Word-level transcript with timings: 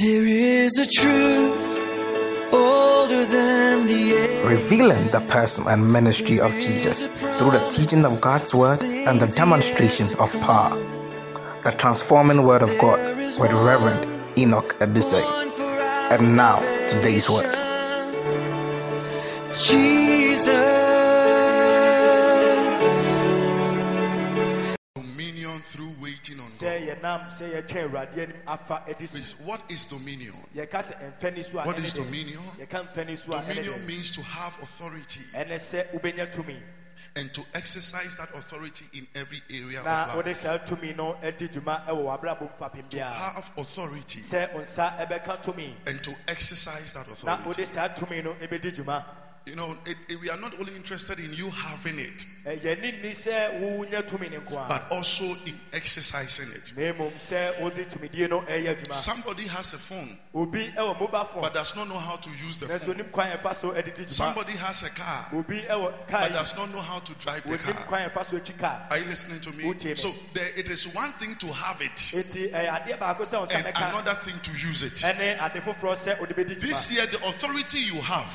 There 0.00 0.24
is 0.24 0.76
a 0.78 0.86
truth 0.86 1.84
older 2.52 3.24
than 3.24 3.86
the 3.86 4.12
air. 4.12 4.48
revealing 4.48 5.08
the 5.12 5.20
person 5.28 5.68
and 5.68 5.92
ministry 5.92 6.40
of 6.40 6.52
Jesus 6.54 7.06
through 7.38 7.52
the 7.52 7.64
teaching 7.70 8.04
of 8.04 8.20
God's 8.20 8.52
Word 8.52 8.82
and 8.82 9.20
the 9.20 9.28
demonstration 9.28 10.08
of 10.18 10.32
power. 10.40 10.70
The 11.62 11.72
transforming 11.78 12.42
Word 12.42 12.62
of 12.62 12.76
God 12.78 12.98
with 13.38 13.52
Reverend 13.52 14.04
Enoch 14.36 14.74
Edusei. 14.80 15.22
And 16.10 16.36
now, 16.36 16.58
today's 16.88 17.30
Word. 17.30 17.46
Jesus. 19.54 20.03
Please, 28.96 29.34
what 29.44 29.60
is 29.68 29.84
dominion? 29.86 30.34
yɛka 30.54 30.80
sɛ 30.80 31.12
mfɛni 31.20 31.44
so 31.44 31.58
a 31.58 31.66
What 31.66 31.78
is 31.78 31.92
dominion? 31.92 32.42
yɛka 32.58 32.88
mfɛni 32.88 33.18
so 33.18 33.32
a 33.32 33.42
ɛne 33.42 33.48
Dominion 33.54 33.86
means 33.86 34.12
to 34.12 34.22
have 34.22 34.54
authority. 34.62 35.20
Ɛne 35.34 35.54
sɛ 35.56 35.92
wobɛnya 35.92 36.32
tumi 36.34 36.58
and 37.16 37.32
to 37.34 37.42
exercise 37.54 38.16
that 38.16 38.28
authority 38.34 38.86
in 38.94 39.06
every 39.14 39.42
area 39.50 39.80
of 39.80 39.86
life. 39.86 40.36
saa 40.36 40.58
tumi 40.58 40.96
no 40.96 41.16
adi 41.22 41.48
dwuma 41.48 41.86
ɛwɔ 41.86 42.20
w'abrabɔ 42.20 42.58
mfapem 42.58 42.88
To 42.88 43.04
have 43.04 43.50
authority. 43.58 44.20
Sɛ 44.20 44.52
wo 44.54 44.60
nsa 44.60 45.06
ɛbɛka 45.06 45.86
and 45.86 46.02
to 46.02 46.16
exercise 46.26 46.92
that 46.94 47.06
authority. 47.06 47.62
Wode 49.46 49.54
saa 49.54 49.54
tumi 49.54 49.54
no 49.54 49.54
ɛbɛdi 49.54 49.54
dwuma 49.54 49.54
You 49.54 49.54
know, 49.56 49.76
it, 49.86 49.96
it- 50.08 50.20
we 50.20 50.30
are 50.30 50.36
not 50.38 50.58
only 50.58 50.74
interested 50.74 51.18
in 51.18 51.32
you 51.34 51.50
having 51.50 51.98
it, 51.98 52.26
eh, 52.46 52.56
Ɛ, 52.56 52.60
yɛni 52.60 53.02
nni 53.02 53.12
sɛ 53.12 53.60
wonya 53.60 54.02
tumi 54.08 54.30
ne 54.30 54.38
nko 54.38 54.64
a 54.64 54.68
but 54.68 54.82
also 54.90 55.24
in 55.46 55.58
exercising 55.72 56.48
it. 56.52 56.72
na 56.76 56.92
mmom 56.92 57.14
sɛ 57.14 57.60
wode 57.60 57.86
tumidie 57.88 58.28
no 58.28 58.40
eh, 58.42 58.62
ɛyɛ 58.62 58.76
adwuma 58.76 58.94
Somebody 58.94 59.46
has 59.48 59.74
a 59.74 59.78
phone 59.78 60.18
obi 60.34 60.58
ɛwɔ 60.76 60.96
eh, 60.96 61.00
mobile 61.00 61.24
phone 61.24 61.42
but 61.42 61.54
does 61.54 61.76
not 61.76 61.88
know 61.88 61.98
how 61.98 62.16
to 62.16 62.30
use 62.46 62.58
the 62.58 62.66
phone. 62.66 62.94
onim 62.94 63.12
kwan 63.12 63.30
ɛfa 63.30 63.54
so 63.54 63.70
ɛde 63.72 63.94
di 63.96 64.02
dwuma 64.04 64.12
Somebody 64.14 64.52
has 64.52 64.82
a 64.82 64.90
car 64.90 65.26
obi 65.34 65.60
ɛwɔ 65.62 66.06
kaa 66.08 66.20
but 66.28 66.32
does 66.32 66.56
not 66.56 66.70
know 66.70 66.80
how 66.80 66.98
to 67.00 67.12
drive 67.14 67.42
the 67.48 67.58
car. 67.58 67.74
kwan 67.86 68.08
ɛfa 68.10 68.24
so 68.24 68.38
akyi 68.38 68.90
Are 68.90 68.98
you 68.98 69.04
listening 69.06 69.40
to 69.40 69.52
me? 69.52 69.94
So 69.94 70.12
there, 70.32 70.48
it 70.56 70.70
is 70.70 70.88
one 70.94 71.12
thing 71.12 71.34
to 71.36 71.46
have 71.52 71.80
it 71.80 71.96
eti 71.96 72.50
ɛyɛ 72.50 72.68
adeɛ 72.84 72.98
baako 72.98 73.24
sɛ 73.26 73.38
wo 73.40 73.46
nsa 73.46 73.56
and 73.56 73.66
another 73.76 74.14
thing 74.24 74.38
to 74.40 74.52
use 74.66 74.82
it. 74.82 74.94
ɛne 74.94 75.40
ade 75.42 75.60
foforɔ 75.62 75.92
sɛ 75.94 76.20
wode 76.20 76.30
bɛdi 76.34 76.60
This 76.60 76.90
year, 76.92 77.06
the 77.06 77.18
authority 77.26 77.78
you 77.80 78.00
have, 78.00 78.26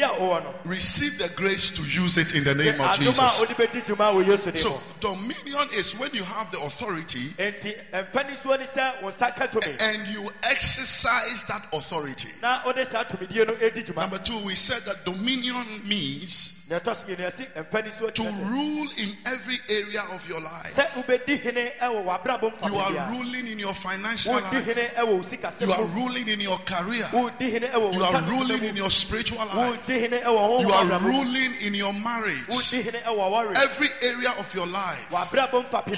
afei 0.00 0.04
tumidie 0.04 0.04
a 0.04 0.08
wowɔ 0.08 0.42
no 0.44 0.54
receive 0.64 1.18
the 1.18 1.28
grace 1.36 1.70
to 1.70 1.82
use 1.82 2.16
it 2.16 2.34
in 2.34 2.44
the 2.44 2.54
name 2.54 2.80
of 2.80 2.98
Jesus. 2.98 3.18
wode 3.40 3.48
bɛdi 3.56 3.82
dwuma 3.86 4.12
wɔ 4.12 4.24
yesu 4.26 4.52
de 4.52 4.58
So, 4.58 4.80
dominion 5.00 5.68
is 5.74 5.98
when 5.98 6.10
you 6.12 6.24
have 6.24 6.50
the 6.50 6.60
authority 6.60 7.30
enti 7.38 7.74
ɛmfa 7.92 8.28
ni 8.28 8.34
soɔ 8.34 8.58
ne 8.58 8.64
sɛ 8.64 9.02
wo 9.02 9.08
nsa 9.10 9.34
ka 9.36 9.46
tumi 9.46 9.76
and 9.80 10.08
you 10.08 10.30
exercise 10.44 11.44
that 11.48 11.62
authority. 11.72 12.28
na 12.42 12.60
wode 12.64 12.86
saa 12.86 13.04
tumidie 13.04 13.46
no 13.46 13.54
ɛdi 13.54 13.84
dwuma 13.86 14.00
Number 14.02 14.18
two, 14.18 14.38
we 14.44 14.54
said 14.54 14.82
that 14.84 15.04
dominion 15.04 15.82
means 15.86 16.59
na 16.70 16.78
ɛtɔ 16.78 16.94
so 16.94 17.04
mmienu 17.06 17.26
yɛse 17.26 17.46
ɛmfa 17.56 17.84
ni 17.84 17.90
soɔ 17.90 18.14
to 18.14 18.22
rule 18.44 18.88
in 18.96 19.16
every 19.26 19.58
area 19.68 20.02
of 20.12 20.26
your 20.28 20.40
life. 20.40 20.72
sɛ 20.72 20.86
wobɛdi 20.94 21.40
hene 21.42 21.72
ɛwɔ 21.82 22.04
w'abrabɔ 22.04 22.70
You 22.70 22.76
are 22.78 23.10
ruling 23.10 23.48
in 23.48 23.58
your 23.58 23.74
financial 23.74 24.34
life. 24.34 24.52
hene 24.64 24.88
ɛwɔ 24.96 25.06
wo 25.06 25.20
sikasɛm 25.22 25.66
You 25.66 25.72
are 25.72 25.84
ruling 25.86 26.28
in 26.28 26.40
your 26.40 26.58
career. 26.58 27.08
wodi 27.12 27.50
hene 27.50 27.68
ɛwɔ 27.72 27.92
You 27.94 28.04
are 28.04 28.22
ruling 28.22 28.62
in 28.64 28.76
your 28.76 28.90
spiritual 28.90 29.38
life. 29.38 29.56
wodi 29.84 30.00
hene 30.00 30.20
ɛwɔ 30.22 30.60
You 30.60 30.72
are 30.72 30.98
ruling 31.00 31.54
in 31.60 31.74
your 31.74 31.92
marriage. 31.92 32.46
wodi 32.48 32.82
hene 32.84 33.02
ɛwɔ 33.02 33.30
wɔre 33.30 33.56
Every 33.56 33.88
area 34.02 34.30
of 34.38 34.54
your 34.54 34.68
life, 34.68 35.06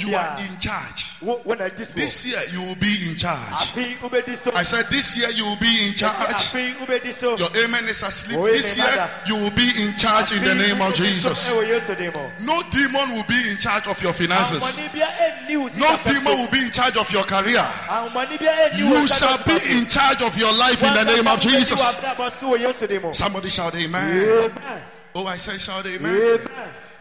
you 0.00 0.14
are 0.16 0.38
in 0.40 0.58
charge. 0.58 1.06
wo 1.20 1.40
wo 1.44 1.52
na 1.54 1.68
di 1.68 1.84
so 1.84 1.92
This 2.00 2.24
year, 2.26 2.40
you 2.50 2.62
will 2.62 2.76
be 2.76 3.10
in 3.10 3.16
charge. 3.16 3.38
afei 3.52 3.94
wobɛdi 3.98 4.36
so 4.38 4.50
I 4.54 4.62
said, 4.62 4.86
This 4.86 5.18
year, 5.18 5.28
you 5.30 5.44
will 5.44 5.56
be 5.60 5.86
in 5.86 5.92
charge. 5.94 6.32
afei 6.32 6.72
wobɛdi 6.76 7.12
so 7.12 7.36
Your 7.36 7.50
amen 7.62 7.84
is 7.88 8.02
asleep. 8.02 8.38
Oh, 8.38 8.46
This 8.46 8.78
year, 8.78 9.10
you 9.26 9.36
will 9.36 9.50
be 9.50 9.68
in 9.82 9.94
charge 9.98 10.32
in 10.32 10.42
the 10.42 10.61
name 10.68 10.80
of 10.80 10.94
Jesus. 10.94 11.52
din 11.96 12.12
mu 12.14 12.30
No 12.40 12.62
demon 12.70 13.14
will 13.14 13.24
be 13.28 13.50
in 13.50 13.56
charge 13.58 13.86
of 13.86 14.00
your 14.02 14.12
finances. 14.12 14.62
ahomani 14.62 14.92
bia 14.92 15.06
ɛnni 15.06 15.56
wo 15.58 15.68
No 15.78 15.96
demon 16.04 16.38
will 16.40 16.50
be 16.50 16.58
in 16.64 16.70
charge 16.70 16.96
of 16.96 17.10
your 17.12 17.24
career. 17.24 17.64
ahomani 17.88 18.38
bia 18.38 18.52
ɛnni 18.52 18.84
wo 18.90 19.00
You 19.00 19.08
shall 19.08 19.38
be 19.44 19.58
in 19.76 19.86
charge 19.86 20.22
of 20.22 20.36
your 20.38 20.52
life 20.52 20.82
in 20.82 20.94
the 20.94 21.04
name 21.04 21.26
of 21.26 21.40
Jesus. 21.40 21.78
w'abrabɔ 21.78 22.30
so 22.30 22.46
wɔ 22.56 22.58
yesu 22.58 22.86
din 22.88 23.02
mu 23.02 23.12
Somebody 23.12 23.48
shout 23.50 23.74
amen. 23.74 24.50
Oh, 25.14 25.26
I 25.26 25.36
said 25.36 25.60
shout 25.60 25.84
amen 25.86 26.40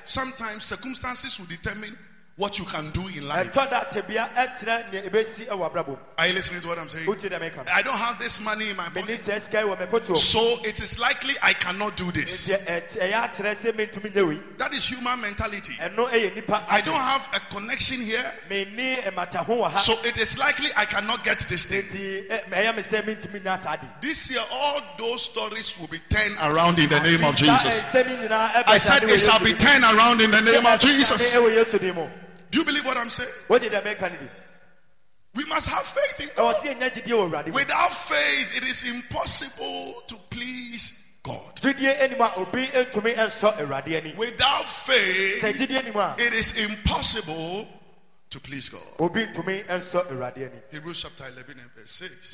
Sometimes 0.04 0.66
circumstances 0.66 1.40
will 1.40 1.46
determine 1.48 1.96
what 2.38 2.58
you 2.58 2.66
can 2.66 2.90
do 2.92 3.02
in 3.10 3.28
life. 3.28 3.52
ɛtɔ 3.54 3.70
da 3.70 3.84
tebea 3.84 4.30
ɛkyerɛ 4.36 4.92
nea 4.92 5.02
ɛbɛsi 5.10 5.48
ɛwɔ 5.48 5.70
abrabɔ 5.72 5.88
mu 5.90 5.98
Are 6.18 6.28
you 6.28 6.34
listening 6.34 6.62
to 6.62 6.68
what 6.70 6.80
I'm 6.80 6.90
saying? 6.90 7.06
wotie 7.06 7.30
dɛ 7.30 7.40
meka 7.40 7.58
no 7.58 7.72
I 7.72 7.82
don't 7.82 7.98
have 7.98 8.18
this 8.20 8.40
money 8.42 8.70
in 8.70 8.78
my 8.78 8.86
pocket. 8.86 9.20
sɛ 9.20 9.40
sika 9.40 9.60
yi 9.60 9.64
wɔ 9.68 9.80
me 9.80 9.86
foto 9.86 10.16
So 10.16 10.40
it 10.64 10.80
is 10.80 10.98
likely 10.98 11.36
I 11.44 11.54
cannot 11.54 11.98
do 11.98 12.10
this. 12.12 12.50
nti 12.50 12.66
ɛt- 12.66 12.98
ɛyɛ 13.00 13.14
akyerɛ 13.14 13.52
sɛ 13.52 13.74
mentumi 13.74 14.12
nyɛ 14.14 14.28
wei 14.28 14.40
That 14.58 14.74
is 14.74 14.86
human 14.88 15.20
mentality. 15.22 15.74
ɛno 15.74 16.10
ɛyɛ 16.10 16.36
nipa 16.36 16.64
I 16.70 16.82
don't 16.82 16.96
have 16.96 17.28
a 17.34 17.40
connection 17.54 18.02
here. 18.02 18.24
menni 18.50 19.04
ɛmata 19.04 19.46
ho 19.46 19.58
wɔ 19.58 19.72
ha 19.72 19.78
So 19.78 19.94
it 20.06 20.18
is 20.18 20.38
likely 20.38 20.70
I 20.78 20.86
cannot 20.86 21.24
get 21.26 21.40
this 21.42 21.66
thing. 21.66 21.84
nti 21.84 22.48
me 22.50 22.82
sɛ 22.82 23.04
mentumi 23.04 23.42
nya 23.44 23.60
saa 23.60 23.76
de 23.76 23.88
This 24.02 24.32
year, 24.32 24.42
all 24.52 24.82
those 24.98 25.22
stories 25.24 25.78
will 25.78 25.88
be 25.88 26.00
turned 26.10 26.38
around 26.42 26.80
in 26.80 26.88
the 26.90 27.00
name 27.02 27.24
of 27.26 27.36
Jesus. 27.36 27.82
ɛnsɛm 27.92 28.10
yi 28.10 28.28
nyinaa 28.28 28.52
ɛbɛsa 28.54 28.64
I 28.68 28.78
said 28.78 29.04
it 29.04 29.20
shall 29.20 29.40
be 29.44 29.54
turned 29.54 29.84
around 29.84 30.22
in 30.22 30.32
the 30.32 30.42
name 30.42 30.66
of 30.66 30.80
Jesus. 30.80 31.36
De 32.52 32.58
ɛwɔ 32.60 32.60
yesu 32.60 32.60
din 32.60 32.60
mu 32.60 32.60
Do 32.60 32.60
you 32.60 32.66
believe 32.66 32.86
what 32.86 32.98
I'm 32.98 33.10
saying? 33.10 33.30
What 33.48 33.62
did 33.62 33.72
no 33.72 33.82
bi 33.82 34.30
We 35.34 35.46
must 35.46 35.70
have 35.70 35.84
faith 35.86 36.20
in 36.20 36.30
God. 36.36 36.56
sɛ 36.56 36.76
yɛnya 36.76 36.92
gyidie 36.92 37.32
wɔ 37.32 37.54
Without 37.54 37.94
faith, 37.94 38.58
it 38.58 38.64
is 38.64 38.84
impossible 38.84 40.04
to 40.08 40.16
please 40.30 40.98
God. 41.24 41.56
gyidie 41.56 42.02
anim 42.02 42.22
a 42.22 42.34
obi 42.38 42.66
ntumi 42.68 43.16
nsɔ 43.16 43.58
awurade 43.58 43.98
ani 43.98 44.14
Without 44.18 44.68
faith, 44.68 45.42
gyidie 45.42 45.78
anim 45.78 45.96
a 45.96 46.16
it 46.20 46.34
is 46.34 46.58
impossible 46.58 47.68
to 48.32 48.40
please 48.40 48.70
God. 48.70 48.82
obi 49.00 49.26
ntumi 49.26 49.64
nsɔ 49.68 50.08
awurade 50.10 50.38
ani 50.38 50.62
Hebrews 50.72 51.02
chapter 51.04 51.26
11 51.28 51.60
and 51.60 51.72
verse 51.76 51.92
6. 51.92 52.28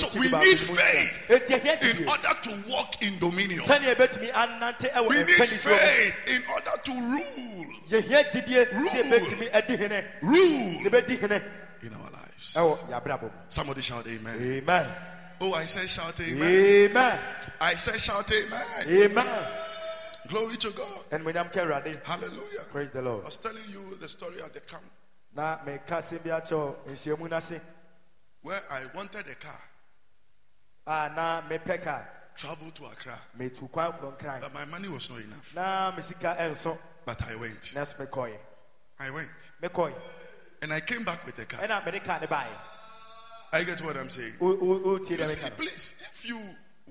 So 0.00 0.18
we 0.18 0.28
need 0.30 0.58
faith 0.58 1.26
nsia. 1.28 1.36
eti 1.36 1.54
ɛhia 1.54 2.00
In 2.00 2.08
order 2.08 2.34
to 2.44 2.70
walk 2.70 3.02
in 3.02 3.18
dominion, 3.18 3.58
sɛnea 3.60 3.94
ɛbɛtumi 3.96 4.30
anante 4.32 4.88
ɛwɔ 4.92 5.08
we 5.08 5.16
need 5.16 5.26
faith 5.26 6.14
in 6.28 6.42
order 6.48 6.70
to 6.84 6.92
rule. 6.92 7.66
yɛhia 7.90 8.22
gyidie 8.30 8.66
sɛ 8.66 8.72
Rule. 8.72 9.18
ɛbɛtumi 9.18 9.54
adi 9.54 9.76
hene 9.76 10.04
Rule 10.22 10.86
in 11.82 11.92
our 11.94 12.10
lives. 12.10 12.54
ɛwɔ 12.54 12.78
yɛabrabɔ 12.88 13.22
mu 13.22 13.30
Somebody 13.48 13.82
shout 13.82 14.06
amen. 14.06 14.36
amen 14.40 14.86
Oh, 15.40 15.52
I 15.54 15.66
said 15.66 15.90
shout 15.90 16.18
amen. 16.20 16.88
amen 16.90 17.18
I 17.60 17.74
said 17.74 18.00
shout 18.00 18.30
amen. 18.30 19.10
amen 19.10 19.46
Glory 20.28 20.56
to 20.56 20.70
God. 20.70 21.00
ɛnumonyam 21.10 21.52
ka 21.52 21.60
awurade 21.60 22.00
Hallelujah. 22.04 22.62
praise 22.70 22.92
the 22.92 23.02
Lord. 23.02 23.22
I 23.22 23.26
was 23.26 23.36
telling 23.38 23.62
you 23.70 23.96
the 24.00 24.08
story 24.08 24.40
at 24.42 24.52
the 24.54 24.60
camp 24.60 24.82
na 25.36 25.58
meka 25.66 25.98
asɛm 25.98 26.22
bi 26.24 26.30
akyɛw 26.30 26.74
nhyiamu 26.88 27.28
no 27.30 27.36
ase 27.36 27.60
where 28.42 28.62
I 28.70 28.84
wanted 28.94 29.26
a 29.28 29.34
car, 29.34 29.60
a 30.86 31.12
na 31.14 31.42
mepɛ 31.48 31.82
ka 31.82 32.02
travel 32.34 32.70
to 32.70 32.86
Accra, 32.86 33.18
kwan 33.70 33.92
korɔnkran 33.92 34.40
but 34.40 34.54
my 34.54 34.64
money 34.64 34.88
was 34.88 35.10
not 35.10 35.20
enough. 35.20 35.54
na 35.54 35.90
me 35.94 36.02
sika 36.02 36.36
ɛnso 36.38 36.78
But 37.04 37.22
I 37.28 37.36
went. 37.36 37.60
nanso 37.74 37.96
mekɔɛ 38.06 38.36
I 38.98 39.10
went. 39.10 39.28
mekɔɛ 39.62 39.92
And 40.62 40.72
I 40.72 40.80
came 40.80 41.04
back 41.04 41.24
with 41.26 41.38
a 41.38 41.44
car. 41.44 41.60
ɛna 41.60 41.84
mede 41.84 42.02
ka 42.02 42.18
ne 42.18 42.26
baeɛ 42.26 42.48
I 43.52 43.62
get 43.64 43.80
what 43.82 43.96
I'm 43.96 44.10
saying. 44.10 44.32
wotie 44.40 45.10
You 45.10 45.16
dɛ 45.18 45.26
see, 45.26 45.36
meka 45.44 45.56
please, 45.56 45.94
if 46.12 46.26
you 46.28 46.40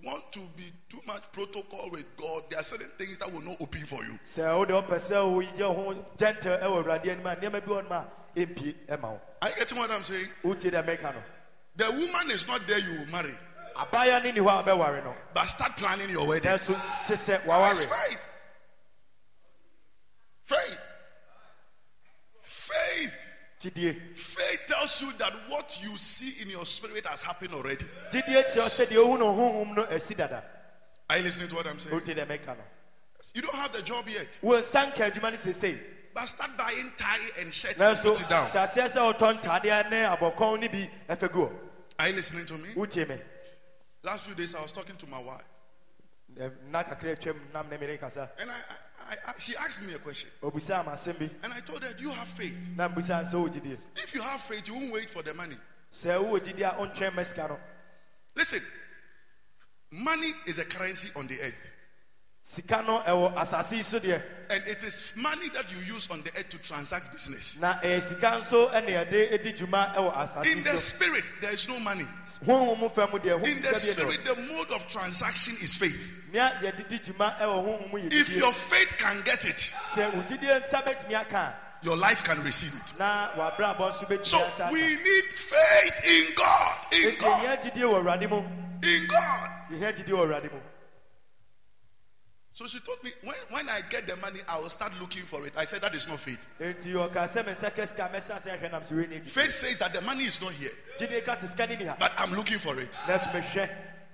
want 0.04 0.32
to 0.34 0.40
be 0.56 0.72
too 0.90 1.02
much 1.08 1.24
protocol 1.32 1.90
with 1.90 2.16
God, 2.18 2.44
there 2.50 2.60
are 2.60 2.64
certain 2.64 2.90
things 2.98 3.18
that 3.20 3.32
will 3.32 3.42
not 3.42 3.58
open 3.62 3.86
for 3.86 4.04
you. 4.04 4.20
Sɛ 8.36 8.48
wode 8.48 8.56
wopɛ 8.56 8.76
sɛ 8.76 8.76
woyɛ 8.76 8.86
ho 8.86 8.86
gentle 8.86 8.86
ɛwɔ 8.88 9.00
awurade 9.00 9.00
anim 9.00 9.00
a 9.00 9.00
nneɛma 9.00 9.00
bi 9.00 9.00
wɔ 9.00 9.00
nom 9.00 9.00
a 9.00 9.00
ɛmpie 9.00 9.00
ɛma 9.00 9.02
wo 9.12 9.22
Are 9.42 9.50
you 9.50 9.56
getting 9.56 9.78
what 9.78 9.92
I'm 9.92 10.04
saying? 10.04 10.30
wotie 10.44 10.72
dɛ 10.72 10.86
meka 10.86 11.14
no 11.14 11.24
The 11.76 11.92
woman 11.92 12.32
is 12.32 12.48
not 12.48 12.68
there, 12.68 12.80
you 12.80 13.00
will 13.00 13.08
marry. 13.08 13.38
abaya 13.76 14.24
ne 14.24 14.32
ni 14.32 14.40
hɔ 14.40 14.60
a 14.60 14.64
bɛware 14.64 15.04
no 15.04 15.16
But 15.34 15.46
start 15.48 15.78
planning 15.78 16.10
your 16.10 16.26
wedding. 16.28 16.44
That's 16.44 16.68
faith. 16.68 16.80
Faith. 20.46 20.80
Faith. 22.42 23.14
Faith 24.16 24.60
tells 24.68 25.02
you 25.02 25.12
that 25.18 25.34
what 25.50 25.80
you 25.82 25.98
see 25.98 26.42
in 26.42 26.50
your 26.50 26.66
spirit 26.66 27.06
has 27.08 27.22
happened 27.24 27.54
already. 27.54 27.86
gyidie 28.12 28.44
kyerɛ 28.54 28.70
sɛ 28.70 28.86
deɛ 28.88 28.98
ohu 28.98 29.18
no 29.18 29.34
honhom 29.34 29.76
no 29.76 29.84
asi 29.86 30.14
dada 30.14 30.44
Are 31.10 31.18
you 31.18 31.24
listening 31.24 31.50
to 31.50 31.56
what 31.56 31.68
I'm 31.68 31.80
saying? 31.80 31.96
wotie 32.00 32.16
dɛ 32.16 32.28
meka 32.28 32.48
no 32.56 32.64
You 33.34 33.42
don't 33.42 33.56
have 33.56 33.74
the 33.74 33.82
job 33.82 34.08
yet. 34.08 34.40
Wɔnsa 36.16 36.24
nka 36.24 36.24
adwuma 36.24 36.24
no 36.24 36.24
sesei 36.24 36.24
But 36.24 36.28
start 36.30 36.58
buying 36.58 36.92
tie 36.98 37.42
and 37.42 37.54
shirt 37.54 37.78
and 37.80 37.98
put 37.98 38.22
it 38.22 38.30
down. 38.30 38.46
hyɛ 38.46 38.64
aseɛ 38.64 38.86
sɛ 38.88 39.18
wotɔ 39.18 39.42
ntadeɛ 39.42 39.90
ne 39.90 40.04
abɔkɔn 40.16 40.60
no 40.62 40.68
bi 40.70 40.90
ɛfɛ 41.10 41.32
gu 41.32 41.40
hɔ 41.48 41.52
Are 42.00 42.10
you 42.10 42.16
listening 42.16 42.46
to 42.46 42.54
me? 42.58 42.70
Last 44.04 44.26
few 44.26 44.36
days 44.36 44.54
I 44.56 44.62
was 44.62 44.72
talking 44.72 44.96
to 44.98 45.08
my 45.08 45.20
wife 45.20 45.44
Ɛ, 46.38 46.52
nna 46.70 46.84
kakra 46.84 47.16
atwam 47.16 47.38
nam 47.54 47.70
ne 47.70 47.78
mene 47.78 47.98
kasa 47.98 48.30
and 48.40 48.52
I, 48.52 48.56
I, 49.10 49.16
I 49.28 49.34
she 49.40 49.56
asked 49.56 49.84
me 49.84 49.94
a 49.94 50.00
question 50.00 50.30
obisaa 50.42 50.86
ma 50.86 50.92
asɛm 50.92 51.18
bi 51.20 51.30
and 51.44 51.54
I 51.54 51.60
told 51.62 51.84
her, 51.84 51.94
Do 51.94 52.04
you 52.04 52.10
have 52.12 52.28
faith? 52.28 52.54
na 52.76 52.88
mbisaa 52.90 53.22
sɛ 53.24 53.40
wo 53.40 53.48
If 53.96 54.14
you 54.14 54.22
have 54.22 54.42
faith, 54.42 54.68
you 54.68 54.74
won't 54.74 54.92
wait 54.92 55.10
for 55.10 55.22
the 55.24 55.34
money. 55.34 55.58
sɛ 55.92 56.18
wowɔ 56.22 56.40
gyidi 56.40 56.62
a 56.64 56.76
ɔntwɛn 56.78 57.12
mɛ 57.16 57.26
sika 57.26 57.48
no 57.48 57.60
Listen, 58.36 58.62
money 59.92 60.32
is 60.46 60.58
a 60.60 60.66
currency 60.66 61.10
on 61.16 61.26
the 61.28 61.40
earth. 61.42 61.72
Sika 62.48 62.84
no 62.86 63.00
ɛwɔ 63.02 63.34
asase 63.36 63.84
so 63.84 64.00
deɛ 64.00 64.22
And 64.52 64.64
it 64.68 64.84
is 64.84 65.14
money 65.16 65.50
that 65.56 65.66
you 65.72 65.80
use 65.96 66.08
on 66.12 66.22
the 66.22 66.30
earth 66.38 66.50
to 66.50 66.60
transact 66.60 67.12
business. 67.12 67.58
na 67.60 67.74
ɛyɛ 67.82 68.00
sika 68.04 68.28
nso 68.38 68.72
ɛne 68.72 68.88
yɛde 68.88 69.32
edi 69.34 69.54
dwuma 69.54 69.96
ɛwɔ 69.96 70.14
asase 70.16 70.46
In 70.56 70.62
the 70.62 70.78
spirit, 70.78 71.24
there 71.42 71.52
is 71.54 71.68
no 71.68 71.80
money. 71.80 72.06
honhom 72.46 72.80
mu 72.80 72.90
fam 72.90 73.08
deɛ 73.08 73.42
honhom 73.42 73.48
In 73.48 73.62
the 73.64 73.74
spirit, 73.74 74.24
the 74.26 74.36
mode 74.44 74.70
of 74.74 74.88
transaction 74.90 75.58
is 75.60 75.74
faith. 75.74 76.14
nea 76.32 76.52
yɛde 76.62 76.88
dwuma 77.04 77.36
ɛwɔ 77.40 77.66
honhom 77.66 77.92
mu 77.92 77.98
yɛ 78.00 78.14
If 78.14 78.38
your 78.38 78.54
faith 78.54 78.94
can 79.00 79.24
get 79.24 79.44
it, 79.46 79.58
sɛ 79.96 80.14
wo 80.14 80.22
nsa 80.22 80.84
bɛtumi 80.84 81.16
aka 81.20 81.56
your 81.82 81.98
life 81.98 82.24
can 82.24 82.44
receive 82.44 82.74
it. 82.76 83.00
na 83.00 83.30
wabrabɔ 83.36 83.90
nso 83.90 84.24
So 84.24 84.70
we 84.72 84.82
need 84.82 85.24
faith 85.34 86.06
in 86.06 86.36
God. 86.36 86.78
In 86.92 87.16
God. 87.20 87.42
yɛhia 87.44 87.62
gyidie 87.64 87.90
wɔ 87.90 88.04
awurade 88.04 88.30
mu 88.30 88.38
In 88.88 89.08
God. 89.08 89.50
yɛhia 89.72 89.98
gyidie 89.98 90.14
wɔ 90.14 90.28
awurade 90.28 90.52
mu 90.54 90.60
So 92.56 92.66
she 92.68 92.80
told 92.80 93.04
me, 93.04 93.12
when, 93.22 93.36
when 93.50 93.68
I 93.70 93.82
get 93.90 94.08
the 94.08 94.16
money, 94.16 94.40
I 94.48 94.58
will 94.58 94.70
start 94.70 94.94
looking 95.02 95.24
for 95.24 95.46
it. 95.46 95.52
I 95.58 95.66
said, 95.66 95.82
that 95.82 95.94
is 95.94 96.08
not 96.08 96.22
faith. 96.22 96.40
enti 96.62 96.94
ɔka 96.94 97.28
sɛ 97.28 97.46
me 97.46 97.52
nsa 97.52 97.76
ka 97.76 97.84
sika 97.86 98.10
mɛhyɛ 98.10 98.36
ase 98.38 98.48
ahwɛ 98.48 98.72
nam 98.72 98.82
sɛ 98.82 98.92
wei 98.96 99.08
ne 99.08 99.20
gyidie 99.20 99.28
Faith 99.30 99.52
says 99.52 99.78
that 99.80 99.92
the 99.92 100.00
money 100.00 100.24
is 100.24 100.42
not 100.42 100.54
here, 100.54 100.72
gyidie 100.98 101.22
ka 101.26 101.34
sɛ 101.36 101.50
sika 101.50 101.68
ne 101.68 101.76
ni 101.76 101.84
ha 101.84 101.98
but 102.00 102.14
I'm 102.18 102.34
looking 102.34 102.58
for 102.58 102.80
it. 102.80 102.98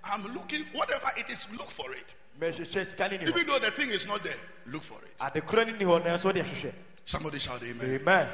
I'm 0.04 0.24
looking, 0.34 0.64
whatever 0.74 1.12
it 1.18 1.30
is, 1.30 1.48
look 1.52 1.70
for 1.70 1.94
it. 1.94 2.16
mehwehwɛ 2.40 2.84
sika 2.84 3.10
ne 3.10 3.18
ni 3.20 3.26
hɔ 3.26 3.30
Even 3.30 3.46
though 3.46 3.60
the 3.60 3.70
thing 3.70 3.90
is 3.92 4.08
not 4.08 4.24
there, 4.24 4.34
look 4.66 4.82
for 4.82 4.98
it. 5.06 5.14
ade 5.22 5.46
korɔ 5.46 5.68
ne 5.68 5.74
ni 5.74 5.86
hɔ 5.86 6.04
nanso 6.04 6.26
wode 6.26 6.38
hwehwɛ 6.38 6.74
Somebody 7.06 7.38
shout 7.38 7.62
amen. 7.62 8.00
amen 8.02 8.28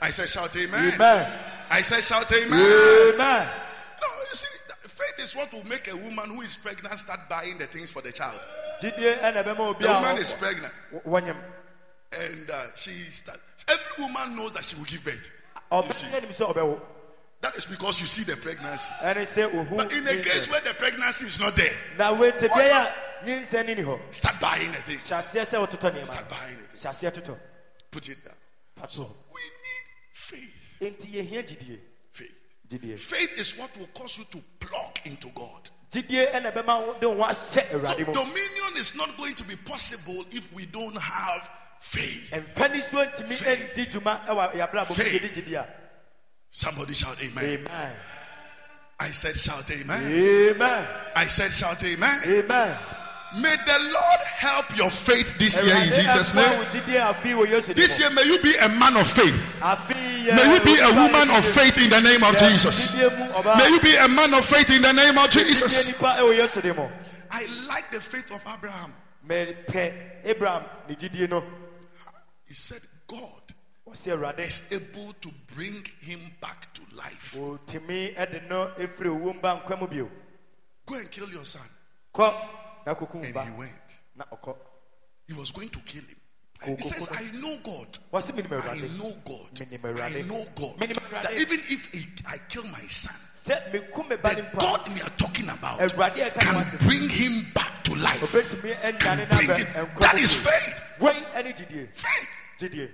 I 0.00 0.10
said, 0.10 0.28
shout 0.28 0.54
amen. 0.54 0.92
amen 0.94 1.32
I 1.68 1.82
said, 1.82 2.04
shout 2.04 2.30
amen. 2.32 2.52
amen 2.52 3.48
No, 4.00 4.06
you 4.30 4.36
see, 4.36 4.46
that 4.68 4.87
faith 4.98 5.24
is 5.24 5.36
what 5.36 5.52
will 5.52 5.64
make 5.64 5.86
a 5.88 5.96
woman 5.96 6.28
who 6.30 6.40
is 6.42 6.56
pregnant 6.56 6.98
start 6.98 7.20
buying 7.28 7.56
the 7.58 7.66
things 7.66 7.90
for 7.90 8.02
the 8.02 8.12
child. 8.12 8.40
gyidie 8.80 9.18
ɛna 9.20 9.44
ɛbɛma 9.44 9.60
obi 9.60 9.84
The 9.84 9.92
woman 9.92 10.16
is 10.18 10.32
pregnant, 10.32 10.72
and 12.12 12.50
uh, 12.50 12.62
she 12.76 12.90
start. 13.10 13.38
Every 13.68 14.04
woman 14.04 14.36
knows 14.36 14.52
that 14.54 14.64
she 14.64 14.76
will 14.76 14.84
give 14.84 15.04
birth. 15.04 15.28
ɔbɛyɛ 15.70 16.22
nim 16.22 16.30
sɛ 16.30 16.52
ɔbɛwo 16.54 16.80
That 17.40 17.54
is 17.54 17.66
because 17.66 18.00
you 18.00 18.06
see 18.08 18.24
the 18.24 18.36
pregnancy. 18.36 18.88
ɛne 19.02 19.22
sɛ 19.22 19.52
ohu 19.54 19.76
But 19.76 19.92
in 19.92 20.06
a 20.06 20.10
case 20.10 20.50
where 20.50 20.60
the 20.60 20.74
pregnancy 20.74 21.26
is 21.26 21.38
not 21.38 21.54
there, 21.54 21.74
na 21.96 22.12
wete 22.14 22.48
bia 22.48 22.82
a 22.82 23.24
nyinsɛ 23.24 23.66
ne 23.66 23.74
ni 23.74 23.82
hɔ 23.82 24.00
start 24.10 24.40
buying 24.40 24.72
the 24.72 24.82
things. 24.82 25.08
hyɛ 25.10 25.18
aseɛ 25.18 25.42
sɛ 25.42 25.66
wototɔ 25.66 25.92
nneɛma 25.94 26.06
Start 26.06 26.28
buying 26.30 26.58
aseɛ 26.74 27.10
totɔ 27.14 27.38
Put 27.90 28.08
it 28.08 28.18
down. 28.24 28.88
so 28.90 29.02
We 29.32 29.40
need 29.40 29.84
faith. 30.12 31.87
Enti 32.70 32.78
yɛhia 32.80 32.94
gyidie 32.94 32.98
Faith. 32.98 33.38
is 33.38 33.56
what 33.58 33.70
will 33.78 33.86
cause 33.94 34.18
you 34.18 34.24
to 34.30 34.38
plug 34.60 34.98
into 35.04 35.28
God. 35.30 35.70
gyidie 35.90 36.30
ɛna 36.32 36.52
ɛbɛma 36.52 36.86
wo 36.86 36.94
de 37.00 37.08
wo 37.08 37.16
ho 37.16 37.22
ahyɛ 37.24 38.04
So 38.04 38.12
dominion 38.12 38.76
is 38.76 38.96
not 38.96 39.16
going 39.16 39.34
to 39.34 39.44
be 39.44 39.56
possible 39.56 40.24
if 40.32 40.52
we 40.52 40.66
don't 40.66 40.96
have 41.00 41.50
faith. 41.80 42.30
ɛmfa 42.32 42.72
ni 42.72 42.80
so 42.80 42.98
ntumi 43.04 43.36
ɛndi 43.36 43.86
dwuma 43.94 44.26
ɛwɔ 44.26 44.52
yɛabrabɔ 44.54 44.88
mu 44.90 44.94
Faith. 44.94 45.54
a 45.54 45.66
Somebody 46.50 46.94
shout 46.94 47.16
amen. 47.22 47.44
amen 47.66 47.96
I 49.00 49.10
said 49.10 49.36
shout 49.36 49.70
amen. 49.70 50.02
amen 50.12 50.86
I 51.14 51.26
said 51.26 51.52
shout 51.52 51.82
amen. 51.84 52.20
amen 52.26 52.76
May 53.36 53.56
the 53.56 53.78
Lord 53.92 54.20
help 54.24 54.76
your 54.76 54.90
faith 54.90 55.36
this 55.38 55.62
year 55.64 55.76
in 55.76 55.92
Jesus' 55.92 56.34
name. 56.34 56.58
wo 56.58 56.64
gyidie 56.64 56.96
afi 56.98 57.34
wɔ 57.34 57.46
yesu 57.46 57.74
This 57.74 57.98
year 58.00 58.10
may 58.10 58.22
you 58.24 58.40
be 58.40 58.54
a 58.56 58.68
man 58.70 58.96
of 58.96 59.06
faith. 59.06 59.60
May 59.60 60.54
you 60.54 60.60
be 60.64 60.78
a 60.80 60.88
woman 60.94 61.28
of 61.36 61.44
faith 61.44 61.76
in 61.76 61.90
the 61.90 62.00
name 62.00 62.24
of 62.24 62.36
Jesus. 62.38 62.94
gyidie 62.96 63.18
mu 63.18 63.32
ɔbaa 63.34 63.58
May 63.58 63.68
you 63.68 63.80
be 63.80 63.94
a 63.96 64.08
man 64.08 64.32
of 64.32 64.44
faith 64.46 64.70
in 64.70 64.80
the 64.82 64.92
name 64.92 65.18
of 65.18 65.28
Jesus. 65.30 65.88
nipa 66.00 66.16
ɛwɔ 66.20 66.38
yesu 66.38 66.62
din 66.62 66.74
mu 66.76 66.88
I 67.30 67.44
like 67.68 67.90
the 67.90 68.00
faith 68.00 68.30
of 68.32 68.42
Abraham. 68.48 68.94
mepɛ 69.26 70.24
abraham 70.24 70.64
ne 70.88 71.42
He 72.46 72.54
said, 72.54 72.80
God 73.06 74.38
is 74.38 74.68
able 74.72 75.12
to 75.20 75.30
bring 75.54 75.84
him 76.00 76.20
back 76.40 76.72
to 76.72 76.80
life. 76.96 77.34
ɔtumi 77.36 78.16
ɛde 78.16 78.48
no 78.48 78.70
ɛfiri 78.78 79.08
owu 79.12 79.34
mba 79.38 79.62
nkwa 79.62 79.80
mu 79.80 79.86
bio 79.86 80.10
Go 80.86 80.94
and 80.94 81.10
kill 81.10 81.28
your 81.28 81.44
son. 81.44 81.68
And 82.88 83.24
he 83.26 83.32
went. 83.58 83.72
He 85.26 85.34
was 85.34 85.50
going 85.50 85.68
to 85.68 85.78
kill 85.80 86.02
him. 86.02 86.76
He 86.76 86.82
says. 86.82 87.08
I 87.12 87.22
know 87.38 87.56
God. 87.62 87.98
I 88.12 88.76
know 88.98 89.12
God. 89.24 90.00
I 90.00 90.22
know 90.22 90.44
God. 90.56 90.78
That 90.78 91.34
even 91.36 91.60
if 91.68 91.92
he, 91.92 92.06
I 92.26 92.36
kill 92.48 92.64
my 92.64 92.80
son, 92.88 93.14
sɛ 93.30 93.72
mekum 93.72 94.08
me 94.10 94.16
ba 94.16 94.30
ne 94.34 94.40
the 94.40 94.56
God 94.58 94.88
we 94.88 95.00
are 95.00 95.14
talking 95.16 95.48
about 95.48 95.78
Awurade 95.78 96.26
a 96.26 96.30
ɛka 96.30 96.40
can 96.40 96.86
bring 96.88 97.08
him 97.08 97.44
back 97.54 97.84
to 97.84 97.94
life. 97.94 98.20
Can 98.98 99.16
bring 99.28 99.56
him. 99.56 99.66
That 100.00 100.16
is 100.18 100.34
faith. 100.34 100.82
Faith. 101.92 102.90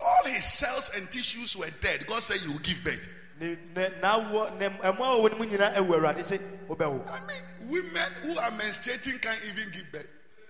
All 0.00 0.24
his 0.26 0.44
cells 0.44 0.90
and 0.96 1.10
tissues 1.10 1.56
were 1.56 1.70
dead. 1.80 2.06
God 2.06 2.22
said, 2.22 2.42
You 2.44 2.52
will 2.52 2.58
give 2.60 2.84
birth. 2.84 3.08
ne 3.40 3.56
ne 3.74 3.88
n'awɔ 4.00 4.58
ne 4.58 4.68
ɛmo 4.68 5.02
a 5.02 5.16
wɔwɔ 5.18 5.30
ne 5.30 5.36
mu 5.38 5.44
nyinaa 5.44 5.74
ɛwɔ 5.74 5.94
awurade 5.96 6.22
sɛ 6.22 6.38
wobɛwo 6.68 7.02
I 7.08 7.20
mean, 7.26 7.42
women 7.68 8.10
who 8.22 8.38
are 8.38 8.50
menstruating 8.52 9.20
can't 9.20 9.40
even 9.48 9.70
give 9.72 9.90
birth. 9.92 10.06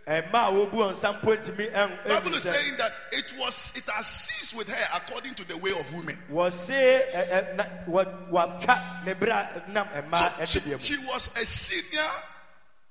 ɛma 0.07 0.49
a 0.49 0.53
wɔbu 0.53 0.71
wɔn 0.73 0.93
nsa 0.93 1.13
mpo 1.21 1.35
ntumi 1.37 1.73
ɛn 1.73 2.09
Bible 2.09 2.35
is 2.35 2.43
saying 2.43 2.77
that 2.77 2.93
it 3.13 3.33
was 3.39 3.73
it 3.77 3.85
has 3.89 4.07
ceased 4.07 4.55
with 4.55 4.69
her 4.69 4.87
according 4.97 5.35
to 5.35 5.45
the 5.49 5.57
way 5.59 5.71
of 5.71 5.93
women. 5.95 6.19
wɔse 6.31 6.71
ɛ 6.71 7.31
ɛ 7.31 7.57
na 7.57 7.65
wɔ 7.89 8.31
wɔatwa 8.31 9.05
ne 9.07 9.15
bere 9.15 9.31
a 9.33 9.63
nam 9.71 9.89
eh, 9.95 10.03
ɛma 10.03 10.19
So 10.19 10.43
eh, 10.43 10.77
she, 10.79 10.95
she 10.95 10.97
was 11.07 11.29
a 11.37 11.47
senior 11.47 12.11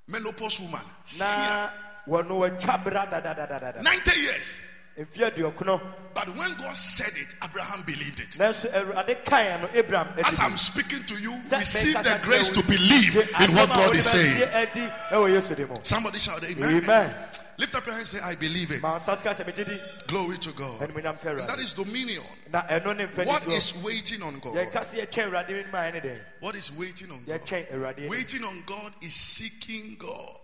menopause 0.08 0.58
woman. 0.60 0.80
Senior. 1.04 1.26
na 1.26 1.70
wɔno 2.08 2.40
wɔtwa 2.50 2.74
eh, 2.74 2.84
bere 2.84 3.06
dadadadada 3.06 3.82
90 3.82 4.20
years. 4.20 4.60
But 4.96 6.28
when 6.36 6.54
God 6.56 6.76
said 6.76 7.12
it, 7.16 7.26
Abraham 7.42 7.82
believed 7.82 8.20
it. 8.20 8.30
nanso 8.38 8.66
er, 8.72 8.84
awurade 8.84 9.24
kaeɛ 9.24 9.60
no 9.62 9.68
abraham 9.74 10.08
As 10.24 10.38
I'm 10.38 10.56
speaking 10.56 11.02
to 11.06 11.20
you, 11.20 11.32
receive 11.34 11.94
the 11.94 12.20
grace 12.22 12.48
to 12.50 12.62
believe 12.64 13.16
in 13.16 13.54
what 13.56 13.68
God 13.70 13.96
is 13.96 14.06
saying. 14.06 14.36
bɛgye 14.48 14.54
adi 14.70 14.80
ɛwɔ 15.10 15.32
yesu 15.34 15.56
de 15.56 15.66
mu 15.66 15.74
Somebody 15.82 16.18
shout 16.20 16.44
amen. 16.44 16.82
amen 16.84 17.14
Lift 17.56 17.74
up 17.76 17.86
your 17.86 17.94
hands 17.94 18.12
and 18.14 18.22
say, 18.22 18.28
I 18.28 18.34
believe 18.34 18.70
it. 18.72 18.82
ma 18.82 18.96
nsa 18.98 19.16
sika 19.16 19.30
sɛ 19.30 19.44
megye 19.44 19.64
di 19.66 19.80
Glory 20.06 20.38
to 20.38 20.52
God. 20.52 20.82
And 20.82 20.92
that 20.94 21.58
is 21.60 21.74
dominion. 21.74 22.22
na 22.52 22.62
ɛno 22.62 22.96
ne 22.96 23.06
mfani 23.06 23.26
What 23.26 23.46
is 23.48 23.82
waiting 23.84 24.22
on 24.22 24.38
God? 24.40 24.54
yɛka 24.54 24.80
sɛ 24.80 25.06
yɛtwɛn 25.06 25.30
awurade 25.30 25.66
no 25.66 25.72
ma 25.72 25.78
ɛne 25.78 26.02
dɛn 26.04 26.18
What 26.40 26.54
is 26.56 26.70
waiting 26.72 27.10
on 27.10 27.24
God? 27.24 27.40
yɛtwɛn 27.40 27.72
awurade 27.72 27.98
anim. 27.98 28.10
Waiting 28.10 28.44
on 28.44 28.62
God 28.66 28.92
is 29.00 29.14
seeking 29.14 29.96
God. 29.98 30.38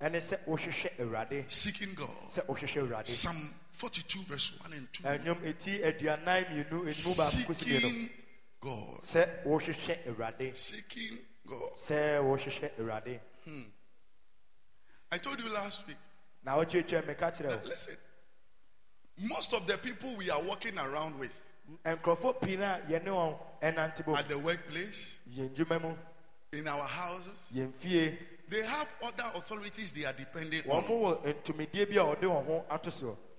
ɛne 0.00 0.16
sɛ 0.16 0.38
wohwehwɛ 0.46 0.90
awurade 1.00 1.44
Seeking 1.48 1.94
God. 1.94 2.08
sɛ 2.28 2.46
wohwehwɛ 2.46 2.88
awurade 2.88 3.06
Psalm 3.08 3.50
42, 3.82 4.20
verse 4.28 4.60
1 4.62 4.72
and 4.74 4.86
2. 4.92 5.02
ɛnwom 5.02 5.44
eti 5.44 5.82
aduanan 5.84 6.44
mmienu 6.50 6.78
enimu 6.88 7.14
baako 7.18 7.46
kosi 7.46 7.64
mmienu 7.64 7.80
Seeking 7.80 8.10
God. 8.60 9.00
sɛ 9.00 9.42
wohwehwɛ 9.44 9.98
awurade 10.08 10.54
Seeking 10.54 11.18
hmm. 11.44 11.50
God. 11.50 11.78
awurade 12.78 13.20
I 15.10 15.18
told 15.18 15.40
you 15.40 15.48
last 15.48 15.86
week. 15.88 15.96
na 16.44 16.56
wɔtwetwe 16.56 17.06
meka 17.06 17.30
kyerɛ 17.32 17.48
wo 17.48 17.68
Listen. 17.68 17.96
Most 19.18 19.52
of 19.52 19.66
the 19.66 19.76
people 19.78 20.14
we 20.16 20.30
are 20.30 20.42
walking 20.42 20.78
around 20.78 21.18
with 21.18 21.32
nkurɔfoɔ 21.84 22.40
pii 22.40 22.56
no 22.56 22.64
a 22.64 22.78
yɛne 22.88 23.10
wɔn 23.10 23.38
ɛnante 23.62 24.04
bɔ 24.04 24.16
at 24.16 24.28
the 24.28 24.38
workplace, 24.38 25.16
yɛn 25.28 25.48
dwuma 25.56 25.80
mu 25.82 25.96
in 26.52 26.68
our 26.68 26.86
houses, 26.86 27.34
they 27.50 28.62
have 28.62 28.88
other 29.02 29.32
authorities 29.34 29.90
they 29.92 30.04
are 30.04 30.12
depending 30.12 30.62
on. 30.70 30.84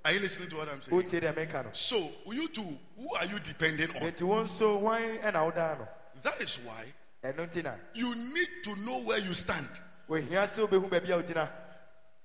Wɔ 0.03 0.11
ntumidie 0.11 0.11
bi 0.11 0.11
a 0.11 0.11
ɔde 0.11 0.11
wɔn 0.11 0.11
ho 0.11 0.11
ato 0.11 0.11
soɔ 0.11 0.11
Are 0.11 0.11
you 0.11 0.19
listening 0.19 0.49
to 0.49 0.55
what 0.57 0.69
I'm 0.69 0.81
saying? 0.81 1.01
wotie 1.03 1.21
deɛ 1.21 1.35
meka 1.35 1.63
no 1.63 1.69
So, 1.73 2.09
you 2.27 2.47
two, 2.49 2.77
who 2.97 3.13
are 3.15 3.25
you 3.25 3.39
depending 3.39 3.89
on? 3.89 4.01
nti 4.11 4.21
wɔn 4.23 4.43
nso 4.43 4.81
wɔn 4.81 5.21
ɛna 5.23 5.51
wodaa 5.53 5.79
no 5.79 5.87
That 6.23 6.41
is 6.41 6.59
why 6.63 6.85
you 7.93 8.15
need 8.15 8.47
to 8.65 8.75
know 8.77 8.99
where 9.03 9.17
you 9.19 9.33
stand. 9.33 9.67
wɔhia 10.09 10.43
sɛ 10.43 10.67
wobɛhu 10.67 10.89
baabi 10.89 11.09
a 11.09 11.23
wogyina 11.23 11.49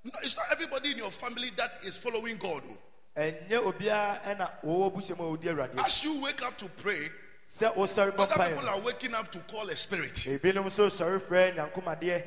No, 0.05 0.13
it's 0.23 0.37
not 0.37 0.47
everybody 0.53 0.93
in 0.93 0.99
your 0.99 1.11
family 1.11 1.51
that 1.57 1.71
is 1.85 1.99
following 1.99 2.37
God. 2.37 2.63
oh. 2.69 2.77
ɛnyɛ 3.17 3.63
obiara 3.73 4.23
ɛna 4.25 4.51
wɔwɔ 4.65 4.93
busua 4.95 5.17
mu 5.19 5.25
a 5.35 5.37
wɔdi 5.39 5.45
awurade 5.55 5.85
As 5.85 6.03
you 6.05 6.21
wake 6.21 6.43
up 6.43 6.57
to 6.59 6.69
pray, 6.83 7.09
sɛ 7.47 7.75
wosɔre 7.77 8.11
bɔ 8.17 8.21
other 8.21 8.49
people 8.55 8.69
are 8.69 8.81
waking 8.81 9.15
up 9.15 9.31
to 9.31 9.39
call 9.51 9.69
a 9.69 9.77
spirit. 9.77 10.15
ebinom 10.15 10.65
nso 10.65 10.89
sɔre 10.89 11.21
frɛ 11.21 11.55
nyankomadeɛ 11.55 12.25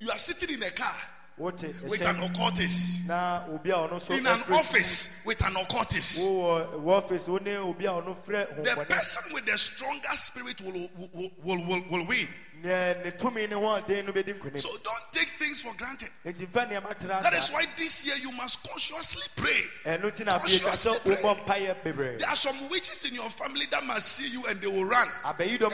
You 0.00 0.10
are 0.10 0.18
sitting 0.18 0.50
in 0.54 0.62
a 0.62 0.70
car 0.70 0.94
with 1.38 2.02
an 2.02 2.20
occultist. 2.22 3.06
na 3.08 3.44
obi 3.52 3.70
a 3.70 3.74
ɔno 3.74 3.92
nso 3.94 4.10
In 4.16 4.26
an 4.26 4.40
office 4.52 5.22
with 5.26 5.44
an 5.44 5.56
occultist. 5.56 6.20
wowɔ 6.20 6.82
wɔ 6.82 6.92
office 6.92 7.28
wo 7.28 7.38
ne 7.38 7.56
obi 7.56 7.86
a 7.86 7.90
ɔno 7.90 8.14
frɛ 8.14 8.62
The 8.64 8.84
person 8.88 9.32
with 9.32 9.46
the 9.46 9.56
stronger 9.58 10.14
spirit 10.16 10.60
will, 10.60 10.88
will, 11.14 11.30
will, 11.42 11.64
will, 11.66 11.82
will 11.90 12.06
win. 12.06 12.28
nea 12.62 12.94
ne 13.04 13.10
tumi 13.12 13.48
ne 13.48 13.56
hoɔden 13.56 14.06
no 14.06 14.12
bɛdi 14.12 14.34
nkonim 14.38 14.60
So 14.60 14.68
don't 14.84 15.02
take 15.12 15.30
things 15.38 15.60
for 15.62 15.74
granted. 15.74 16.10
nti 16.24 16.46
mfa 16.46 16.66
nneɛma 16.70 16.98
tena 16.98 17.22
That 17.22 17.34
is 17.34 17.50
why 17.50 17.64
this 17.76 18.06
year 18.06 18.16
you 18.16 18.30
must 18.32 18.62
consciously 18.68 19.26
pray. 19.36 19.62
ɛno 19.86 20.10
nti 20.12 20.24
na 20.24 20.38
afei 20.38 20.60
twa 20.60 20.70
sɛ 20.72 21.02
Consciously 21.02 21.74
bebree 21.82 22.18
There 22.18 22.28
are 22.28 22.36
some 22.36 22.68
witches 22.68 23.04
in 23.04 23.14
your 23.14 23.30
family 23.30 23.66
that 23.70 23.84
must 23.84 24.08
see 24.12 24.28
you 24.30 24.44
and 24.46 24.60
they 24.60 24.68
will 24.68 24.84
run. 24.84 25.08
abɛyidɔm 25.24 25.72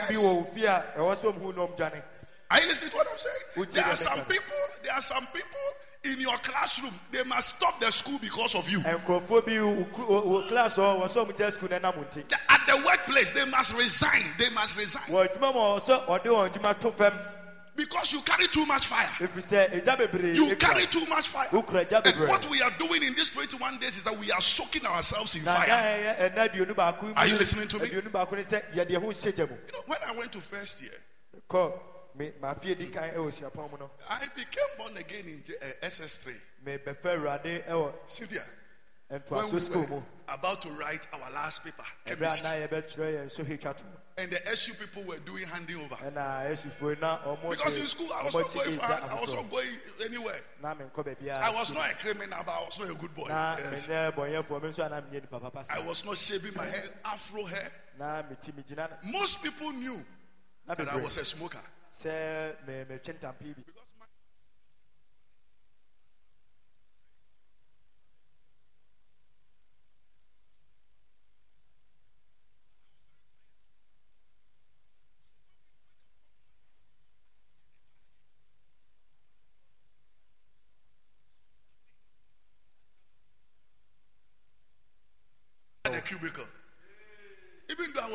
bi 2.49 2.57
wɔ 2.57 2.57
wo 2.57 2.57
fie 2.57 2.57
a 2.57 2.57
ɛwɔ 2.57 2.57
sɛ 2.57 2.57
ɔmhu 2.57 2.57
na 2.57 2.57
ɔmdwane 2.57 2.57
Are 2.57 2.59
you 2.61 2.67
listening 2.67 2.89
to 2.91 2.97
what 2.97 3.07
I'm 3.11 3.17
saying? 3.17 3.69
There 3.69 3.83
are 3.85 3.95
some 3.95 4.19
people, 4.25 4.57
there 4.83 4.93
are 4.93 5.01
some 5.01 5.27
people 5.27 5.59
in 6.05 6.19
your 6.21 6.37
classroom, 6.37 6.93
they 7.11 7.23
must 7.25 7.55
stop 7.57 7.79
the 7.79 7.91
school 7.91 8.17
because 8.19 8.55
of 8.55 8.69
you. 8.69 8.79
nkurɔfoɔ 8.79 9.45
bi 9.45 9.61
wo 9.61 9.85
ku- 9.93 10.05
wo 10.05 10.21
wo 10.27 10.47
class 10.47 10.77
hɔ 10.77 11.01
wɔ 11.01 11.05
sɛ 11.05 11.27
ɔmgya 11.27 11.51
skul 11.57 11.69
no 11.69 11.77
nam 11.77 11.97
wo 11.97 12.03
nti 12.05 12.23
At 12.49 12.61
the 12.67 12.77
workplace, 12.85 13.33
they 13.33 13.45
must 13.45 13.73
resign. 13.75 14.23
They 14.37 14.49
must 14.49 14.77
resign. 14.77 15.03
wɔ 15.09 15.27
adwuma 15.27 15.53
ma 15.53 15.59
wɔ 15.59 15.79
sɛ 15.81 16.07
ɔde 16.07 16.25
wɔn 16.25 16.49
adwuma 16.51 16.79
to 16.79 16.91
fam 16.91 17.13
Because 17.75 18.11
you 18.11 18.19
carry 18.21 18.45
too 18.47 18.65
much 18.65 18.87
fire. 18.87 19.07
ɛfiri 19.19 19.43
sɛ 19.43 19.81
ɛgya 19.83 19.97
bebree 19.97 20.35
You 20.35 20.55
carry 20.57 20.85
too 20.87 21.05
much 21.05 21.27
fire. 21.29 21.47
And 21.51 22.27
what 22.27 22.45
we 22.49 22.61
are 22.61 22.71
doing 22.71 23.03
in 23.03 23.13
these 23.13 23.29
21 23.29 23.77
days 23.79 23.95
is 23.97 24.03
that 24.05 24.17
we 24.17 24.31
are 24.31 24.41
soaking 24.41 24.85
ourselves 24.85 25.35
in 25.35 25.41
fire. 25.43 25.69
aduonu 25.69 26.73
baako 26.75 27.03
mu 27.03 27.13
Are 27.15 27.27
you 27.27 27.37
listening 27.37 27.67
to 27.69 27.79
me? 27.79 27.87
aduonu 27.87 28.09
baako 28.11 28.31
ne 28.35 28.41
sɛ 28.41 28.63
yɛde 28.73 28.89
ɛho 28.89 29.05
hyɛ 29.05 29.33
gya 29.35 29.47
mu 29.49 29.55
You 29.67 29.73
know, 29.73 29.83
when 29.85 29.99
I 30.07 30.11
went 30.13 30.31
to 30.33 30.39
first 30.41 30.81
year, 30.81 30.91
kɔ 32.15 32.19
me 32.19 32.31
mafie 32.41 32.77
di 32.77 32.89
kan 32.89 33.09
ɛwɔ 33.11 33.27
hyiapɔn 33.29 33.89
I 34.09 34.27
became 34.35 34.77
born 34.77 34.97
again 34.97 35.25
in 35.25 35.43
uh, 35.61 35.85
SS3. 35.87 36.35
mebɛfɛ 36.65 37.17
awurade 37.17 37.67
ɛwɔ 37.67 37.93
Cynthia, 38.07 38.43
when 39.09 39.45
we 39.51 39.87
were 39.95 40.03
about 40.27 40.61
to 40.61 40.69
write 40.69 41.07
our 41.13 41.31
last 41.31 41.63
paper, 41.63 41.83
chemistry, 42.05 42.43
na 42.43 42.55
yɛbɛtwerɛ 42.67 43.13
yɛn 43.17 43.31
so 43.31 43.43
hwetwa 43.43 43.75
to 43.75 43.83
and 44.19 44.31
the 44.31 44.47
SU 44.49 44.73
people 44.73 45.03
were 45.03 45.17
doing 45.19 45.45
handing 45.47 45.77
over. 45.77 45.95
na 46.11 46.43
Because 47.49 47.77
in 47.77 47.87
school, 47.87 48.09
I 48.13 48.25
was 48.25 48.35
not 48.35 48.53
going 48.53 48.77
for 48.77 48.85
I 48.85 49.21
was 49.21 49.33
not 49.33 49.49
going 49.49 49.67
anywhere. 50.03 50.41
na 50.61 50.75
menkɔ 50.75 51.05
baabiara 51.05 51.41
I 51.41 51.51
was 51.51 51.73
not 51.73 51.89
a 51.91 51.95
criminal, 51.95 52.39
but 52.45 52.51
I 52.51 52.65
was 52.65 52.79
not 52.79 52.89
a 52.89 52.93
good 52.93 53.15
boy. 53.15 53.27
Yes. 53.29 53.87
menyɛ 53.87 54.13
bɔnyɛfoɔ 54.13 54.61
me 54.61 54.69
nso 54.69 54.85
ana 54.85 55.01
menyɛ 55.01 55.21
nipa 55.21 55.39
papa 55.39 55.63
I 55.71 55.79
was 55.79 56.05
not 56.05 56.17
shaving 56.17 56.53
my 56.53 56.65
hair, 56.65 56.83
afro 57.05 57.45
hair. 57.45 57.71
na 57.97 58.21
meti 58.23 58.51
megyina 58.51 58.89
Most 59.03 59.41
people 59.41 59.71
knew 59.71 60.03
that 60.67 60.87
I 60.87 60.97
was 60.97 61.17
a 61.17 61.25
smoker. 61.25 61.61
Sɛ 61.91 62.55
me- 62.65 62.85
metwe 62.85 63.13
ntampii 63.13 63.53
bi 63.55 63.63
Because 63.65 63.91
my- 63.99 64.05
in 85.85 85.93
a 85.97 86.01
cubicle. 86.01 86.45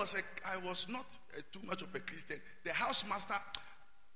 Even 0.04 0.20
though 0.20 0.48
I 0.48 0.56
was 0.56 0.62
a, 0.64 0.66
I 0.66 0.68
was 0.68 0.88
not 0.88 1.06
uh, 1.36 1.40
too 1.52 1.60
much 1.66 1.82
of 1.82 1.94
a 1.94 2.00
Christian, 2.00 2.40
the 2.64 2.70
housemaster 2.70 3.38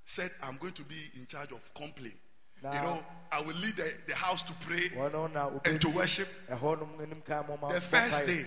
said, 0.05 0.31
"I'm 0.43 0.57
going 0.57 0.73
to 0.73 0.83
be 0.83 0.95
in 1.17 1.25
charge 1.25 1.51
of 1.51 1.73
complaint. 1.73 2.15
You 2.61 2.69
know, 2.69 3.03
I 3.31 3.41
will 3.41 3.55
lead 3.55 3.75
the, 3.75 3.91
the 4.07 4.15
house 4.15 4.43
to 4.43 4.53
pray 4.65 4.91
na 5.33 5.49
and 5.65 5.81
to 5.81 5.89
worship." 5.89 6.27
ɛhɔ 6.49 6.79
nom 6.79 6.89
anim 7.01 7.69
The 7.69 7.81
first 7.81 8.25
day, 8.25 8.45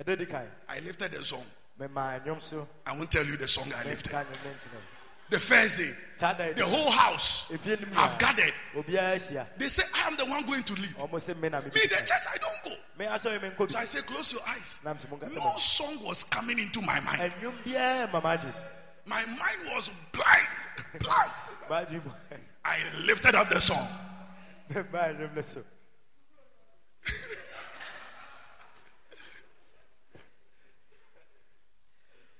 ɛda 0.00 0.18
di 0.18 0.26
kan 0.26 0.46
I 0.68 0.80
lifted 0.80 1.12
the 1.12 1.24
song. 1.24 1.44
I 1.80 2.96
won't 2.96 3.10
tell 3.10 3.24
you 3.24 3.36
the 3.36 3.48
song 3.48 3.72
I 3.76 3.84
lifted. 3.84 4.12
Menka 5.30 5.36
nnwom 5.36 5.36
no 5.36 5.36
ntina 5.36 5.36
The 5.36 5.38
first 5.38 5.78
day, 5.78 6.52
the 6.56 6.64
whole 6.64 6.90
house 6.90 7.48
have 7.92 8.18
gathered. 8.18 8.52
They 9.58 9.68
say, 9.68 9.82
"I 9.94 10.06
am 10.08 10.16
the 10.16 10.24
one 10.24 10.44
going 10.46 10.62
to 10.64 10.74
lead." 10.74 10.96
me 10.98 11.48
the 11.48 12.02
church, 12.06 12.26
I 12.32 12.38
don't 12.38 12.64
go. 12.64 12.70
me 12.98 13.06
asɔre 13.06 13.42
me 13.42 13.50
nkɔ 13.50 13.70
So 13.70 13.78
I 13.78 13.84
say, 13.84 14.00
"Close 14.02 14.32
your 14.32 14.42
eyes." 14.48 14.80
No 14.84 15.56
song 15.58 16.02
was 16.04 16.24
coming 16.24 16.58
into 16.58 16.80
my 16.82 17.00
mind. 17.00 17.20
ɛnwom 17.20 17.62
biara 17.64 18.12
ma 18.12 18.20
My 19.06 19.24
mind 19.24 19.74
was 19.74 19.90
blind, 20.12 20.48
blank. 21.00 21.32
I 22.64 22.78
lifted 23.06 23.34
up 23.34 23.48
the 23.50 23.60
song. 23.60 23.86
maa 24.92 25.12
nnwom 25.12 25.34
no 25.34 25.42
so 25.42 25.62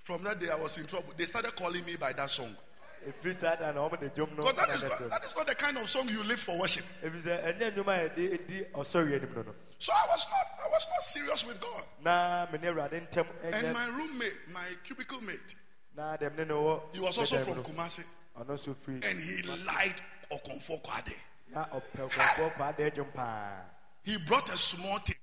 From 0.08 0.24
that 0.24 0.40
day, 0.40 0.48
I 0.48 0.54
was 0.54 0.78
in 0.78 0.86
trouble. 0.86 1.12
They 1.18 1.26
started 1.26 1.54
calling 1.54 1.84
me 1.84 1.96
by 1.96 2.14
that 2.14 2.30
song. 2.30 2.56
Ɛfiri 3.06 3.34
saa 3.34 3.54
da 3.56 3.72
na 3.72 3.80
ɔmo 3.88 3.98
de 4.00 4.08
dwom 4.10 4.36
no 4.36 4.44
Because 4.44 4.54
that 4.56 4.74
is, 4.74 4.82
not, 4.84 5.10
that 5.10 5.24
is 5.24 5.36
not 5.36 5.46
the 5.46 5.54
kind 5.54 5.76
of 5.78 5.88
song 5.88 6.08
you 6.08 6.22
live 6.24 6.40
for 6.40 6.58
worship. 6.58 6.84
ɛfiri 7.02 7.22
sɛ 7.22 7.58
ɛnyɛ 7.58 7.74
nnwom 7.74 7.88
a 7.88 8.08
yɛde 8.08 8.46
di 8.46 8.62
ɔsɔre 8.74 9.14
anim 9.16 9.32
no 9.34 9.42
no 9.42 9.54
So 9.78 9.92
I 9.92 10.06
was 10.08 10.26
not, 10.30 10.66
I 10.66 10.68
was 10.70 10.86
not 10.90 11.04
serious 11.04 11.46
with 11.46 11.60
God. 11.60 11.84
na 12.02 12.46
me 12.52 12.58
ne 12.58 12.68
awurade 12.68 13.08
ntɛm 13.10 13.26
And 13.44 13.72
my 13.74 13.86
roommate, 13.86 14.34
my 14.52 14.66
cubicle 14.84 15.20
mate, 15.20 15.54
na 15.96 16.16
dɛm 16.16 16.36
ne 16.36 16.44
ne 16.44 16.54
wɔ 16.54 16.80
he 16.94 17.00
was 17.00 17.16
also 17.18 17.36
from. 17.38 17.62
Kumasi, 17.62 18.04
ɔno 18.38 18.50
nso 18.54 18.74
firi 18.74 19.04
and 19.08 19.20
he 19.20 19.42
liked 19.64 20.02
Okomfo 20.30 20.82
Kwaadee. 20.82 21.14
na 21.50 21.64
ɔpɛ 21.66 22.08
nkɔfoɔ 22.10 22.52
kɔ 22.54 22.68
ada 22.68 22.90
adwom 22.90 23.12
paa 23.14 23.62
He 24.02 24.16
brought 24.26 24.48
a 24.52 24.56
small 24.56 24.98
thing. 25.00 25.16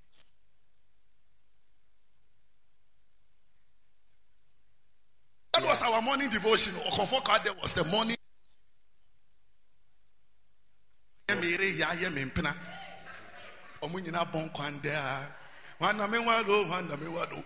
That 5.56 5.64
was 5.64 5.80
our 5.88 6.02
morning 6.02 6.28
devotion. 6.28 6.74
Okomfo 6.84 7.16
Kwaadee 7.24 7.56
was 7.62 7.72
the 7.72 7.84
morning. 7.84 8.16
Ya. 11.78 11.86
Ọmụ 13.82 14.00
nyina 14.00 14.24
bọ 14.24 14.38
nkwa 14.50 14.70
ndị 14.70 14.90
a. 14.90 15.26
Nwanna 15.80 16.08
me 16.10 16.18
wado, 16.18 16.64
nwanna 16.64 16.96
me 16.96 17.06
wado. 17.06 17.42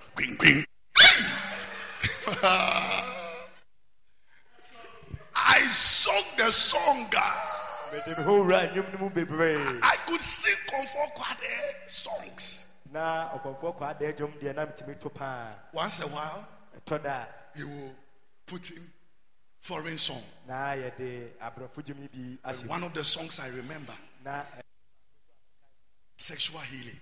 I 5.37 5.61
sung 5.71 6.25
the 6.37 6.51
song. 6.51 7.07
ah. 7.17 7.93
mede 7.93 8.19
me 8.19 8.25
ho 8.25 8.33
wura 8.43 8.67
nnwom 8.67 8.93
no 8.93 8.99
mu 8.99 9.11
bebree 9.11 9.81
I 9.83 9.97
could 10.07 10.21
sing 10.21 10.57
Comfort 10.69 11.15
Kwade 11.15 11.89
songs. 11.89 12.67
na 12.93 13.29
ɔkɔmfoɔ 13.35 13.79
kɔ 13.79 13.91
ada 13.91 14.07
adwom 14.13 14.33
deɛ 14.41 14.55
na 14.55 14.67
metumi 14.67 14.99
to 14.99 15.09
paa 15.11 15.55
Once 15.73 16.01
a 16.01 16.07
while, 16.09 16.47
he 17.57 17.65
will 17.65 17.95
put 18.47 18.71
in 18.71 18.83
foreign 19.61 19.99
song. 19.99 20.23
a 20.47 20.51
na 20.51 20.73
yɛde 20.75 21.31
aborɔfo 21.41 21.83
dwom 21.85 22.01
yi 22.01 22.09
bi 22.09 22.39
And 22.51 22.69
one 22.69 22.83
of 22.85 22.95
the 22.95 23.05
songs 23.05 23.39
I 23.41 23.49
remember, 23.49 23.95
sexual 26.17 26.61
healing. 26.61 27.01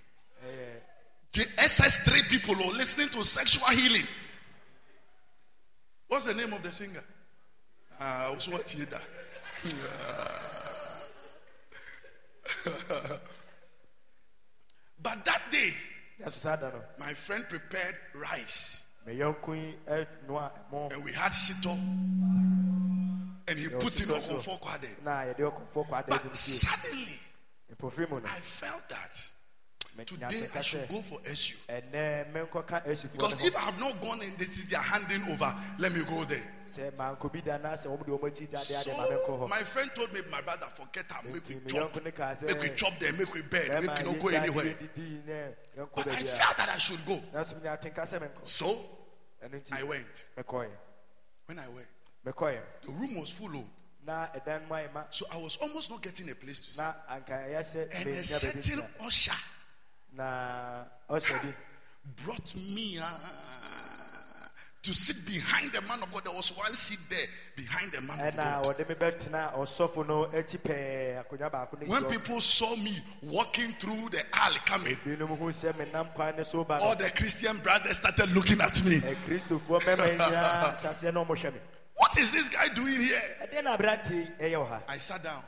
The 1.32 1.40
SS3 1.58 2.28
people 2.28 2.54
are 2.54 2.72
listening 2.72 3.08
to 3.10 3.22
sexual 3.24 3.68
healing. 3.68 4.06
What's 6.08 6.24
the 6.26 6.34
name 6.34 6.52
of 6.52 6.62
the 6.62 6.72
singer? 6.72 7.04
Ah, 8.00 8.28
uh, 8.28 8.34
what 8.50 8.74
you 8.74 8.86
da? 8.86 8.98
But 15.00 15.24
that 15.24 15.42
day, 15.50 15.72
ɛso 16.22 16.38
saa 16.38 16.56
da 16.56 16.70
no 16.70 16.82
my 16.98 17.14
friend 17.14 17.48
prepared 17.48 17.94
rice 18.14 18.84
me 19.06 19.14
yɔnko 19.14 19.54
yi 19.56 19.76
ɛnoa 19.86 20.50
ɛmo 20.70 20.92
and 20.92 21.04
we 21.04 21.12
had 21.12 21.32
shito 21.32 21.70
and 23.48 23.58
he 23.58 23.68
put 23.70 24.00
in. 24.00 24.08
Okomfo 24.08 24.60
Kwaadee. 24.60 25.02
na 25.04 25.22
yɛde 25.24 25.38
ɔkɔmfoɔ 25.50 25.88
kɔ 25.88 26.06
But 26.08 26.36
suddenly, 26.36 27.20
no 27.80 28.20
I 28.24 28.40
felt 28.40 28.88
that 28.88 29.10
today 30.06 30.46
I 30.54 30.60
should 30.62 30.88
go 30.88 31.00
for 31.02 31.18
SU. 31.24 31.56
ɛnɛ 31.68 32.32
menkɔka 32.32 32.84
asifoɔ 32.86 33.12
Because 33.12 33.40
if 33.44 33.56
I 33.56 33.60
have 33.60 33.78
not 33.80 34.00
gone 34.00 34.22
and 34.22 34.36
this 34.38 34.56
is 34.58 34.66
their 34.68 34.80
handing 34.80 35.22
over, 35.30 35.54
let 35.78 35.92
me 35.92 36.04
go 36.04 36.24
there. 36.24 36.42
sɛ 36.66 36.92
mankɔ 36.92 37.32
bi 37.32 37.40
da 37.40 37.58
na 37.58 37.72
sɛ 37.74 37.86
wɔm 37.86 38.04
de 38.04 38.10
wɔm 38.12 38.20
akyi 38.30 38.48
gya 38.48 38.66
de 38.66 38.90
ade 38.90 38.96
ma 38.96 39.04
menkɔ 39.06 39.26
So 39.40 39.48
my 39.48 39.62
friend 39.64 39.90
told 39.94 40.12
me, 40.12 40.20
my 40.30 40.40
brother, 40.42 40.66
forget 40.74 41.10
her, 41.10 41.22
make 41.24 41.48
we 41.48 41.60
chop, 41.66 42.04
make 42.04 42.60
we 42.62 42.68
chop 42.76 42.98
there, 42.98 43.12
make 43.12 43.32
we 43.34 43.42
bed, 43.42 43.82
make 43.84 43.98
we 43.98 44.04
not 44.12 44.22
go 44.22 44.28
anywhere. 44.28 44.64
ne 44.64 44.70
bɛdidi 44.74 45.26
ne 45.26 45.54
yɛnkɔ 45.78 45.94
But 45.94 46.08
I 46.08 46.16
felt 46.16 46.56
that 46.56 46.68
I 46.68 46.78
should 46.78 47.04
go. 47.06 47.20
nanso 47.34 47.54
menyatenka 47.60 48.02
sɛ 48.02 48.20
menkɔ 48.20 48.46
So 48.46 48.78
I 49.72 49.82
went. 49.82 50.24
When 51.46 51.58
I 51.58 51.68
went, 51.68 51.86
the 52.24 52.92
room 52.92 53.14
was 53.20 53.30
full. 53.30 53.56
oh. 53.56 53.64
na 54.06 54.26
ɛdan 54.28 54.68
mu 54.68 54.74
ayɛ 54.74 54.92
ma 54.92 55.04
So 55.10 55.26
I 55.30 55.36
was 55.38 55.56
almost 55.56 55.90
not 55.90 56.02
getting 56.02 56.28
a 56.30 56.34
place 56.34 56.60
to 56.60 56.72
sit. 56.72 56.82
na 56.82 56.92
anka 57.10 57.30
ɛyɛ 57.48 57.60
sɛ 57.60 58.00
And 58.00 58.08
a 58.08 58.24
certain 58.24 58.82
usher 59.00 59.32
na 60.16 60.84
bi 61.08 61.18
brought 62.24 62.54
me 62.56 62.98
uh, 62.98 63.04
to 64.82 64.94
sit 64.94 65.16
behind 65.26 65.72
the 65.72 65.80
man 65.82 66.02
of 66.02 66.10
God. 66.12 66.24
There 66.24 66.32
was 66.34 66.56
one 66.56 66.72
seat 66.72 66.98
there 67.10 67.26
behind 67.56 67.92
the 67.92 68.00
man 68.00 68.18
of 68.28 68.36
God. 68.36 68.64
wɔde 68.64 68.88
me 68.88 68.94
bɛtena 68.94 69.54
ɔsɔfo 69.54 70.06
no 70.06 70.26
akyi 70.26 70.58
pɛɛ 70.62 71.24
akonnwa 71.24 71.50
baako 71.50 71.80
ne 71.80 71.86
si 71.86 71.92
When 71.92 72.04
people 72.04 72.40
saw 72.40 72.74
me 72.76 72.96
walking 73.22 73.72
through 73.74 74.08
the 74.10 74.22
alley 74.32 74.60
coming, 74.64 74.96
binom 75.04 75.36
hu 75.36 75.50
sɛ 75.50 75.72
menam 75.74 76.06
kwan 76.14 76.36
ne 76.36 76.44
so 76.44 76.64
ba 76.64 76.78
all 76.80 76.96
the 76.96 77.10
Christian 77.10 77.58
brothers 77.58 77.98
started 77.98 78.30
looking 78.34 78.60
at 78.60 78.82
me. 78.84 78.98
akristofoɔ 79.00 79.80
mɛma 79.82 80.06
yi 80.12 80.18
nyinaa 80.18 80.72
hyɛseɛ 80.72 81.12
na 81.12 81.24
ɔmɔhwɛ 81.24 81.52
me 81.52 81.60
What 81.94 82.16
is 82.16 82.30
this 82.32 82.48
guy 82.48 82.68
doing 82.68 82.94
here? 82.96 83.20
Eh, 83.40 83.46
ɛdeɛ 83.46 83.64
na 83.64 83.76
aberante 83.76 84.12
eh, 84.40 84.46
yi 84.48 84.52
ɛyɛ 84.54 84.58
wɔ 84.64 84.68
ha 84.68 84.80
I 84.88 84.98
sat 84.98 85.22
down. 85.22 85.42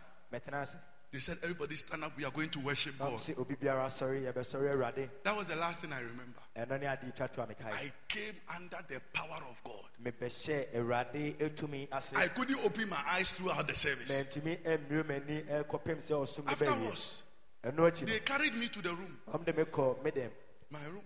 They 1.13 1.19
said, 1.19 1.39
Everybody 1.43 1.75
stand 1.75 2.05
up. 2.05 2.17
We 2.17 2.25
are 2.25 2.31
going 2.31 2.51
to 2.51 2.61
worship 2.61 2.97
God. 2.99 3.15
sɛ 3.15 3.39
obi 3.39 3.57
biara 3.57 3.87
asɔre 3.87 4.23
yɛbɛsɔre 4.33 4.75
awurade 4.75 5.09
That 5.25 5.37
was 5.37 5.49
the 5.49 5.57
last 5.57 5.81
thing 5.81 5.93
I 5.93 6.01
remember. 6.01 6.39
ɛno 6.57 6.81
ne 6.81 6.87
ade 6.87 7.13
twa 7.17 7.27
to 7.29 7.43
I 7.43 7.93
came 8.07 8.35
under 8.55 8.79
the 8.89 9.01
power 9.13 9.41
of 9.49 9.57
God. 9.65 9.87
atumi 10.05 11.89
ase 11.93 12.15
I 12.15 12.29
couldn't 12.29 12.65
open 12.65 12.89
my 12.89 13.03
eyes 13.09 13.33
throughout 13.33 13.67
the 13.67 13.75
service. 13.75 14.09
mantumi 14.09 14.59
ammue 14.65 15.03
m'ani 15.05 15.43
ɛkɔpem 15.49 15.99
sɛ 15.99 16.13
ɔsom 16.13 16.45
no 16.47 16.53
bɛwie 16.53 17.25
Afterwards, 17.63 18.01
they 18.07 18.21
carried 18.21 18.55
me 18.55 18.69
to 18.69 18.81
the 18.81 18.91
room, 18.91 19.19
no 19.27 19.33
ɔmde 19.33 19.57
me 19.57 19.65
kɔ 19.65 20.05
me 20.05 20.11
dɛm 20.13 20.31
my 20.71 20.85
room. 20.87 21.03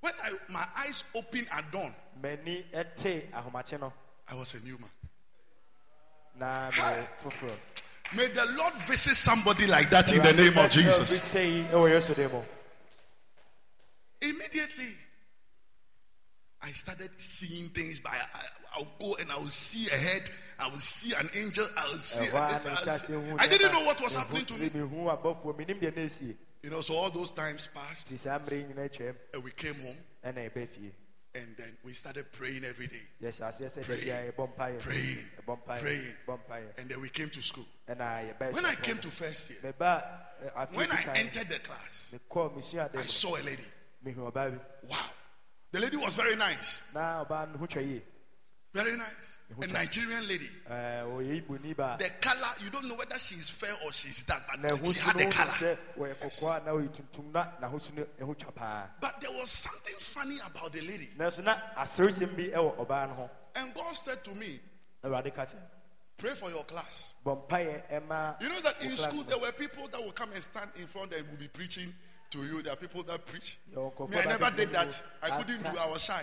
When 0.00 0.12
I, 0.22 0.32
my 0.48 0.66
eyes 0.76 1.04
opened 1.14 1.46
at 1.52 1.70
dawn, 1.70 1.94
m'ani 2.20 2.64
ɛte 2.72 3.30
ahomakye 3.30 3.80
no 3.80 3.92
I 4.28 4.34
was 4.34 4.54
a 4.54 4.60
new 4.64 4.78
man. 4.78 4.90
foforɔ 7.22 7.56
May 8.12 8.26
the 8.28 8.46
Lord 8.56 8.74
visit 8.74 9.14
somebody 9.16 9.66
like 9.66 9.90
that 9.90 10.12
in 10.12 10.22
the 10.22 10.32
name 10.32 10.56
of 10.58 10.70
Jesus. 10.70 11.22
sei 11.22 11.64
ɛwɔ 11.72 11.90
yesu 11.90 12.14
din 12.14 12.30
mu 12.30 12.42
Immediately, 14.20 14.94
I 16.62 16.72
started 16.72 17.10
seeing 17.18 17.68
things. 17.70 17.98
By 17.98 18.10
I, 18.12 18.40
I'll 18.76 18.88
go 18.98 19.16
and 19.16 19.30
I 19.30 19.36
will 19.38 19.48
see 19.48 19.86
a 19.92 19.96
head. 19.96 20.30
I 20.58 20.68
will 20.68 20.80
see 20.80 21.12
an 21.14 21.28
angel. 21.36 21.66
I 21.76 21.84
will 21.92 21.98
see. 21.98 22.24
ɛhɔ 22.26 22.50
a 22.50 22.52
this, 22.54 22.64
na 22.64 22.70
I 22.70 23.16
will 23.18 23.38
see- 23.38 23.44
I 23.44 23.46
didn't 23.46 23.72
know 23.72 23.84
what 23.84 24.00
was 24.00 24.14
happening 24.14 24.46
to 24.46 24.54
me. 24.58 24.70
tiri 24.70 24.88
mehu 24.88 25.06
abɔfoɔ 25.22 25.58
menim 25.58 25.80
deɛ 25.80 25.94
na 25.96 26.02
ɛsie 26.02 26.36
You 26.62 26.70
know, 26.70 26.80
so 26.80 26.94
all 26.94 27.10
those 27.10 27.30
times 27.32 27.68
passed, 27.74 28.08
nti 28.10 28.18
saa 28.18 28.38
mmerɛ 28.38 28.52
yi 28.52 28.64
nyina 28.64 28.88
atwam 28.88 29.14
and 29.34 29.44
we 29.44 29.50
came 29.50 29.74
home, 29.74 29.98
ɛna 30.24 30.50
ɛbɛ 30.50 30.68
fie 30.68 30.92
and 31.34 31.56
then 31.56 31.76
we 31.84 31.92
started 31.92 32.30
praying 32.32 32.64
every 32.64 32.86
day, 32.86 33.02
Yes, 33.20 33.40
sɛ 33.40 33.74
da 33.74 33.82
Praying, 33.82 34.02
biara 34.04 34.32
yɛbɔ 34.32 34.48
mpaeɛ 34.56 34.80
praying, 34.80 35.18
mpaeɛ 35.46 35.80
praying. 35.80 36.68
and 36.78 36.88
then 36.88 37.00
we 37.00 37.08
came 37.08 37.28
to 37.30 37.42
school. 37.42 37.66
ɛna 37.88 38.38
yɛbɛ 38.38 38.52
When 38.52 38.64
I 38.66 38.74
came 38.76 38.98
to 38.98 39.08
first 39.08 39.50
year, 39.50 39.72
afe 39.78 40.76
when 40.76 40.90
I 40.92 41.02
entered 41.16 41.48
the 41.48 41.58
class, 41.58 42.14
I 42.14 43.06
saw 43.06 43.36
a 43.36 43.42
lady. 43.42 43.64
mehu 44.04 44.30
ɔbaa 44.32 44.50
bi 44.52 44.58
Wow, 44.88 45.10
the 45.72 45.80
lady 45.80 45.96
was 45.96 46.14
very 46.14 46.36
nice, 46.36 46.82
very 48.74 48.96
nice, 48.96 49.06
a 49.62 49.66
Nigerian 49.68 50.26
lady. 50.28 50.48
Ɛɛ, 50.68 51.04
ɔyɛ 51.06 51.42
iboni 51.46 51.76
ba 51.76 51.96
The 51.98 52.10
color, 52.20 52.48
you 52.62 52.70
don't 52.70 52.88
know 52.88 52.96
whether 52.96 53.18
she's 53.18 53.48
fair 53.48 53.74
or 53.84 53.92
she's 53.92 54.22
dark, 54.24 54.42
but 54.48 54.86
she 54.86 55.00
had 55.00 55.16
the 55.16 55.26
color. 55.26 55.50
sɛ 55.50 55.78
wɔyɛ 55.96 56.14
kɔkɔɔ 56.16 56.62
a 56.62 56.64
na 56.64 56.70
ɔyɛ 56.72 56.88
tuntum 56.90 57.32
na 57.32 57.46
n'ahosu 57.62 57.94
no 57.94 58.04
ɛho 58.20 58.38
twa 58.38 58.52
paa 58.52 58.88
But 59.00 59.20
there 59.20 59.30
was 59.32 59.50
something 59.50 59.94
funny 59.98 60.38
about 60.44 60.72
the 60.72 60.80
lady. 60.80 61.10
nanso 61.16 61.44
na 61.44 61.56
asɛresɛm 61.76 62.36
bi 62.36 62.56
ɛwɔ 62.56 62.76
ɔbaa 62.86 63.08
no 63.08 63.14
ho 63.14 63.30
And 63.54 63.72
God 63.74 63.94
said 63.96 64.24
to 64.24 64.34
me, 64.34 64.60
Pray 66.16 66.30
for 66.30 66.50
your 66.50 66.64
class. 66.64 67.14
You 67.26 67.32
know 67.32 68.60
that 68.62 68.74
in 68.80 68.96
school 68.96 69.22
there 69.24 69.38
were 69.38 69.52
people 69.52 69.86
that 69.88 70.02
would 70.02 70.14
come 70.14 70.32
and 70.32 70.42
stand 70.42 70.70
in 70.80 70.86
front 70.86 71.12
and 71.12 71.28
would 71.28 71.38
be 71.38 71.48
preaching 71.48 71.92
to 72.30 72.38
you. 72.44 72.62
There 72.62 72.72
are 72.72 72.76
people 72.76 73.02
that 73.04 73.26
preach. 73.26 73.58
Me, 73.76 73.82
I 74.18 74.24
never 74.24 74.50
did 74.56 74.72
that. 74.72 75.02
I 75.22 75.36
couldn't 75.36 75.60
aka- 75.60 75.72
do. 75.72 75.78
I 75.78 75.88
was 75.90 76.02
shy. 76.04 76.22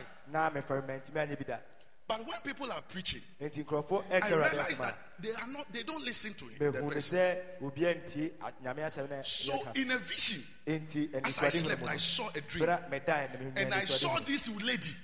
Na 2.17 2.23
mefɛre 2.23 2.27
mantimi 2.27 2.27
anyɛ 2.27 2.27
bi 2.27 2.27
da 2.27 2.27
But 2.27 2.27
when 2.27 2.41
people 2.43 2.71
are 2.71 2.81
preaching, 2.81 3.21
I 3.41 4.27
realize 4.29 4.79
that 4.79 4.95
they 5.19 5.31
are 5.31 5.47
not. 5.47 5.71
They 5.71 5.83
don't 5.83 6.03
listen 6.03 6.33
to 6.33 6.45
it. 6.45 6.59
the 6.59 6.71
person. 6.81 7.17
sɛ 7.17 7.37
obia 7.61 7.93
ntie 7.95 8.31
a- 8.41 8.51
nyame 8.63 8.81
asɛm 8.85 9.09
no 9.09 9.21
So 9.23 9.53
in 9.75 9.91
a 9.91 9.97
vision, 9.97 10.41
as 10.67 11.39
I 11.39 11.49
slept, 11.49 11.83
I 11.83 11.97
saw 11.97 12.29
a 12.35 12.41
dream, 12.41 12.65
berɛ 12.65 12.89
medae 12.89 13.31
na 13.31 13.37
mehu 13.39 13.57
and 13.57 13.73
I 13.73 13.79
saw 13.81 14.19
this 14.19 14.49
lady 14.63 14.95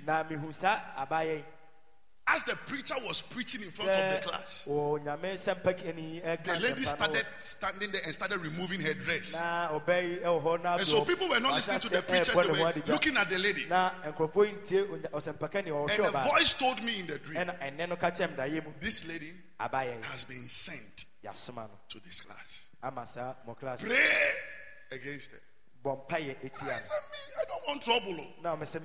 as 2.30 2.44
the 2.44 2.56
preacher 2.68 2.96
was 3.06 3.22
preaching 3.22 3.62
in 3.62 3.68
front 3.70 3.90
of 3.92 4.22
the 4.24 4.28
class. 4.30 4.66
ɔ 4.68 5.00
nyame 5.04 5.34
sɛmpa 5.36 5.74
kani 5.78 6.22
ɛka 6.22 6.48
eh, 6.48 6.60
The 6.60 6.60
lady 6.60 6.84
started 6.86 7.26
standing 7.42 7.92
there 7.92 8.02
and 8.06 8.14
started 8.14 8.40
removing 8.40 8.82
her 8.82 8.94
dress. 8.94 9.34
na 9.34 9.70
ɔbaa 9.70 10.02
yi 10.04 10.18
ɛwɔ 10.20 10.40
eh, 10.40 10.44
hɔ 10.44 10.64
na 10.64 10.74
And 10.76 10.82
so 10.88 11.06
people 11.06 11.30
were 11.30 11.40
not 11.40 11.54
listening 11.54 11.80
to 11.80 11.90
the 11.90 11.98
eh, 11.98 12.02
aseɛ 12.02 12.08
preachers, 12.08 12.36
they 12.36 12.64
were 12.64 12.74
looking 12.94 13.18
at 13.18 13.30
the 13.30 13.38
lady. 13.38 13.66
na 13.70 13.92
nkurɔfoɔ 14.06 14.46
yi 14.46 14.54
ntie 14.54 14.90
onya- 14.90 15.10
ɔsɛmpaka 15.12 15.64
ni 15.66 15.72
And 15.72 16.06
the 16.06 16.30
voice 16.30 16.54
told 16.54 16.84
me 16.84 17.00
in 17.00 17.08
the 17.08 17.18
dream, 17.20 17.38
ɛna 17.38 17.60
ɛnɛ 17.60 17.90
no 17.90 17.96
ka 17.96 18.12
kyerɛ 18.12 18.30
m 18.30 18.36
daeɛ 18.36 18.64
mu 18.66 18.74
this 18.80 19.06
lady 19.06 19.34
has 19.60 20.24
been 20.26 20.50
sent 20.50 21.06
to 21.24 22.00
this 22.02 22.22
class. 22.22 22.66
ama 22.84 23.08
saa 23.08 23.34
mɔ 23.48 23.58
class 23.58 23.82
Pray 23.84 23.98
against 24.92 25.32
her. 25.32 25.42
I 25.92 26.20
me, 26.20 26.36
I 27.40 27.44
don't 27.48 27.68
want 27.68 27.82
trouble. 27.82 28.18
oh. 28.20 28.42
no 28.44 28.56
na 28.56 28.66
mɛsɛ 28.66 28.80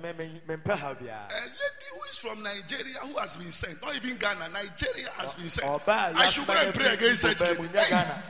mempɛ 0.47 0.77
haw 0.77 0.93
biara 0.93 1.27
A 1.29 1.41
lady 1.41 1.87
who 1.93 1.99
is 2.09 2.17
from 2.17 2.43
Nigeria 2.43 2.97
who 2.99 3.17
has 3.19 3.35
been 3.35 3.51
sent, 3.51 3.81
not 3.81 3.95
even 3.95 4.17
Ghana, 4.17 4.49
Nigeria 4.49 5.09
has 5.17 5.33
been 5.33 5.49
sent. 5.49 5.87
I 5.87 6.27
should 6.27 6.47
go 6.47 6.53
and 6.53 6.73
pray 6.73 6.93
against 6.93 7.21
such 7.21 7.39
baa 7.39 7.53
mu 7.53 7.61
lady. 7.63 7.73
nyɛ 7.73 7.79
Hey, 7.83 7.89
ghana 7.89 8.23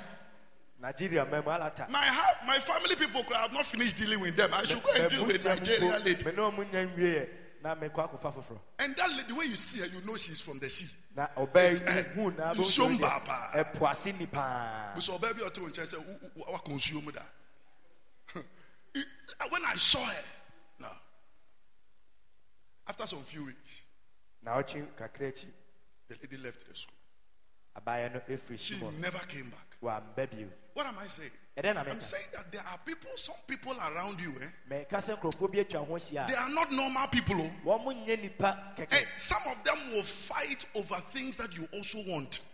nigeria 0.80 1.26
ma 1.26 1.38
mu 1.42 1.50
alata 1.50 1.90
my 1.90 2.00
half, 2.04 2.46
my 2.46 2.60
family 2.60 2.96
people 2.96 3.24
could 3.24 3.38
have 3.38 3.54
not 3.54 3.66
finished 3.66 3.96
dealing 3.98 4.20
with 4.20 4.36
them. 4.36 4.50
I 4.54 4.64
should 4.66 4.84
go 4.84 4.90
and 5.00 5.10
deal 5.10 5.26
with 5.26 5.46
Nigeria 5.46 6.00
lady. 6.04 6.24
mene 6.26 6.36
ɔmo 6.38 6.66
nya 6.72 6.88
nwieɛ 6.88 7.28
na 7.64 7.76
mekɔ 7.76 8.10
akɔfa 8.12 8.34
foforɔ 8.36 8.60
And 8.80 8.96
that 8.98 9.10
lady, 9.12 9.32
when 9.34 9.50
you 9.50 9.56
see 9.56 9.80
her, 9.80 9.86
you 9.86 10.06
know 10.06 10.18
she's 10.18 10.42
from 10.42 10.60
the 10.60 10.70
sea. 10.70 10.90
na 11.16 11.28
ɔbaa 11.38 11.54
Yes, 11.56 11.82
eh, 11.88 12.04
na 12.38 12.54
nsuom 12.54 13.00
baa 13.00 13.20
paa. 13.20 13.52
ɛpo 13.56 13.90
ase 13.90 14.12
ni 14.20 14.26
paa 14.26 14.94
So 15.00 15.18
baby, 15.18 15.42
I 15.46 15.50
told 15.50 15.78
you, 15.78 15.86
say, 15.86 15.98
what 16.36 16.66
consume 16.66 17.06
that? 17.06 17.16
It- 17.16 17.24
When 17.24 17.43
I 19.74 19.78
saw 19.78 20.06
her, 20.06 20.24
no. 20.82 20.88
After 22.88 23.08
some 23.08 23.20
few 23.24 23.46
weeks, 23.46 23.82
na 24.44 24.52
ɔkye 24.62 24.86
kakra 24.96 25.28
akyi 25.32 25.48
the 26.08 26.16
lady 26.22 26.38
left 26.38 26.68
the 26.70 26.76
school. 26.76 26.94
abaayɛ 27.82 28.14
no 28.14 28.20
ɛfiri 28.30 28.60
She 28.60 28.80
never 29.02 29.18
came 29.26 29.50
back. 29.50 29.60
What 29.82 30.86
am 30.86 30.96
I 31.00 31.08
saying? 31.08 31.32
I'm 31.58 32.02
saying 32.02 32.26
that 32.34 32.52
there 32.52 32.62
are 32.62 32.78
people, 32.86 33.10
some 33.16 33.36
people 33.48 33.74
around 33.74 34.20
you, 34.20 34.34
eh? 34.42 34.48
mɛka 34.86 34.98
sɛ 34.98 35.18
nkurɔfoɔ 35.18 35.52
bi 35.52 35.58
atwa 35.60 35.86
ho 35.88 35.94
ahyia 35.96 36.28
They 36.28 36.36
are 36.36 36.50
not 36.50 36.72
normal 36.72 37.08
people. 37.08 37.42
Oh. 37.66 37.74
a 37.76 37.80
wɔn 37.80 38.06
nyɛ 38.06 38.22
nipa 38.22 38.74
And 38.78 38.88
kɛkɛ 38.88 39.06
some 39.18 39.42
of 39.48 39.64
them 39.64 39.78
will 39.92 40.04
fight 40.04 40.66
over 40.76 40.96
things 41.12 41.38
that 41.38 41.52
you 41.56 41.68
also 41.74 41.98
want. 42.08 42.46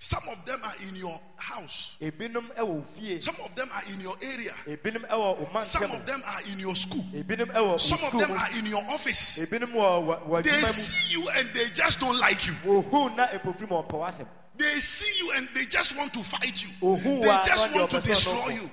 Na 0.00 0.18
ebi 0.18 0.24
bɛko 0.24 0.34
atia 0.34 0.34
nneɛma 0.34 0.34
a 0.34 0.34
wɔpɛ 0.34 0.34
Some 0.34 0.34
of 0.34 0.44
them 0.44 0.60
are 0.64 0.74
in 0.88 0.96
your 0.96 1.20
house. 1.36 1.96
ebinom 2.00 2.54
ɛwɔ 2.56 2.66
wo 2.66 2.82
fie 2.82 3.20
Some 3.20 3.36
of 3.44 3.54
them 3.54 3.70
are 3.72 3.82
in 3.92 4.00
your 4.00 4.16
area. 4.22 4.54
ebinom 4.66 5.08
ɛwɔ 5.08 5.52
wo 5.52 5.60
Some 5.60 5.90
of 5.90 6.06
them 6.06 6.22
are 6.26 6.42
in 6.52 6.58
your 6.58 6.76
school. 6.76 7.04
ebinom 7.14 7.50
ɛwɔ 7.52 7.66
wo 7.66 7.76
Some 7.78 8.04
of 8.04 8.12
them 8.18 8.30
are 8.38 8.50
in 8.58 8.66
your 8.66 8.84
office. 8.90 9.36
They 9.36 10.62
see 10.66 11.12
you 11.18 11.28
and 11.30 11.48
they 11.54 11.68
just 11.74 12.00
don't 12.00 12.18
like 12.18 12.46
you. 12.46 12.52
wohu 12.64 13.16
na 13.16 13.26
epofiri 13.28 13.68
ma 13.70 13.82
ɔmpɛ 13.82 13.92
w'asɛm 13.92 14.26
They 14.56 14.80
see 14.80 15.24
you 15.24 15.32
and 15.32 15.48
they 15.54 15.66
just 15.66 15.96
want 15.96 16.12
to 16.12 16.22
fight 16.22 16.62
you. 16.62 16.68
They 16.80 17.40
just 17.44 17.74
want 17.74 17.90
to 17.90 17.96
ɔde 17.96 18.00
ɔpɛ 18.00 18.02
sɛ 18.02 18.06
destroy 18.06 18.48
you. 18.54 18.70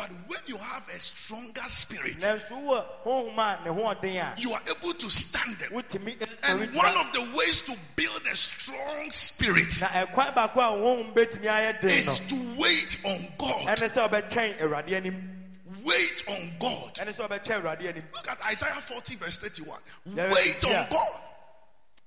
Ɔpɛ 0.00 0.08
sɛ 0.08 0.08
ɔsɛe 0.08 0.08
wo 0.08 0.08
But 0.08 0.10
when 0.28 0.40
you 0.46 0.56
have 0.56 0.88
a 0.88 1.00
stronger 1.00 1.68
spirit, 1.68 2.16
nanso 2.18 2.52
wowɔ 2.52 2.84
honhom 3.04 3.38
a 3.38 3.64
ne 3.64 3.70
ho 3.70 4.34
you 4.38 4.52
are 4.52 4.60
able 4.68 4.94
to 4.94 5.10
stand 5.10 5.56
them. 5.56 5.70
wotumi 5.72 6.20
eh, 6.20 6.26
And 6.44 6.74
one 6.74 6.96
of 6.96 7.12
the 7.12 7.36
ways 7.36 7.62
to 7.62 7.76
build 7.96 8.22
a 8.30 8.36
strong 8.36 9.10
spirit 9.10 9.80
na 9.80 9.88
eh, 9.92 10.06
ɛkwan 10.06 10.34
baako 10.34 10.56
a 10.56 10.72
honhom 10.72 11.14
bɛtumi 11.14 11.46
ayɛ 11.46 11.80
den 11.80 11.90
is 11.90 12.18
to 12.28 12.34
wait 12.58 13.00
on 13.04 13.26
God. 13.38 13.66
ɛne 13.78 13.88
sɛ 13.88 14.08
ɔbɛtwɛn 14.08 14.58
awurade 14.60 14.92
eh, 14.92 14.96
anim 14.96 15.36
Wait 15.82 16.22
on 16.28 16.52
God. 16.58 16.94
ɛne 16.96 17.14
sɛ 17.14 17.28
ɔbɛtwɛn 17.28 17.62
awurade 17.62 17.88
anim 17.88 18.04
Look 18.12 18.28
at 18.28 18.38
Isaiah 18.50 18.80
40, 18.80 19.16
verse 19.16 19.36
31. 19.38 19.78
Wait 20.14 20.64
on. 20.64 20.86
God. 20.90 21.20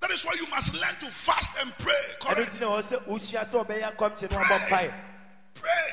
That 0.00 0.10
is 0.10 0.22
why 0.24 0.34
you 0.38 0.46
must 0.48 0.74
learn 0.74 0.94
to 1.00 1.06
fast 1.06 1.58
and 1.62 1.72
pray. 1.78 1.92
Correct? 2.20 2.52
nti 2.52 2.60
na 2.60 2.66
ɔwɔ 2.66 2.80
sɛ 2.82 3.04
wosua 3.06 3.40
sɛ 3.40 3.66
ɔbɛyɛ 3.66 3.96
akɔmkyɛ 3.96 4.30
no 4.30 4.36
ɔbɔ 4.38 4.68
mpae 4.68 4.94
Pray. 5.54 5.83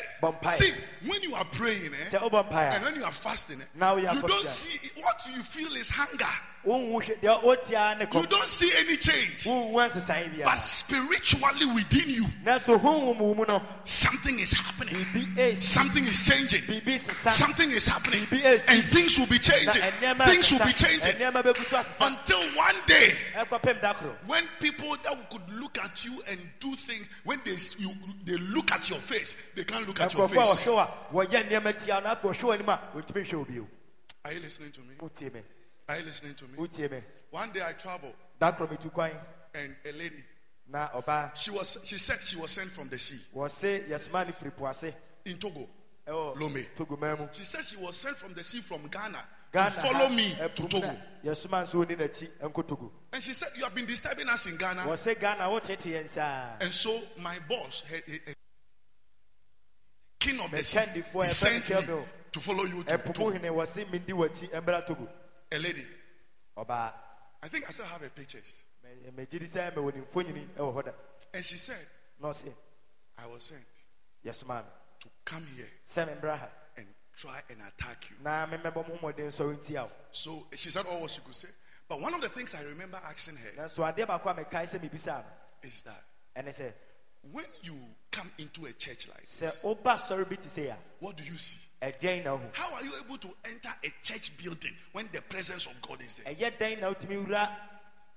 See, 0.53 0.71
when 1.07 1.21
you 1.23 1.35
are 1.35 1.45
praying, 1.45 1.91
eh, 1.93 2.19
mpae 2.19 2.75
and 2.75 2.83
when 2.83 2.95
you 2.95 3.03
are 3.03 3.11
fasting, 3.11 3.59
eh, 3.61 3.65
Now 3.75 3.95
you 3.97 4.09
you 4.11 4.21
don't 4.21 4.47
see 4.47 4.77
what 5.01 5.17
you 5.33 5.41
feel 5.41 5.75
is 5.75 5.89
hunger. 5.89 6.25
Wohu 6.65 7.01
hwɛ 7.01 7.19
deɛ 7.19 7.41
wotia 7.43 7.97
ne 7.97 8.07
You 8.11 8.27
don't 8.27 8.47
see 8.47 8.71
any 8.77 8.95
change. 8.97 9.45
But 9.45 10.55
spiritually 10.59 11.65
within 11.73 12.09
you, 12.09 12.25
nanso 12.43 12.77
honhom 12.77 13.17
wo 13.35 13.61
something 13.83 14.39
is 14.39 14.51
happening. 14.51 14.95
Something 15.55 16.05
is 16.05 16.23
changing. 16.23 16.61
Something 16.99 17.71
is 17.71 17.87
happening. 17.87 18.21
And 18.21 18.83
things 18.83 19.17
will 19.17 19.27
be 19.27 19.39
changing. 19.39 19.81
Things 19.81 20.51
will 20.51 20.65
be 20.65 20.73
changing. 20.73 21.13
ɛnneɛma 21.13 21.43
bɛgu 21.43 21.65
so 21.65 21.77
asesa 21.77 22.07
Until 22.07 22.39
one 22.57 22.75
day, 22.85 23.09
ɛkɔpem 23.35 23.81
da 23.81 23.93
koro 23.93 24.15
when 24.27 24.43
people 24.59 24.95
that 25.03 25.29
could 25.29 25.49
look 25.59 25.77
at 25.79 26.05
you 26.05 26.21
and 26.29 26.39
do 26.59 26.75
things, 26.75 27.09
when 27.23 27.39
they 27.45 27.55
you, 27.79 27.91
they 28.25 28.37
look 28.37 28.71
at 28.71 28.89
your 28.89 28.99
face, 28.99 29.35
they 29.55 29.63
can't 29.63 29.87
look 29.87 29.99
at 29.99 30.13
your 30.13 30.27
face. 30.27 30.37
wɔhwɛ 30.37 30.73
wo 31.11 31.23
a 31.23 31.25
wɔyɛ 31.27 31.49
nneɛma 31.49 31.83
tia 31.83 32.01
no 32.01 32.09
afei 32.09 32.31
ɔhwɛ 32.33 32.57
w'anim 32.57 32.69
a 32.69 32.97
ɔntumi 32.97 33.25
nhwɛ 33.25 33.33
wo 33.33 33.45
bio 33.45 33.67
Are 34.23 34.33
you 34.33 34.39
listening 34.41 34.71
to 34.71 34.81
me? 34.81 35.41
Are 35.91 35.97
you 35.99 36.05
listening 36.05 36.35
to 36.35 36.45
me? 36.45 37.01
One 37.31 37.51
day 37.51 37.61
I 37.67 37.73
traveled. 37.73 38.13
Da 38.39 38.51
koro 38.53 38.69
metu 38.69 38.89
and 39.53 39.75
a 39.85 39.91
lady, 39.91 40.23
she 41.35 41.51
was 41.51 41.79
she 41.83 41.97
said 41.97 42.17
she 42.21 42.37
was 42.37 42.51
sent 42.51 42.69
from 42.69 42.87
the 42.87 42.97
sea. 42.97 43.19
Wɔse 43.35 43.89
yɛsoma 43.89 44.25
no 44.25 44.31
firi 44.31 44.93
in 45.25 45.37
Togo. 45.37 45.67
ɛwɔ 46.07 46.39
Lome. 46.39 46.65
mu 47.19 47.27
She 47.33 47.43
said 47.43 47.65
she 47.65 47.75
was 47.75 47.97
sent 47.97 48.15
from 48.15 48.33
the 48.33 48.43
sea 48.43 48.61
from 48.61 48.87
Ghana, 48.87 49.17
ghana 49.51 49.69
to 49.69 49.81
follow 49.81 50.07
me 50.09 50.31
ɛpo 50.31 50.55
to 50.55 50.67
Togo. 50.69 50.87
na 50.87 50.95
yɛsoma 51.25 51.63
nso 51.63 51.85
ɔni 51.85 51.97
n'akyi 51.97 52.67
togo. 52.67 52.91
And 53.11 53.21
she 53.21 53.33
said, 53.33 53.49
You 53.57 53.65
have 53.65 53.75
been 53.75 53.85
disturbing 53.85 54.29
us 54.29 54.45
in 54.45 54.55
Ghana. 54.55 54.83
wɔse 54.83 55.19
ghana 55.19 55.43
wotete 55.43 55.91
yɛn 55.91 56.07
saa 56.07 56.55
And 56.61 56.71
so 56.71 57.01
my 57.19 57.37
boss, 57.49 57.83
he- 57.89 58.11
he- 58.13 58.19
he- 58.27 58.33
king 60.19 60.39
of 60.39 60.51
the 60.51 60.63
sea, 60.63 60.79
sent 61.33 61.69
me 61.69 62.03
to 62.31 62.39
follow 62.39 62.63
you 62.63 62.81
to 62.85 62.97
Togo. 64.85 65.09
Hene 65.51 65.51
wɔse 65.51 65.51
mendi 65.51 65.51
w'akyi 65.51 65.51
mbra 65.51 65.51
togo 65.51 65.55
A 65.55 65.57
lady. 65.59 65.87
ɔbaa 66.57 66.93
I 67.43 67.47
think 67.47 67.67
I 67.67 67.71
still 67.71 67.85
have 67.85 68.01
her 68.01 68.09
pictures. 68.09 68.63
me- 68.83 69.11
megye 69.11 69.39
di 69.39 69.45
sɛ 69.45 69.73
mewɔ 69.73 69.93
ne 69.95 70.01
mfonyini 70.01 70.47
ɛwɔ 70.55 70.73
hɔ 70.75 70.85
da 70.85 70.91
And 71.33 71.45
she 71.45 71.57
said, 71.57 71.87
na 72.19 72.29
ɔse 72.29 72.47
eh? 72.47 72.51
I 73.17 73.25
was 73.27 73.43
sent 73.45 73.63
yɛsoma 74.25 74.63
me 74.63 74.69
to 75.01 75.09
come 75.25 75.45
here 75.55 75.69
sɛ 75.85 76.07
membra 76.07 76.37
ha 76.37 76.49
and 76.77 76.87
try 77.15 77.41
and 77.49 77.61
attack 77.61 78.09
you. 78.09 78.15
na 78.21 78.45
memmɛbɔ 78.47 78.87
mo 78.87 78.97
mmɔden 78.97 79.27
nsɔre 79.27 79.57
ntia 79.57 79.83
wo 79.83 79.91
So 80.11 80.47
she 80.55 80.69
said 80.69 80.85
all 80.85 81.01
what 81.01 81.11
she 81.11 81.21
could 81.21 81.35
say. 81.35 81.49
But 81.87 81.99
one 81.99 82.13
of 82.13 82.21
the 82.21 82.29
things 82.29 82.55
I 82.55 82.61
remember 82.63 82.99
asking 83.03 83.35
her 83.37 83.51
nanso 83.51 83.83
adeɛ 83.93 84.05
baako 84.07 84.29
a 84.31 84.45
mekae 84.45 84.63
sɛ 84.63 84.79
mebisaa 84.79 85.23
no 85.23 85.29
is 85.67 85.81
that 85.83 86.03
ɛne 86.35 86.49
sɛ 86.49 86.73
when 87.31 87.45
you 87.61 87.75
come 88.09 88.31
into 88.39 88.65
a 88.65 88.73
church 88.73 89.07
like 89.07 89.21
this, 89.21 89.41
woba 89.63 89.93
sɔre 89.95 90.27
bi 90.27 90.35
te 90.35 90.47
sɛ 90.49 90.71
a 90.73 90.77
what 90.99 91.15
do 91.15 91.23
you 91.23 91.37
see? 91.37 91.59
Ɛdɛn 91.81 92.23
na 92.23 92.31
wohu 92.35 92.49
How 92.53 92.73
are 92.75 92.83
you 92.83 92.91
able 93.03 93.17
to 93.17 93.29
enter 93.45 93.73
a 93.83 93.89
church 94.03 94.37
building 94.37 94.75
when 94.91 95.09
the 95.11 95.21
presence 95.21 95.65
of 95.65 95.81
God 95.81 96.01
is 96.01 96.15
there? 96.15 96.33
ɛyɛ 96.33 96.57
dɛn 96.57 96.81
na 96.81 96.93
wotumi 96.93 97.25
wura 97.25 97.55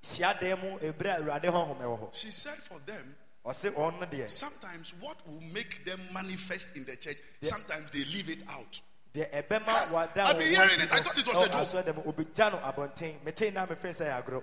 hyiadan 0.02 0.60
mu 0.60 0.78
ɛberɛ 0.78 1.16
a 1.16 1.22
awurade 1.22 1.44
honhom 1.44 1.78
ɛwɔ 1.78 2.00
hɔ 2.00 2.14
She 2.14 2.30
said 2.30 2.56
for 2.62 2.78
them, 2.80 3.16
ɔse 3.44 3.70
ɔno 3.72 4.00
no 4.00 4.06
deɛ 4.06 4.28
sometimes 4.28 4.92
what 5.00 5.16
will 5.26 5.40
make 5.52 5.84
them 5.84 6.00
manifest 6.12 6.76
in 6.76 6.84
the 6.84 6.96
church, 6.96 7.16
sometimes 7.42 7.90
they 7.90 8.04
leave 8.04 8.28
it 8.28 8.42
out. 8.48 8.80
Ah, 9.16 9.88
wada 9.92 10.24
I've 10.24 10.38
been 10.38 10.48
hearing 10.48 10.80
it. 10.80 10.90
I 10.92 10.98
thought 10.98 11.16
it 11.16 11.26
was 11.26 11.46
a 11.46 11.48
joke. 11.48 11.62
asɔre 11.62 11.84
dɛm 11.84 12.04
obɛgya 12.04 12.50
no 12.52 12.58
abɔnten 12.58 13.20
metee 13.22 13.52
na 13.52 13.66
mefrɛ 13.66 13.90
sɛ 13.90 14.10
yɛ 14.10 14.24
agorɔ 14.24 14.42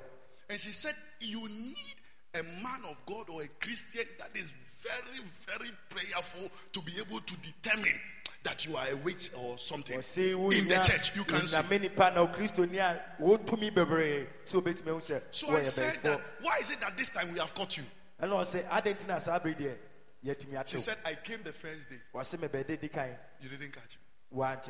And 0.50 0.60
she 0.60 0.72
said, 0.72 0.96
You 1.20 1.48
need 1.48 1.96
a 2.34 2.44
man 2.44 2.82
of 2.90 2.96
God 3.06 3.30
or 3.30 3.42
a 3.42 3.48
Christian 3.60 4.06
that 4.20 4.30
is 4.36 4.52
very, 4.82 5.20
very 5.48 5.72
prayerful 5.90 6.50
to 6.72 6.82
be 6.82 6.94
able 7.00 7.20
to 7.20 7.36
determine 7.38 8.00
that 8.44 8.66
you 8.66 8.76
are 8.76 8.88
a 8.92 8.96
witch 8.98 9.30
or 9.38 9.58
something 9.58 9.96
in 9.96 10.02
the 10.02 10.82
church. 10.84 11.16
You 11.16 11.24
can 11.24 11.48
see. 11.48 11.58
nyame 11.62 11.82
nipa 11.82 12.12
na 12.12 12.26
okristoni 12.26 12.78
a 12.78 13.00
wɔtumi 13.22 13.72
bebree 13.72 14.28
sɛ 14.44 14.62
wobɛtumi 14.62 14.88
ahu 14.88 15.00
sɛ 15.00 15.22
So 15.32 15.50
I 15.56 15.64
said 15.64 16.00
that, 16.04 16.22
why 16.42 16.58
is 16.60 16.72
it 16.72 16.80
that 16.82 16.98
this 16.98 17.10
time 17.10 17.32
we 17.34 17.40
have 17.40 17.54
caught 17.54 17.78
you? 17.78 17.84
ɛna 18.22 18.42
ɔsɛ 18.42 18.68
adɛn 18.68 18.96
nti 18.96 19.08
na 19.08 19.18
saa 19.20 19.40
bere 19.40 19.54
deɛ 19.54 19.78
yɛatumi 20.26 20.68
She 20.68 20.80
said, 20.80 20.98
I 21.06 21.14
came 21.16 21.44
the 21.44 21.54
first 21.54 21.90
day. 21.90 22.00
You 22.14 23.50
didn't 23.50 23.74
catch 23.74 23.98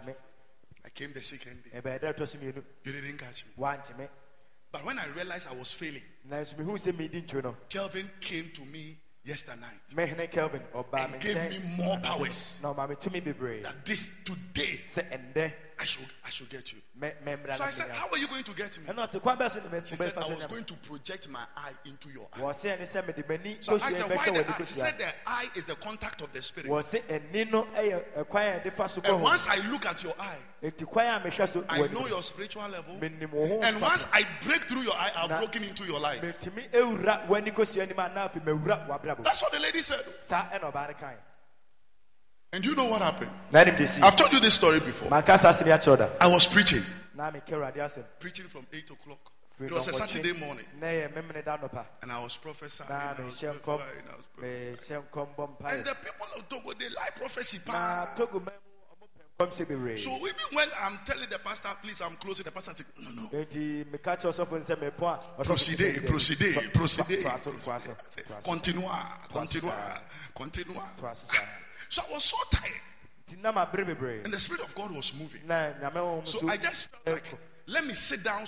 me. 0.06 0.14
I 0.84 0.90
came 0.90 1.14
the 1.14 1.22
second 1.22 1.64
day. 1.64 1.82
You 2.84 2.92
didn't 2.92 3.18
catch 3.18 3.46
me. 3.98 4.08
But 4.72 4.86
when 4.86 4.98
I 5.00 5.06
realized 5.16 5.50
I 5.54 5.58
was 5.58 5.72
failing, 5.72 6.04
nanso 6.30 6.56
mehu 6.56 6.78
sɛ 6.78 6.98
medi 6.98 7.22
ntwo 7.22 7.44
no 7.44 7.58
Kelvin 7.68 8.10
came 8.20 8.50
to 8.54 8.62
me 8.66 8.98
yesterday 9.24 9.60
night 9.62 9.96
mɛhene 9.96 10.30
kelvin 10.32 10.62
ɔbaa 10.74 11.08
me 11.08 11.14
and 11.14 11.22
gave 11.22 11.50
me 11.50 11.60
more 11.78 11.98
powers 12.00 12.60
No, 12.64 12.74
na 12.74 12.76
ɔma 12.86 12.90
me 12.90 12.96
tumi 12.96 13.22
bebree 13.24 13.62
that 13.64 13.86
this 13.86 14.12
today 14.26 14.78
I 15.82 15.86
should 15.86 16.06
I 16.24 16.30
should 16.30 16.50
get 16.50 16.72
you. 16.72 16.80
So 17.56 17.64
I 17.64 17.72
said, 17.72 17.90
How 17.90 18.08
are 18.12 18.18
you 18.18 18.28
going 18.28 18.44
to 18.44 18.54
get 18.54 18.78
me? 18.80 18.86
ɛna 18.94 19.08
ɔsɛ 19.08 19.20
kwan 19.20 19.38
bɛ 19.38 19.50
so 19.50 19.60
ne 19.72 19.82
She 19.84 19.96
said, 19.96 20.14
I 20.16 20.20
was 20.20 20.46
going 20.46 20.64
to 20.64 20.74
project 20.76 21.28
my 21.30 21.44
eye 21.58 21.72
into 21.86 22.10
your 22.10 22.28
eye. 22.34 22.40
wɔse 22.40 22.78
ɛne 22.78 22.82
sɛ 22.82 23.08
mede 23.08 23.28
m'ani 23.28 23.58
So 23.64 23.76
I 23.76 23.92
said, 23.92 24.16
why 24.16 24.26
the 24.30 24.48
eye? 24.48 24.58
She 24.60 24.66
said, 24.66 24.98
The 25.00 25.14
eye 25.26 25.46
is 25.56 25.66
the 25.66 25.76
contact 25.76 26.22
of 26.22 26.32
the 26.34 26.42
spirit. 26.44 26.70
wɔse 26.70 27.02
ɛni 27.06 27.52
no 27.52 27.64
ɛyɛ 27.76 28.04
ɛkwan 28.18 28.58
a 28.58 28.60
yɛde 28.60 28.72
fa 28.72 28.88
so 28.88 29.02
kɔ 29.02 29.14
And 29.16 29.24
once 29.24 29.48
I 29.48 29.56
look 29.72 29.88
at 29.88 30.04
your 30.04 30.14
eye, 30.20 30.38
enti 30.62 30.86
kwan 30.86 31.06
a 31.08 31.26
mehwɛ 31.28 31.66
I 31.68 31.88
know 31.88 32.08
your 32.08 32.22
spiritual 32.22 32.68
level. 32.70 32.96
menim 33.00 33.32
wo 33.32 33.48
ho 33.48 33.60
And 33.64 33.82
once. 33.82 34.06
I 34.14 34.22
break 34.44 34.62
through 34.66 34.82
your 34.82 34.94
eye, 34.94 35.12
I've 35.18 35.30
broken 35.30 35.64
into 35.64 35.84
your 35.86 36.00
life. 36.00 36.22
metumi 36.22 36.70
ewura 36.70 37.26
w'ani 37.28 37.52
kosua 37.52 37.82
anim 37.84 37.98
a 37.98 38.14
na 38.14 38.28
afei 38.30 38.44
mawura 38.46 38.88
w'abrabɔ 38.88 39.24
That's 39.24 39.42
what 39.42 39.52
the 39.52 39.60
lady 39.60 39.82
said. 39.82 40.06
saa 40.20 40.44
ɛna 40.52 40.72
ɔbaa 40.72 40.90
no 40.90 40.94
kae 40.94 41.16
And 42.54 42.66
you 42.66 42.76
know 42.76 42.86
what 42.86 43.02
happened? 43.02 43.32
na 43.52 43.64
nim 43.64 43.76
de 43.78 43.88
si 43.88 44.02
I've 44.02 44.16
told 44.16 44.34
you 44.34 44.40
this 44.42 44.56
story 44.56 44.80
before. 44.82 45.10
maka 45.10 45.38
saa 45.38 45.52
asɛm 45.52 45.68
yi 45.68 45.72
akyerɛ 45.72 45.98
wo 46.00 46.18
I 46.20 46.28
was 46.28 46.48
preaching, 46.48 46.84
na 47.16 47.32
meka 47.32 47.52
awurade 47.56 47.78
asɛm 47.78 48.04
preaching 48.20 48.46
from 48.48 48.68
8 48.74 48.90
o'clock. 48.90 49.32
It 49.62 49.72
was 49.72 49.88
a 49.88 49.94
Saturday 49.94 50.34
morning. 50.34 50.66
na 50.80 50.88
ɛyɛ 50.88 51.14
memene 51.14 51.46
da 51.46 51.58
nɔpa 51.58 51.86
And 52.02 52.12
I 52.12 52.22
was 52.22 52.36
prophesying. 52.36 52.90
na 52.90 52.96
I 53.18 53.24
was 53.24 53.40
prophesying, 53.40 54.04
I 54.12 54.16
was 54.18 54.26
prophesying. 54.36 55.02
mehyɛ 55.02 55.10
nkɔm 55.12 55.28
bɔ 55.38 55.72
And 55.72 55.86
the 55.86 55.96
people 56.04 56.28
of 56.38 56.50
Togo, 56.50 56.74
they 56.74 56.90
like 56.90 57.16
prophecy. 57.16 57.60
na 57.68 57.72
pa. 57.72 58.14
togo 58.18 58.40
man 58.40 58.52
mu 59.00 59.06
ɔmo 59.06 59.08
pɛ 59.16 59.48
nkɔm 59.48 59.50
sɛ 59.56 59.66
bebree 59.70 59.98
So 60.00 60.12
even 60.18 60.36
when 60.52 60.68
I'm 60.82 61.00
telling 61.06 61.30
the 61.30 61.40
pastor, 61.40 61.70
please, 61.82 62.02
I'm 62.02 62.18
closing, 62.18 62.44
the 62.44 62.52
pastor 62.52 62.74
said, 62.76 62.86
no, 63.00 63.12
no. 63.12 63.30
enti 63.30 63.86
meka 63.86 64.18
kyerɛ 64.20 64.28
ɔsɔfo 64.36 64.52
no 64.60 64.60
sɛ 64.60 64.76
mepɔ 64.76 65.08
a 65.08 65.42
ɔsɔfo 65.42 65.56
Procede, 65.56 65.78
sɛ 65.78 66.00
daabi, 66.02 66.08
procede, 66.10 66.54
daabi. 66.54 66.74
procede. 66.74 67.24
Toa 67.24 67.38
so, 67.40 67.52
toa 67.54 67.80
so, 67.80 67.92
procede. 67.96 68.28
toa 68.28 68.42
Continua, 68.44 69.00
continua, 69.32 69.74
continua. 70.36 70.84
So 71.92 72.02
I 72.10 72.14
was 72.14 72.24
so 72.24 72.38
tired. 72.50 72.82
nti 73.28 73.38
na 73.42 73.52
mabere 73.52 73.86
bebree 73.86 74.24
And 74.24 74.34
the 74.34 74.40
Spirit 74.40 74.64
of 74.64 74.74
God 74.76 74.92
was 74.92 75.14
moving. 75.20 75.42
na 75.46 75.74
nyame 75.82 76.00
honhom 76.00 76.28
So 76.28 76.48
I 76.48 76.58
just 76.58 76.90
felt 76.92 77.06
like, 77.16 77.34
let 77.68 77.86
me 77.86 77.94
sit 77.94 78.24
down 78.24 78.46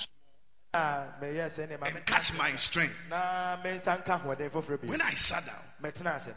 na 0.73 1.05
meyɛ 1.21 1.45
sɛ 1.45 1.69
ne 1.69 1.77
ma 1.77 1.85
and 1.85 2.03
catch 2.05 2.35
my 2.37 2.49
strength. 2.55 2.95
na 3.09 3.57
me 3.63 3.69
nsa 3.71 4.01
nka 4.03 4.23
hoɔden 4.25 4.49
foforɔ 4.49 4.81
bi 4.81 4.87
When 4.87 5.01
I 5.01 5.11
sat 5.11 5.45
down, 5.45 5.55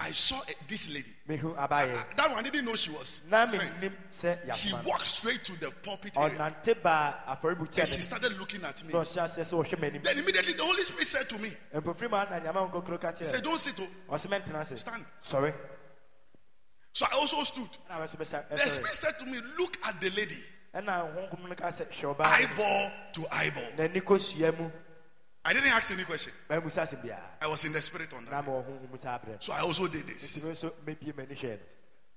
I 0.01 0.11
saw 0.11 0.41
this 0.69 0.91
lady. 0.93 1.09
mehu 1.29 1.55
abayɛ 1.57 2.17
That 2.17 2.31
one 2.31 2.45
I 2.45 2.51
didn't 2.51 2.65
know 2.67 2.75
she 2.77 2.91
was. 2.91 3.23
sent. 4.11 4.41
She 4.57 4.75
walked 4.85 5.07
straight 5.07 5.43
to 5.45 5.59
the 5.61 5.71
pulpit 5.83 6.19
area 6.19 6.37
ɔnante 6.39 6.83
baa 6.83 7.15
afɔrebukyia 7.29 7.79
and 7.81 7.89
she 7.89 8.03
started 8.03 8.37
looking 8.39 8.63
at 8.65 8.85
me. 8.85 8.93
na 8.93 8.99
ɔhyɛ 9.01 9.23
aseɛ 9.25 9.41
sɛ 9.43 9.65
ɔhwɛ 9.65 9.79
m'anim 9.81 10.03
Then 10.05 10.19
immediately 10.19 10.53
the 10.53 10.65
Holy 10.65 10.83
Spirit 10.83 11.07
said 11.07 11.29
to 11.31 11.39
me, 11.39 11.51
mpofiri 11.75 12.11
ma 12.11 12.25
na 12.25 12.41
nyame 12.41 12.71
nkɔkoro 12.71 13.01
ka 13.01 13.13
He 13.19 13.25
said, 13.25 13.41
kyerɛ 13.41 13.45
Don't 13.45 13.59
sit. 13.59 13.81
Oh. 13.81 14.15
ɔse 14.15 14.27
mɛntena 14.29 14.61
ase 14.61 14.79
Stand. 14.81 15.05
sɔre 15.23 15.55
So 16.97 17.05
I 17.13 17.15
also 17.17 17.43
stood. 17.45 17.69
mɛso 17.91 18.17
The 18.17 18.57
Spirit 18.71 18.95
said 18.95 19.19
to 19.19 19.27
me, 19.27 19.39
Look 19.59 19.77
at 19.85 20.01
the 20.01 20.09
lady, 20.09 20.43
ɛna 20.75 21.05
honhom 21.15 21.47
no 21.47 21.55
ka 21.55 21.67
sɛ 21.67 21.87
hwɛ 21.93 22.17
ɔbaa 22.17 22.25
no 22.25 22.25
eyeball 22.25 22.91
to 23.13 23.27
eyeball. 23.33 23.71
n'ani 23.77 24.01
kɔsua 24.01 24.59
mu 24.59 24.71
I 25.45 25.53
didn't 25.53 25.73
ask 25.73 25.93
any 25.93 26.05
question. 26.05 26.33
mamu 26.49 26.69
sɛ 26.69 26.85
asɛm 26.85 27.05
biara 27.05 27.21
I 27.43 27.49
was 27.49 27.63
in 27.67 27.73
the 27.75 27.83
Spirit 27.83 28.15
on 28.15 28.25
that. 28.25 28.99
saa 28.99 29.19
So 29.41 29.53
I 29.53 29.61
also 29.61 29.87
did 29.89 30.07
this. 30.07 30.39
nti 30.39 30.45
me 30.45 30.51
nso 30.53 30.73
mɛbie 30.87 31.13
m'ani 31.13 31.37
hwɛ 31.37 31.51
no 31.51 31.59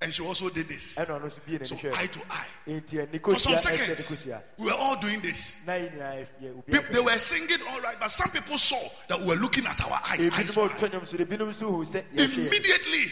And 0.02 0.13
she 0.13 0.26
also 0.26 0.50
did 0.50 0.70
this. 0.70 0.96
ɛna 0.96 1.08
ɔno 1.08 1.26
nso 1.26 1.39
bie 1.46 1.65
So 1.65 1.76
eye 1.94 2.08
to 2.08 2.22
eye. 2.32 3.20
For 3.22 3.36
some 3.38 3.56
kɔsua 3.56 3.72
ɛhyɛ 3.72 3.80
ne 3.89 3.96
seconds, 3.96 4.44
we 4.60 4.65
were 4.65 4.72
all 4.80 4.96
doing 4.96 5.20
this. 5.20 5.58
na 5.68 5.74
yi 5.74 5.89
nyinaa 5.89 6.26
yɛ 6.42 6.58
obi 6.58 6.72
People, 6.72 6.94
they 6.94 7.02
were 7.02 7.18
singing 7.18 7.60
all 7.70 7.82
right, 7.82 8.00
but 8.00 8.10
some 8.12 8.30
people 8.32 8.58
saw 8.58 8.80
that 9.10 9.20
we 9.20 9.26
were 9.26 9.36
looking 9.36 9.65
at 9.68 9.84
our 9.84 10.00
eyes. 10.08 10.26
eye 10.30 10.44
to 10.44 10.62
eye. 10.62 10.68
ɔtɔ 10.70 10.89
nnwom 10.89 11.06
so 11.06 11.18
de 11.18 11.26
binom 11.26 11.50
nso 11.50 11.68
hu 11.70 11.84
sɛ 11.84 12.02
yɛhwɛ 12.13 12.28
yɛ 12.30 12.48
Immediately, 12.48 13.12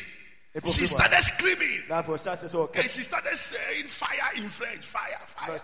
she 0.65 0.87
started 0.87 1.21
screaming. 1.21 1.83
na 1.89 2.01
afɔ 2.01 2.17
ɔhyɛ 2.17 2.31
aseɛ 2.33 2.49
sɛ 2.49 2.67
ɔka 2.67 2.79
And 2.81 2.89
she 2.91 3.03
started 3.03 3.37
saying 3.37 3.87
fire 3.87 4.31
in 4.37 4.49
French. 4.49 4.85
Fire, 4.85 5.19
na 5.47 5.57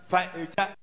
fire. 0.00 0.76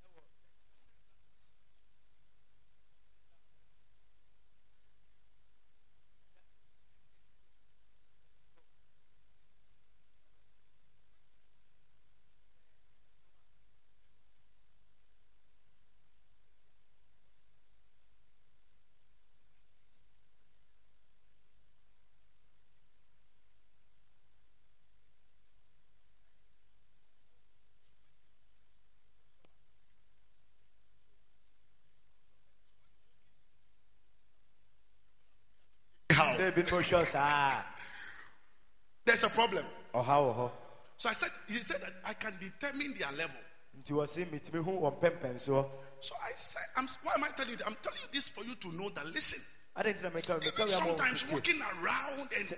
There's 39.06 39.24
a 39.24 39.30
problem. 39.30 39.66
ɔha 39.94 40.06
wɔ 40.06 40.36
hɔ 40.36 40.52
So 40.98 41.10
I 41.10 41.14
said, 41.14 41.30
he 41.48 41.58
said 41.58 41.82
that 41.82 41.94
I 42.06 42.14
can 42.14 42.34
determine 42.40 42.94
their 42.98 43.12
level. 43.12 43.38
nti 43.80 43.92
wɔse 43.92 44.26
metumi 44.30 44.64
hu 44.64 44.80
wɔn 44.82 45.00
pɛmpɛnsoɔ 45.00 45.70
So 46.00 46.16
I 46.24 46.32
said, 46.36 46.62
I'm, 46.78 46.88
why 47.04 47.14
am 47.16 47.24
I 47.24 47.30
telling 47.30 47.52
you? 47.52 47.58
that? 47.58 47.68
I'm 47.68 47.78
telling 47.82 48.00
you 48.02 48.08
this 48.14 48.28
for 48.30 48.44
you 48.44 48.56
to 48.56 48.72
know 48.74 48.90
that 48.90 49.06
listen, 49.08 49.42
ntina 49.78 50.12
meka 50.12 50.40
meka 50.40 50.54
even 50.54 50.68
sometimes 50.68 51.32
walking 51.32 51.62
around 51.62 52.30
and 52.38 52.54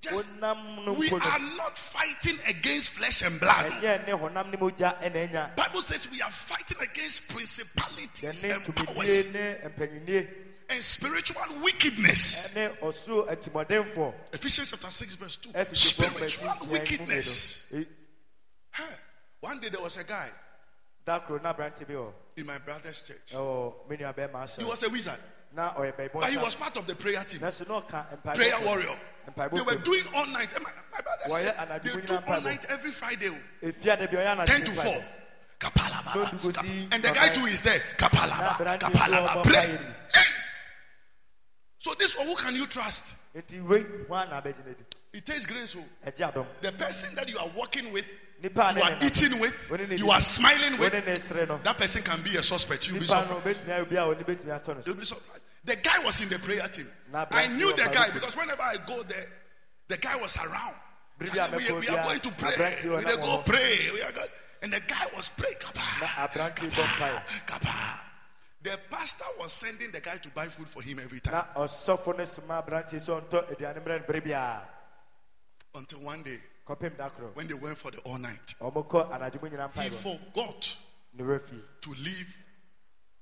just 0.00 0.28
we 0.40 1.10
are 1.10 1.38
not 1.56 1.76
fighting 1.76 2.36
against 2.48 2.90
flesh 2.90 3.22
and 3.22 3.40
blood. 3.40 3.66
ɛnyɛ 3.72 4.06
ne 4.06 4.12
honam 4.12 4.50
ne 4.50 4.56
mogya 4.56 5.00
ɛna 5.02 5.28
ɛnya 5.28 5.56
Bible 5.56 5.82
says 5.82 6.10
we 6.10 6.20
are 6.22 6.30
fighting 6.30 6.78
against 6.80 7.28
principalities 7.28 8.44
and 8.44 8.74
powers 8.74 9.34
and 10.70 10.82
spiritual 10.82 11.42
wickedness. 11.62 12.54
Ephesians 12.56 14.70
chapter 14.70 14.90
6, 14.90 15.14
verse 15.16 15.36
2. 15.36 15.50
Spiritual 15.74 16.50
wickedness. 16.70 17.66
wickedness 17.70 17.96
Hey, 18.76 18.84
one 19.40 19.58
day 19.60 19.68
there 19.70 19.80
was 19.80 19.96
a 19.96 20.04
guy 20.04 20.28
da 21.04 21.18
koro 21.20 21.40
na 21.42 21.52
aberante 21.54 21.86
bi 21.86 21.94
wɔ 21.94 22.12
in 22.36 22.44
my 22.46 22.58
brother's 22.58 23.00
church. 23.00 23.32
ɛwɔ 23.32 23.88
me 23.88 23.96
nua 23.96 24.12
bɛrima 24.14 24.58
He 24.58 24.64
was 24.64 24.82
a 24.82 24.90
wizard, 24.90 25.18
bɛibɔ 25.56 26.12
but 26.20 26.28
he 26.30 26.36
was 26.36 26.54
part 26.56 26.76
of 26.76 26.86
the 26.86 26.94
prayer 26.94 27.24
team. 27.24 27.40
nanso 27.40 27.66
na 27.68 27.80
ɔka 27.80 28.20
mpaebɔ 28.22 28.34
Prayer 28.34 28.60
warrior. 28.66 28.98
They 29.52 29.62
were 29.62 29.76
doing 29.76 30.04
all 30.14 30.26
night. 30.26 30.52
My, 30.62 30.70
my 30.92 31.00
brother 31.00 31.54
said 31.54 31.82
they 31.82 32.00
do 32.02 32.18
all 32.28 32.40
night 32.42 32.66
every 32.68 32.90
Friday. 32.90 33.28
oh. 33.30 33.66
efia 33.66 33.96
de 33.98 34.08
bi 34.08 34.16
ɔyɛ 34.16 34.44
10 34.46 34.64
to 34.64 34.70
4. 34.72 34.84
mpaebɔ. 34.84 35.04
Kapala 35.58 36.14
No, 36.14 36.22
baba. 36.22 36.36
because 36.36 36.60
he- 36.60 36.88
And 36.92 37.02
the 37.02 37.12
guy 37.12 37.28
too 37.30 37.46
is 37.46 37.62
there. 37.62 37.80
Kapala 37.96 38.28
Na 38.28 38.58
baba. 38.58 38.78
Kapala. 38.78 39.42
Pray. 39.42 39.78
Mpaeɛ 41.86 41.94
ni. 41.94 41.94
Hey! 41.94 41.94
So 41.94 41.94
this 41.94 42.18
one, 42.18 42.26
who 42.26 42.34
can 42.34 42.54
you 42.56 42.66
trust? 42.66 43.14
nti 43.36 43.60
wei 43.62 43.84
hwan 44.08 44.30
na 44.30 44.40
abɛgyina 44.40 44.76
di 44.76 44.84
It 45.12 45.24
takes 45.24 45.46
grace. 45.46 45.76
Oh. 45.78 46.46
The 46.60 46.72
person 46.72 47.14
that 47.14 47.28
you 47.28 47.38
are 47.38 47.48
working 47.56 47.90
with, 47.92 48.04
you 48.42 48.50
are 48.60 48.98
eating 49.02 49.38
with, 49.40 49.70
you 49.98 50.10
are 50.10 50.20
smiling 50.20 50.78
with, 50.78 50.92
ne 51.06 51.14
sere 51.14 51.46
no 51.46 51.58
that 51.64 51.78
person 51.78 52.02
can 52.02 52.20
be 52.22 52.36
a 52.36 52.42
suspect. 52.42 52.88
You'll 52.88 53.00
be 53.00 53.06
surprised. 53.06 53.66
obetumi 53.66 53.72
ayɛ 53.72 53.80
obi 53.82 53.96
a 53.96 54.00
ɔne 54.00 54.24
betumi 54.24 54.52
atɔ 54.52 54.74
no 54.74 54.80
so 54.80 54.86
You'll 54.86 54.96
be 54.96 55.04
surprised. 55.04 55.42
The 55.64 55.76
guy 55.76 55.98
was 56.04 56.20
in 56.20 56.28
the 56.28 56.38
prayer 56.38 56.68
team. 56.68 56.86
I 57.14 57.46
knew 57.48 57.70
the 57.72 57.88
guy 57.92 58.10
because 58.12 58.36
whenever 58.36 58.62
I 58.62 58.76
go 58.86 59.02
there, 59.02 59.26
the 59.88 59.96
guy 59.96 60.16
was 60.16 60.36
around. 60.36 60.74
We, 61.18 61.38
are- 61.38 61.50
we 61.56 61.88
are 61.88 62.04
going 62.04 62.20
to 62.20 62.30
pray. 62.32 62.76
We 62.84 63.04
go 63.04 63.42
pray. 63.46 63.78
We 63.94 64.02
are 64.02 64.12
going, 64.12 64.28
and 64.62 64.72
the 64.72 64.80
guy 64.86 65.06
was 65.16 65.28
praying. 65.30 65.56
na 65.62 65.70
Kapa, 65.72 66.28
aberante 66.28 66.70
kapa. 67.46 68.00
The 68.66 68.78
pastor 68.90 69.24
was 69.38 69.52
sending 69.52 69.92
the 69.92 70.00
guy 70.00 70.16
to 70.16 70.28
buy 70.30 70.46
food 70.46 70.66
for 70.66 70.82
him 70.82 70.98
every 70.98 71.20
time. 71.20 71.34
na 71.34 71.62
ɔsɔfo 71.62 72.18
no 72.18 72.24
soma 72.24 72.60
aberante 72.60 72.96
sɛ 72.96 73.22
ɔntɔ 73.22 73.54
aduane 73.54 73.80
mmerɛ 73.80 74.00
no 74.00 74.06
bere 74.08 74.20
biara 74.20 74.62
Until 75.72 76.00
one 76.00 76.22
day, 76.24 76.40
kɔpem 76.66 76.96
da 76.96 77.08
koro 77.10 77.30
when 77.34 77.46
they 77.46 77.54
went 77.54 77.78
for 77.78 77.92
the 77.92 77.98
all 78.00 78.18
night, 78.18 78.54
ɔmokɔ 78.60 79.12
anadwo 79.12 79.40
mu 79.42 79.50
nyina 79.50 79.70
he 79.82 79.90
forgot 79.90 80.76
to 81.80 81.90
leave 81.90 82.36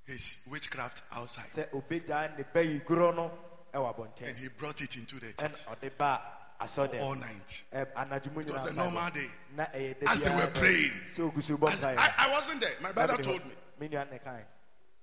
his 0.07 0.39
witchcraft 0.51 1.03
outside. 1.13 1.45
sɛ 1.45 1.69
obɛgyaa 1.73 2.39
ne 2.39 2.45
bɛyi 2.45 2.83
goro 2.87 3.13
no 3.13 3.31
ɛwɔ 3.75 4.23
And 4.27 4.39
he 4.39 4.49
brought 4.49 4.81
it 4.81 4.97
into 4.97 5.21
the 5.21 5.35
church 5.35 5.53
ɔde 5.69 5.91
ba 5.99 6.23
asɔdɛm 6.59 7.03
all 7.03 7.17
night. 7.17 7.65
Ɛ, 7.71 7.93
anadwo 7.93 8.33
mu 8.33 8.41
It 8.41 8.51
was 8.51 8.65
a 8.65 8.73
normal 8.73 9.11
day. 9.11 9.31
na 9.55 9.67
ɛyɛ 9.67 10.01
da 10.01 10.11
As 10.11 10.23
they 10.23 10.35
were 10.35 10.47
praying. 10.55 10.91
sɛ 11.07 11.31
ogu 11.31 11.43
so 11.43 11.59
bɔ 11.59 11.71
As- 11.71 11.85
I, 11.85 12.15
I 12.17 12.31
wasn't 12.33 12.63
there. 12.63 12.73
My 12.81 12.93
brother 12.93 13.23
told 13.23 13.45
me. 13.45 13.53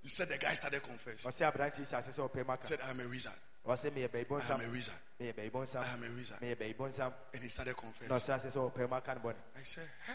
Me 0.03 0.09
nua 0.09 0.09
ne 0.09 0.09
kae 0.09 0.09
He 0.09 0.09
said 0.09 0.29
the 0.29 0.37
guy 0.37 0.53
started 0.53 0.83
confessing. 0.83 1.29
ɔsɛ 1.31 1.51
aberante 1.51 1.81
hyɛ 1.81 1.97
ase 1.97 2.09
sɛ 2.11 2.29
ɔpɛ 2.29 2.61
He 2.61 2.67
said, 2.67 2.81
I'm 2.81 2.99
a 2.99 3.07
wizard. 3.07 3.33
ɔsɛ 3.65 3.91
meyɛ 3.91 4.07
bɛibɔ 4.09 4.49
I 4.49 4.53
am 4.53 4.61
a 4.61 4.69
wizard. 4.71 4.93
meyɛ 5.19 5.33
bɛibɔ 5.33 5.61
nsam 5.63 5.81
I 5.83 5.93
am 5.93 6.03
a 6.03 6.09
wizard. 6.15 6.39
meyɛ 6.39 6.55
bɛibɔ 6.55 6.87
nsam 6.89 7.13
And 7.33 7.43
he 7.43 7.49
started 7.49 7.77
confessing. 7.77 8.09
ɔsɛ 8.09 8.35
ase 8.35 8.55
sɛ 8.55 8.71
ɔpɛ 8.71 8.89
maka 8.89 9.15
no 9.15 9.21
bɔne 9.21 9.35
I 9.55 9.63
said, 9.63 9.89
hey, 10.07 10.13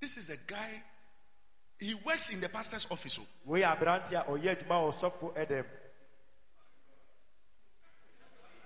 this 0.00 0.16
is 0.16 0.30
a 0.30 0.36
guy. 0.38 0.82
He 1.78 1.94
works 1.94 2.30
in 2.30 2.40
the 2.40 2.48
pastor's 2.48 2.86
office. 2.90 3.18
oh. 3.20 3.26
wei 3.44 3.60
yɛ 3.62 3.76
aberante 3.76 4.12
a 4.12 4.24
ɔyɛ 4.24 4.56
adwuma 4.56 4.80
wɔ 4.80 4.92
ɔsɔfo 4.92 5.34
ɛdɛm 5.36 5.66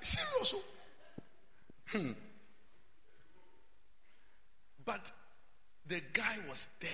Serious. 0.00 0.54
oh. 0.54 0.62
Hmm. 1.86 2.12
But 4.84 5.12
the 5.86 6.00
guy 6.12 6.36
was 6.48 6.68
there. 6.78 6.90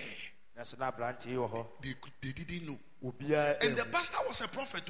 Nanso 0.57 0.77
na 0.77 0.91
aberante 0.91 1.27
yi 1.29 1.37
They, 1.81 1.93
they 2.21 2.31
didn't 2.43 2.67
know. 2.67 2.79
And 3.03 3.75
the 3.77 3.85
pastor 3.91 4.17
was 4.27 4.41
a 4.41 4.47
prophet. 4.47 4.83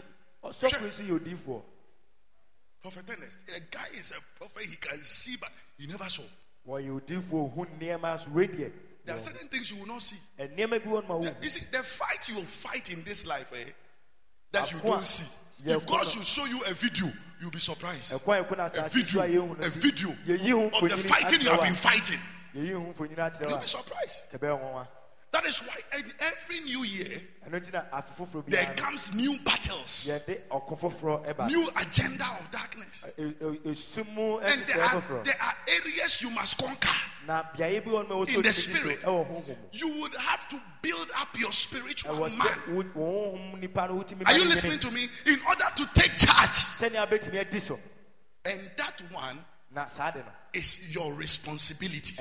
Sure. 0.51 0.69
nso 0.69 1.03
yɛ 1.03 1.19
odiifoɔ 1.19 1.61
Prophet 2.81 3.05
Ernest. 3.09 3.39
The 3.45 3.61
guy 3.69 3.85
is 3.93 4.11
a 4.11 4.39
prophet. 4.39 4.63
He 4.63 4.75
can 4.77 4.97
see, 5.03 5.37
but 5.39 5.49
he 5.77 5.85
never 5.87 6.09
saw. 6.09 6.23
wɔyɛ 6.67 6.99
odiifoɔ 7.01 7.53
ohu 7.53 7.65
nneɛma 7.79 8.19
so 8.19 8.29
wei 8.31 8.47
deɛ 8.47 8.71
There 9.05 9.15
are 9.15 9.19
certain 9.19 9.47
things 9.49 9.71
you 9.71 9.77
will 9.77 9.87
not 9.87 10.01
see. 10.03 10.17
nneɛma 10.39 10.83
bi 10.83 10.89
wɔ 10.89 11.07
no 11.07 11.19
ma 11.19 11.29
The- 11.29 11.35
You 11.43 11.49
see, 11.49 11.65
the 11.71 11.83
fight 11.83 12.27
you 12.29 12.35
will 12.35 12.45
fight 12.45 12.89
in 12.91 13.03
this 13.03 13.25
life, 13.25 13.51
eh, 13.53 13.65
that 14.51 14.71
you 14.71 14.79
don't 14.79 15.05
see. 15.05 15.29
If 15.63 15.85
God 15.85 16.07
should 16.07 16.25
show 16.25 16.45
you 16.45 16.63
a 16.63 16.73
video, 16.73 17.11
you'll 17.39 17.51
be 17.51 17.59
surprised. 17.59 18.13
ɛkwan 18.13 18.43
ɛko 18.43 18.57
no 18.57 18.65
A 18.65 18.89
video, 18.89 19.21
a 19.21 19.27
yɛhu 19.27 19.47
no 19.47 19.55
a 19.59 19.69
si 19.69 19.79
video 19.79 20.09
of 20.09 20.89
the 20.89 20.97
fighting 20.97 21.41
you 21.41 21.49
have 21.51 21.61
been 21.61 21.75
fighting. 21.75 22.19
yɛyi 22.55 22.73
ho 22.73 22.93
mfonini 22.93 23.15
akyerɛ 23.15 23.47
You'll 23.49 23.59
be 23.59 23.67
surprised. 23.67 24.21
That 25.31 25.45
is 25.45 25.59
why 25.61 25.75
every 26.19 26.59
new 26.61 26.83
year 26.83 27.21
ɛno 27.47 27.55
nti 27.59 27.71
na 27.73 27.83
afe 27.93 28.11
foforɔ 28.19 28.45
there 28.47 28.73
comes 28.75 29.13
new 29.13 29.39
battles, 29.45 30.09
yɛde 30.09 30.41
ɔko 30.49 30.77
foforɔ 30.77 31.25
ɛba 31.25 31.47
new 31.47 31.69
agenda 31.77 32.25
of 32.39 32.51
darkness, 32.51 33.05
and 33.17 33.35
there 33.39 34.83
are 34.83 35.23
there 35.23 35.41
are 35.41 35.55
areas 35.67 36.21
you 36.21 36.29
must 36.31 36.57
conquer. 36.57 36.89
na 37.25 37.43
beaeɛ 37.55 37.83
bi 37.85 37.91
wɔ 37.91 38.09
no 38.09 38.19
ma 38.19 38.25
ɛwɔ 38.25 38.27
sɛ 38.27 38.35
In 38.35 38.41
the 38.41 38.41
wotumi 38.41 38.43
di 38.43 38.51
so 38.51 38.69
spirit. 38.79 39.01
ɛwɔ 39.01 39.27
honhom. 39.27 39.47
Mu 39.47 39.55
You 39.71 39.87
would 40.01 40.13
have 40.15 40.49
to 40.49 40.61
build 40.81 41.11
up 41.17 41.39
your 41.39 41.51
spiritual 41.53 42.15
man. 42.15 42.29
wo- 42.67 42.83
wo 42.93 43.37
honhom 43.37 43.59
nipa 43.61 43.87
no 43.87 44.03
wotumi 44.03 44.27
Are 44.27 44.37
you 44.37 44.43
listening 44.45 44.79
to 44.79 44.91
me? 44.91 45.07
In 45.27 45.39
order 45.47 45.65
to 45.77 45.85
take 45.93 46.11
charge, 46.17 46.65
sɛnea 46.75 47.07
wobɛtumi 47.07 47.39
adi 47.39 47.59
so. 47.59 47.79
And 48.43 48.59
that 48.75 49.01
one 49.11 49.45
na 49.73 49.85
saa 49.87 50.11
de 50.11 50.19
no. 50.19 50.25
is 50.53 50.93
your 50.93 51.13
responsibility. 51.13 52.15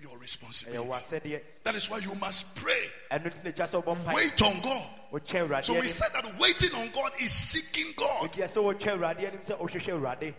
Ɛyɛ 0.00 0.08
wo 0.08 0.08
w'asɛdeɛ 0.08 0.08
Your 0.08 0.18
responsibility. 0.18 1.40
That 1.62 1.74
is 1.74 1.90
why 1.90 1.98
you 1.98 2.14
must 2.16 2.54
pray. 2.56 2.90
ɛno 3.10 3.24
nti 3.26 3.44
na 3.44 3.50
ɛtwa 3.50 3.66
sɛ 3.66 3.82
wobɔ 3.84 4.04
mpae 4.04 4.14
Wait 4.14 4.42
on 4.42 4.60
God. 4.60 5.64
So 5.64 5.74
we 5.80 5.88
said 5.88 6.12
that 6.12 6.38
waiting 6.38 6.74
on 6.74 6.90
God 6.92 7.12
is 7.20 7.32
seeking 7.32 7.92
God. 7.96 8.30
ɛtiɛ 8.30 8.44
sɛ 8.44 8.62
wokyɛ 8.62 8.98
awurade 8.98 9.18
anim 9.26 9.40
sɛ 9.40 9.58
wohwehwɛ 9.58 10.00
awurade 10.00 10.34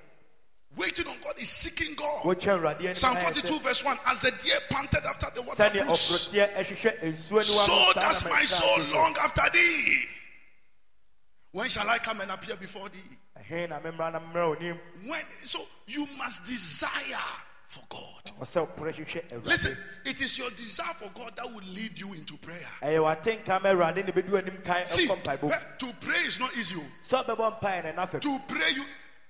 Waiting 0.75 1.07
on 1.07 1.17
God 1.23 1.39
is 1.39 1.49
seeking 1.49 1.95
God. 1.95 2.23
wokyɛ 2.23 2.59
awurade 2.59 2.79
anim 2.81 2.95
Psalm 2.95 3.15
42, 3.15 3.59
verse 3.59 3.83
1 3.83 3.97
As 4.05 4.21
the 4.21 4.31
deer 4.43 4.59
panted 4.69 5.03
after 5.05 5.27
the 5.33 5.41
water 5.41 5.69
brooks, 5.71 6.33
ɔforoteɛ 6.33 6.53
ɛhwehwɛ 6.55 7.03
nsuo 7.03 7.39
aniwa 7.39 7.65
so 7.65 7.93
does 7.93 8.25
my 8.25 8.43
soul 8.43 8.79
long 8.93 9.15
after 9.21 9.41
thee. 9.53 10.03
When 11.51 11.69
shall 11.69 11.89
I 11.89 11.97
come 11.97 12.21
and 12.21 12.29
appear 12.31 12.55
before 12.57 12.89
thee? 12.89 13.17
ɛhe 13.41 13.69
na 13.69 13.79
memmra 13.79 14.11
na 14.11 14.19
mmrɛ 14.19 14.57
onim 14.57 14.79
When 15.07 15.23
so 15.43 15.65
you 15.87 16.05
must 16.17 16.45
desire 16.45 17.17
for 17.67 17.83
God. 17.89 18.31
ɔsɛ 18.41 18.61
wopere 18.65 18.93
hwehwɛ 18.93 19.29
awurade 19.29 19.45
Listen, 19.45 19.77
it 20.05 20.21
is 20.21 20.37
your 20.37 20.49
desire 20.51 20.93
for 20.93 21.09
God 21.13 21.35
that 21.35 21.45
will 21.51 21.63
lead 21.67 21.99
you 21.99 22.13
into 22.13 22.37
prayer. 22.37 22.67
ɛyɛ 22.81 22.99
w'atenka 22.99 23.61
ma 23.61 23.69
awurade 23.69 24.05
ne 24.05 24.11
bɛdu 24.11 24.37
anim 24.37 24.61
kan 24.61 24.87
See, 24.87 25.09
eh, 25.09 25.59
to 25.77 25.93
pray 26.01 26.19
is 26.19 26.39
not 26.39 26.55
easy. 26.55 26.75
oh. 26.77 26.85
sɛ 27.03 27.25
wobɛbɔ 27.25 27.59
mpaeɛ 27.61 27.83
no 27.95 28.01
ɛna 28.03 28.07
fam 28.09 28.19
To 28.21 28.39
pray, 28.47 28.71
you 28.71 28.85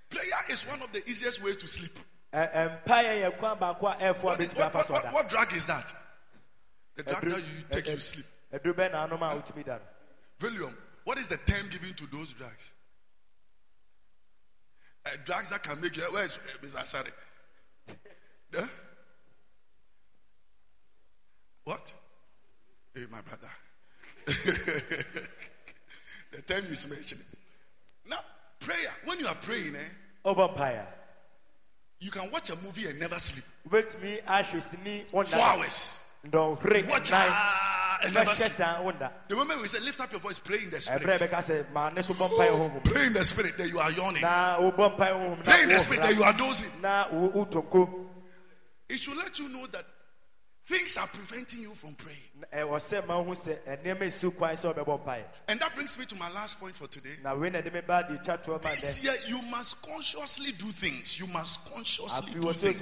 prayer 0.09 0.23
is 0.49 0.65
one 0.67 0.81
of 0.81 0.91
the 0.91 1.07
easiest 1.09 1.41
ways 1.41 1.57
to 1.57 1.67
sleep. 1.67 1.97
Ɛ- 2.33 2.53
ɛ, 2.53 2.83
mpaeɛ 2.83 3.23
yɛ 3.31 3.37
kwan 3.39 3.57
baako 3.57 3.87
a 3.87 3.95
ɛɛfo 3.97 4.19
a 4.23 4.25
What, 4.25 4.39
what, 4.39 4.73
what, 4.73 4.89
what, 4.89 5.13
what 5.13 5.29
drug 5.29 5.53
is 5.53 5.65
that? 5.65 5.93
The 6.95 7.03
drug 7.03 7.21
that 7.23 7.39
you 7.39 7.63
take, 7.71 7.87
you 7.87 7.99
sleep. 7.99 8.25
ɛduru 8.53 8.73
bɛɛ 8.73 8.91
na 8.91 9.07
anom 9.07 9.21
a 9.31 9.35
wotumi 9.41 9.65
da 9.65 9.77
no 9.77 9.81
Valium. 10.39 10.73
What 11.05 11.17
is 11.17 11.27
the 11.27 11.37
term 11.37 11.67
given 11.69 11.93
to 11.95 12.05
those 12.07 12.33
drugs? 12.33 12.73
Uh, 15.05 15.09
drugs 15.25 15.49
that 15.49 15.63
can 15.63 15.79
make 15.81 15.95
you. 15.95 16.03
Where 16.11 16.23
is 16.25 16.37
uh, 16.37 16.65
Mr. 16.65 16.83
Asare? 16.83 17.11
Huh? 18.57 18.67
What? 21.65 21.93
Hey, 22.95 23.05
my 23.11 23.21
brother. 23.21 23.49
the 26.31 26.41
term 26.45 26.65
is 26.65 26.89
mentioned. 26.89 27.21
Now, 28.09 28.17
prayer. 28.59 28.77
When 29.05 29.19
you 29.19 29.27
are 29.27 29.35
praying, 29.35 29.75
eh, 29.75 29.79
wobɔ 30.25 30.55
mpaeɛ 30.55 30.79
a 30.79 30.87
you 31.99 32.11
can 32.11 32.29
watch 32.31 32.49
a 32.51 32.55
movie 32.57 32.87
and 32.87 32.99
never 32.99 33.15
sleep. 33.15 33.43
wobɛtumi 33.69 34.23
ahwɛ 34.23 34.61
sini 34.61 35.05
Four 35.11 35.23
wonda 35.23 35.39
hours. 35.39 35.99
ndɔnhwere 36.27 36.89
Watch 36.89 37.11
nan 37.11 37.27
ah, 37.29 37.99
and 38.03 38.13
never 38.13 38.35
sleep. 38.35 38.51
wonda 38.83 39.11
The 39.27 39.35
moment 39.35 39.61
we 39.61 39.67
say 39.67 39.79
lift 39.79 39.99
up 40.01 40.11
your 40.11 40.21
voice, 40.21 40.39
pray 40.39 40.59
in 40.63 40.69
the 40.69 40.79
spirit. 40.81 41.21
bɛka 41.21 41.39
sɛ 41.39 41.71
ma 41.73 41.89
ne 41.89 42.01
so 42.01 42.13
bɔ 42.13 42.29
mpaeɛ 42.29 42.49
honhom 42.49 42.73
mu. 42.75 42.79
Pray 42.81 43.05
in 43.07 43.13
the 43.13 43.25
spirit 43.25 43.57
that 43.57 43.67
you 43.67 43.79
are 43.79 43.91
yawning. 43.91 44.21
Pray 44.21 45.63
in 45.63 45.69
the 45.69 45.79
spirit 45.79 46.01
that 46.03 46.15
you 46.15 46.23
are 46.23 46.33
dozing. 46.33 46.71
Na 48.89 48.95
wo- 48.95 48.95
wotonko 48.95 48.95
It 48.95 48.99
should 48.99 49.17
let 49.17 49.39
you 49.39 49.49
know 49.49 49.65
that 49.67 49.85
things 50.65 50.97
are 50.97 51.07
preventing 51.07 51.61
you 51.61 51.73
from 51.75 51.95
praying. 51.95 52.17
Na 52.35 52.47
eh, 52.51 52.61
ɛwɔ 52.61 52.77
sɛ 52.77 53.07
ma 53.07 53.15
wohu 53.15 53.35
sɛ 53.35 53.59
ɛnneɛma 53.65 54.01
eh, 54.01 54.07
nsi 54.07 54.35
kwan 54.37 54.55
sɛ 54.55 54.73
wobɛbɔ 54.73 55.05
mpaeɛ 55.05 55.23
And 55.47 55.59
that 55.59 55.73
brings 55.75 55.97
me 55.97 56.05
to 56.05 56.15
my 56.15 56.29
last 56.31 56.59
point 56.59 56.75
for 56.75 56.87
today. 56.87 57.17
na 57.23 57.33
wei 57.35 57.49
na 57.49 57.61
ɛde 57.61 57.73
me 57.73 57.81
ba 57.81 58.03
de 58.07 58.17
twa 58.17 58.37
toɔ 58.37 58.63
ma 58.63 58.69
This 58.71 59.03
year, 59.03 59.15
you 59.27 59.41
must 59.43 59.81
consciously 59.81 60.51
do 60.53 60.71
things. 60.71 61.19
You 61.19 61.27
must 61.27 61.65
consciously 61.73 62.33
do 62.33 62.53
things. 62.53 62.81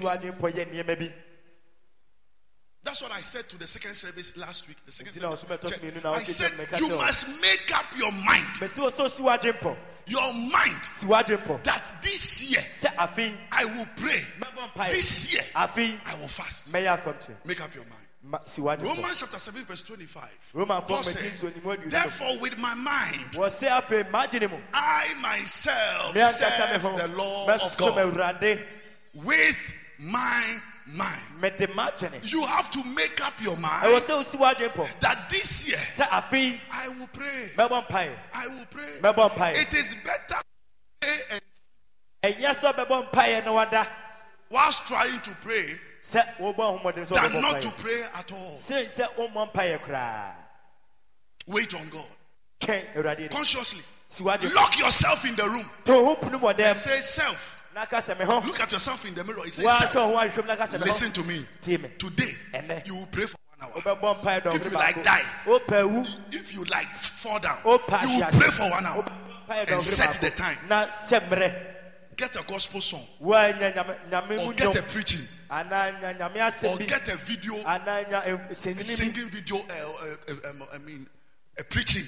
That's 2.86 3.02
what 3.02 3.12
I 3.12 3.22
said 3.22 3.50
to 3.50 3.58
the 3.58 3.66
second 3.66 3.96
service 3.96 4.38
last 4.38 4.68
week. 4.68 4.78
The 4.86 4.92
second 4.92 5.14
service. 5.14 5.44
ɔsoma 5.44 5.58
ɛtɔ 5.58 5.62
so 5.64 5.70
Check. 5.70 5.82
mmienu 5.82 6.04
na 6.04 6.12
I 6.14 6.24
said 6.24 6.52
you 6.80 6.90
must 6.90 7.42
make 7.42 7.76
up 7.76 7.86
your 7.98 8.12
mind. 8.12 8.46
mesi 8.62 8.80
wɔ 8.80 8.92
sɛ 8.94 9.06
osi 9.06 9.22
w'adwe 9.22 9.60
mpɔ 9.60 9.76
Your 10.08 10.34
mind 10.36 11.64
that 11.64 11.92
this 12.04 12.44
year 12.44 12.62
I 12.98 13.66
will 13.66 13.88
pray. 13.98 14.24
This 14.90 15.34
year 15.34 15.42
I 15.56 15.66
will 16.22 16.28
fast. 16.28 16.72
Make 16.72 16.86
up 16.86 17.74
your 17.74 17.86
mind. 17.86 18.06
Ma- 18.22 18.38
si 18.46 18.62
w'adwe 18.62 18.78
mpɔ 18.78 18.84
Romans 18.84 19.20
chapter 19.20 19.40
7, 19.40 19.66
verse 19.66 19.82
25. 19.82 20.30
Roman 20.54 20.82
Paul 20.84 20.98
fɔ 21.00 21.04
said, 21.06 21.32
mɛti 21.32 21.52
nsuo 21.52 21.78
nimu 21.78 21.90
Therefore, 21.90 22.38
with 22.38 22.58
my 22.60 22.76
mind, 22.76 23.32
wɔ 23.32 23.48
sɛ 23.48 23.82
afei 23.82 24.62
I 24.76 25.14
myself 25.22 26.16
serve 26.16 26.84
the 26.98 27.08
law 27.18 27.48
of 27.52 27.78
God 27.80 28.60
with 29.16 29.58
my 29.98 30.60
mind. 30.88 31.22
You 32.24 32.46
have 32.46 32.72
to 32.72 32.84
make 32.96 33.26
up 33.26 33.34
your 33.42 33.58
mind 33.58 33.84
sɛ 33.84 34.20
osi 34.20 34.38
w'adwe 34.38 34.70
mpɔ 34.70 35.00
that 35.00 35.30
this 35.30 35.68
year 35.68 35.78
I 36.72 36.88
will 36.90 37.08
pray. 37.08 37.50
I 37.58 38.48
will 38.48 38.66
pray. 38.66 39.54
It 39.62 39.74
is 39.74 39.96
better 39.96 40.42
to 40.42 40.44
pray 41.02 41.18
and 41.32 41.42
ɛnyɛ 42.24 42.50
sɛ 42.52 42.74
ɔbɛbɔ 42.74 43.12
mpaeɛ 43.12 43.46
na 43.46 43.54
wada 43.54 43.88
whilst 44.50 44.88
trying 44.88 45.20
to 45.22 45.32
pray 45.42 45.80
sɛ 46.02 46.38
wobɔ 46.38 46.82
ahomɔden 46.82 47.08
sɛ 47.08 47.14
than 47.32 47.42
not 47.42 47.62
to 47.62 47.72
pray 47.72 48.04
at 48.16 48.32
all. 48.32 48.54
sɛ 48.54 48.86
sɛ 48.86 49.08
wommɔ 49.16 49.52
mpaeɛ 49.52 49.82
koraa 49.82 50.34
Wait 51.48 51.74
on 51.76 51.90
God. 51.90 53.30
Consciously. 53.30 53.84
Lock 54.54 54.80
yourself 54.80 55.26
in 55.26 55.36
the 55.36 55.48
room. 55.48 55.70
to 55.84 55.94
ho 55.94 56.16
punu 56.16 56.40
wɔ 56.40 56.60
And 56.60 56.78
say, 56.78 57.02
Self. 57.02 57.55
Na 57.76 57.86
ka 57.86 57.98
sɛ 57.98 58.18
me 58.18 58.26
ho 58.26 58.40
Look 58.40 58.62
at 58.62 58.72
yourself 58.72 59.06
in 59.06 59.14
the 59.14 59.24
mirror. 59.24 59.44
He 59.44 59.52
says, 59.52 59.66
woahwɛ 59.66 59.92
Self. 59.92 59.94
ho 59.94 60.16
ahwehwɛm 60.16 60.48
na 60.48 60.56
ka 60.56 60.64
sɛ 60.64 60.74
me 60.74 60.80
ho 60.80 60.86
Listen 60.86 61.12
to 61.12 61.24
me. 61.24 61.46
Today, 61.62 62.32
you 62.86 62.96
will 62.96 63.08
pray 63.12 63.26
for 63.26 63.38
one 63.58 63.70
hour. 63.70 64.56
If 64.56 64.66
you 64.66 64.72
like 64.72 65.04
die. 65.04 65.22
If 66.32 66.54
you 66.54 66.64
like 66.64 66.88
fall 66.96 67.40
down, 67.40 67.58
you 67.66 67.72
will 67.72 67.80
pray 67.80 68.50
for 68.50 68.70
one 68.72 68.86
hour 68.86 69.06
and 69.50 69.84
set 69.84 70.14
the 70.22 70.30
time. 70.32 70.58
Get 72.18 72.34
a 72.38 72.44
gospel 72.48 72.80
song 72.80 73.02
woanya 73.22 73.74
nyame 73.74 74.10
nyame 74.10 74.48
or 74.48 74.54
get 74.54 74.74
a 74.78 74.84
preaching 74.84 75.20
or 75.52 76.78
get 76.78 77.14
a 77.14 77.18
video, 77.18 77.56
nya 77.56 78.50
a 78.50 78.56
singing 78.56 79.28
video. 79.28 79.58
Uh, 79.58 80.06
uh, 80.30 80.50
um, 80.50 80.64
I 80.74 80.78
mean, 80.78 81.08
a 81.60 81.64
preaching. 81.66 82.06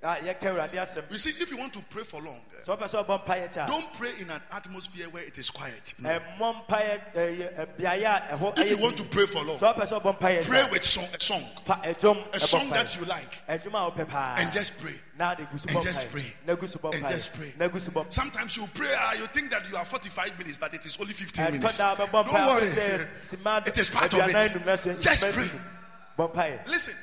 A 0.00 0.14
yɛka 0.16 0.42
awurade 0.54 0.78
asɛm 0.78 1.10
You 1.10 1.18
see, 1.18 1.30
if 1.42 1.50
you 1.50 1.56
want 1.56 1.72
to 1.72 1.80
pray 1.90 2.04
for 2.04 2.20
long, 2.22 2.40
sɛ 2.64 2.78
wopɛ 2.78 2.84
sɛ 2.84 3.04
ɔbɔ 3.04 3.24
mpaeɛ 3.26 3.52
kyɛ 3.52 3.64
a 3.64 3.66
don't 3.66 3.92
pray 3.94 4.10
in 4.20 4.30
an 4.30 4.40
atmosphere 4.52 5.08
where 5.10 5.24
it 5.24 5.36
is 5.38 5.50
quiet. 5.50 5.94
No. 5.98 6.08
ɛmmɔ 6.10 6.66
mpaeɛ 6.66 7.14
ɛyɛ- 7.14 7.58
ɛ, 7.58 7.66
beaeɛ 7.76 8.32
a 8.32 8.38
ɛhɔ 8.38 8.58
If 8.58 8.70
you 8.70 8.78
want 8.78 8.96
to 8.98 9.02
pray 9.04 9.26
for 9.26 9.42
long, 9.42 9.58
sɛ 9.58 9.74
wopɛ 9.74 9.82
sɛ 9.82 10.00
ɔbɔ 10.02 10.18
mpaeɛ 10.20 10.46
pray 10.46 10.70
with 10.70 10.84
song, 10.84 11.08
a 11.12 11.20
song, 11.20 11.42
a 11.42 11.72
ɛdwom 11.94 12.26
a 12.28 12.36
ɛbɔ 12.36 12.40
song 12.40 12.70
that 12.70 12.96
you 12.96 13.04
like, 13.06 13.42
ɛdwom 13.48 13.74
a 13.74 13.90
wopɛ 13.90 14.08
paa 14.08 14.36
and 14.38 14.52
just 14.52 14.78
pray. 14.80 14.94
na 15.18 15.34
de 15.34 15.44
gu 15.46 15.58
so 15.58 15.68
and 15.68 15.82
just 15.82 16.12
pray. 16.12 16.32
na 16.46 16.54
gu 16.54 16.66
so 16.68 16.78
bɔ 16.78 16.94
And 16.94 17.08
just 17.08 17.32
pray. 17.34 17.46
mpaeɛ 17.48 17.58
na 17.58 17.68
gu 17.68 17.80
so 17.80 17.90
bɔ 17.90 18.12
Sometimes 18.12 18.56
you 18.56 18.68
pray, 18.74 18.94
ah, 18.96 19.14
you 19.14 19.26
think 19.26 19.50
that 19.50 19.68
you 19.68 19.76
are 19.76 19.84
45 19.84 20.38
minutes, 20.38 20.58
but 20.58 20.72
it 20.74 20.86
is 20.86 20.96
only 21.00 21.12
15 21.12 21.44
minutes. 21.54 21.78
Don't 21.78 21.98
worry. 21.98 22.06
wopɛ 22.06 22.70
sɛ 22.70 23.06
sima 23.22 23.66
It 23.66 23.76
is 23.76 23.90
part 23.90 24.14
of 24.14 24.20
it. 24.28 24.54
num 24.54 24.64
na 24.64 24.76
so 24.76 24.94
Just 24.94 25.24
pray. 25.34 25.50
Listen, 26.68 26.94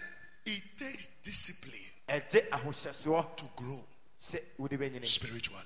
it 0.45 0.61
takes 0.77 1.07
discipline 1.23 1.81
to 2.07 3.45
grow 3.55 3.83
sɛ 4.19 4.39
wode 4.57 4.71
bɛnyini 4.71 5.05
spiritually. 5.05 5.63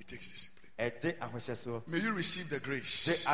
It 0.00 0.08
takes 0.08 0.28
discipline. 0.28 1.82
May 1.88 1.98
you 1.98 2.12
receive 2.12 2.48
the 2.50 2.60
grace. 2.60 3.26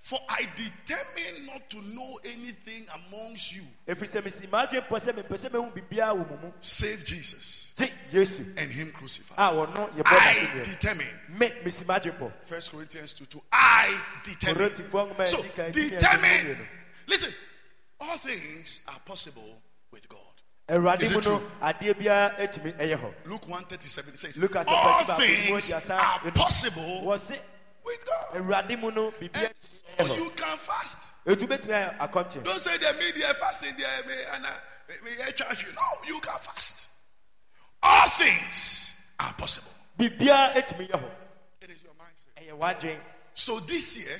For 0.00 0.18
I 0.30 0.48
determined 0.56 1.46
not 1.46 1.68
to 1.70 1.82
know 1.82 2.18
anything 2.24 2.86
amongst 3.06 3.54
you 3.54 3.62
ɛfiri 3.86 4.08
sɛ 4.08 4.22
mesi 4.24 4.46
maadwen 4.48 4.88
pɔ 4.88 4.96
sɛ 4.98 5.12
mempɛ 5.12 5.28
sɛ 5.36 5.52
mahu 5.52 5.70
biribiaa 5.72 6.16
wɔ 6.16 6.30
mu 6.30 6.36
mu 6.46 6.52
save 6.62 7.04
Jesus 7.04 7.72
and 8.56 8.70
Him 8.70 8.92
crucified. 8.92 9.36
a 9.38 9.52
wɔno 9.54 9.90
yɛbɔ 9.92 10.06
I 10.06 10.34
n'asɛdeɛ 10.34 10.64
determined. 10.64 11.16
me 11.38 11.50
mesi 11.62 11.84
maadwen 11.84 12.32
First 12.46 12.72
Corinthians 12.72 13.12
2 13.12 13.26
2. 13.26 13.42
I 13.52 14.00
determined. 14.24 14.72
korintifoɔ 14.72 15.12
nwoma 15.14 15.20
a 15.20 15.26
So, 15.26 15.42
ɛdi 15.42 15.54
kan, 15.54 15.70
ɛdi 15.72 15.90
kan, 15.90 15.98
determined. 16.00 16.46
ɛdi 16.48 16.56
kan, 16.56 16.68
Listen, 17.06 17.34
all 18.00 18.16
things 18.16 18.80
are 18.88 19.00
possible 19.00 19.60
with 19.90 20.08
God. 20.08 20.18
Is 20.70 21.10
it 21.10 21.22
true? 21.22 21.40
adeɛ 21.60 21.94
biara 21.94 22.36
atumi 22.38 22.72
ɛyɛ 22.74 22.96
hɔ 22.96 23.12
Luke 23.26 23.48
137 23.48 24.16
says, 24.16 24.38
Lucas 24.38 24.66
All 24.68 25.04
things 25.16 25.90
are 25.90 26.30
possible 26.30 27.04
with 27.04 28.06
God. 28.06 28.40
awurade 28.40 28.80
mu 28.80 28.90
no 28.92 29.10
biribiara 29.10 29.50
And 29.98 30.08
so 30.08 30.14
you 30.14 30.30
can 30.30 30.58
fast. 30.58 31.10
ɛtu 31.26 31.48
bɛtumi 31.48 31.72
ayɛ 31.72 31.98
akɔnten 31.98 32.44
Don't 32.44 32.60
say 32.60 32.76
the 32.78 32.94
media 32.98 33.34
fasting 33.34 33.74
there, 33.76 33.88
and 34.34 34.46
uh, 34.46 34.48
me 35.04 35.10
me 35.10 35.10
you. 35.16 35.72
No, 35.74 35.82
you 36.06 36.20
can 36.20 36.38
fast. 36.38 36.88
All 37.82 38.08
things 38.10 38.94
are 39.18 39.32
possible. 39.32 39.72
biribiara 39.98 40.52
atumi 40.54 40.88
yɛ 40.88 41.00
hɔ 41.00 41.10
It 41.62 41.70
is 41.70 41.82
your 41.82 41.92
mindset. 41.94 43.19
So 43.34 43.60
this 43.60 43.96
year, 43.96 44.18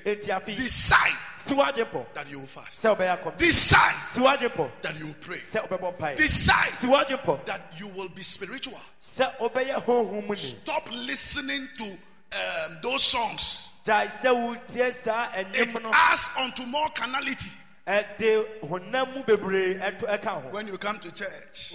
decide 0.56 1.16
si 1.36 1.54
w'adwen 1.54 1.84
pɔ 1.90 2.06
that 2.14 2.30
you 2.30 2.38
will 2.38 2.46
fast. 2.46 2.72
sɛ 2.84 2.96
wobɛyɛ 2.96 3.18
akɔnten 3.18 3.38
Decide 3.38 4.04
si 4.04 4.20
w'adwen 4.20 4.48
pɔ 4.50 4.70
that 4.82 4.98
you 4.98 5.06
will 5.06 5.14
pray. 5.20 5.38
sɛ 5.38 5.68
wobɛbɔ 5.68 5.96
mpaeɛ 5.98 6.16
Decide 6.16 6.68
si 6.70 6.86
w'adwen 6.86 7.18
pɔ 7.24 7.44
that 7.44 7.60
you 7.78 7.88
will 7.88 8.08
be 8.08 8.22
spiritual. 8.22 8.80
sɛ 9.02 9.36
wobɛyɛ 9.38 9.84
honhom 9.84 10.22
mu 10.26 10.28
ni 10.30 10.36
Stop 10.36 10.90
listening 10.92 11.68
to 11.76 11.84
um, 11.84 12.78
those 12.82 13.02
songs. 13.02 13.72
gyae 13.84 14.06
sɛ 14.06 14.30
wotie 14.32 14.76
It 14.88 15.68
ɛnyɛm 15.68 16.36
unto 16.38 16.66
more 16.66 16.88
carnality. 16.90 17.50
ɛde 17.86 18.60
honam 18.62 19.14
mu 19.14 19.22
bebree 19.24 19.78
ɛto 19.80 20.08
ɛka 20.08 20.42
ho 20.42 20.48
When 20.50 20.66
you 20.68 20.78
come 20.78 20.98
to 21.00 21.10
church, 21.12 21.74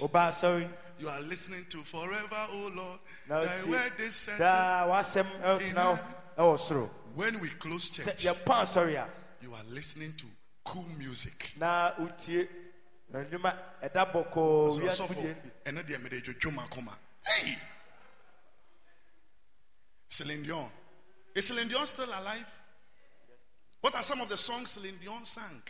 you 0.97 1.09
are 1.09 1.19
listening 1.21 1.65
to 1.69 1.83
Forever, 1.83 2.47
oh 2.51 2.71
Lord. 2.73 2.99
Thy 3.27 3.45
wotie 3.57 3.67
word 3.67 3.91
is 3.99 4.15
settled. 4.15 4.39
Daa 7.15 7.31
w'asɛm 7.31 7.35
ɛtena 7.35 7.35
ɛwɔ 7.35 7.35
soro 7.35 7.35
When 7.35 7.39
we 7.39 7.49
close 7.49 7.89
church, 7.89 8.23
yɛpɔ 8.23 8.61
asɔre 8.61 8.95
a 8.95 9.09
you 9.41 9.53
are 9.53 9.63
listening 9.65 10.13
to 10.17 10.25
cool 10.63 10.83
music. 10.97 11.53
na 11.57 11.91
wotie 11.99 12.47
nnwuma 13.11 13.57
ɛda 13.83 14.11
bɔkɔɔ 14.11 14.73
So, 14.73 14.79
wiase 14.81 14.91
so 14.97 15.07
for- 15.07 15.13
fudie 15.15 15.33
bi 15.43 15.51
and 15.65 15.77
then 15.77 15.85
they 16.09 16.21
dwodwo 16.21 16.53
ma 16.53 16.67
koma. 16.67 16.97
Hey! 17.25 17.57
Celine 20.07 20.43
Dion. 20.43 20.69
Is 21.35 21.47
Celine 21.47 21.67
Dion 21.67 21.85
still 21.87 22.05
alive? 22.05 22.45
What 23.81 23.95
are 23.95 24.03
some 24.03 24.21
of 24.21 24.29
the 24.29 24.37
songs 24.37 24.71
Celine 24.71 24.97
Dion 25.01 25.25
sang? 25.25 25.61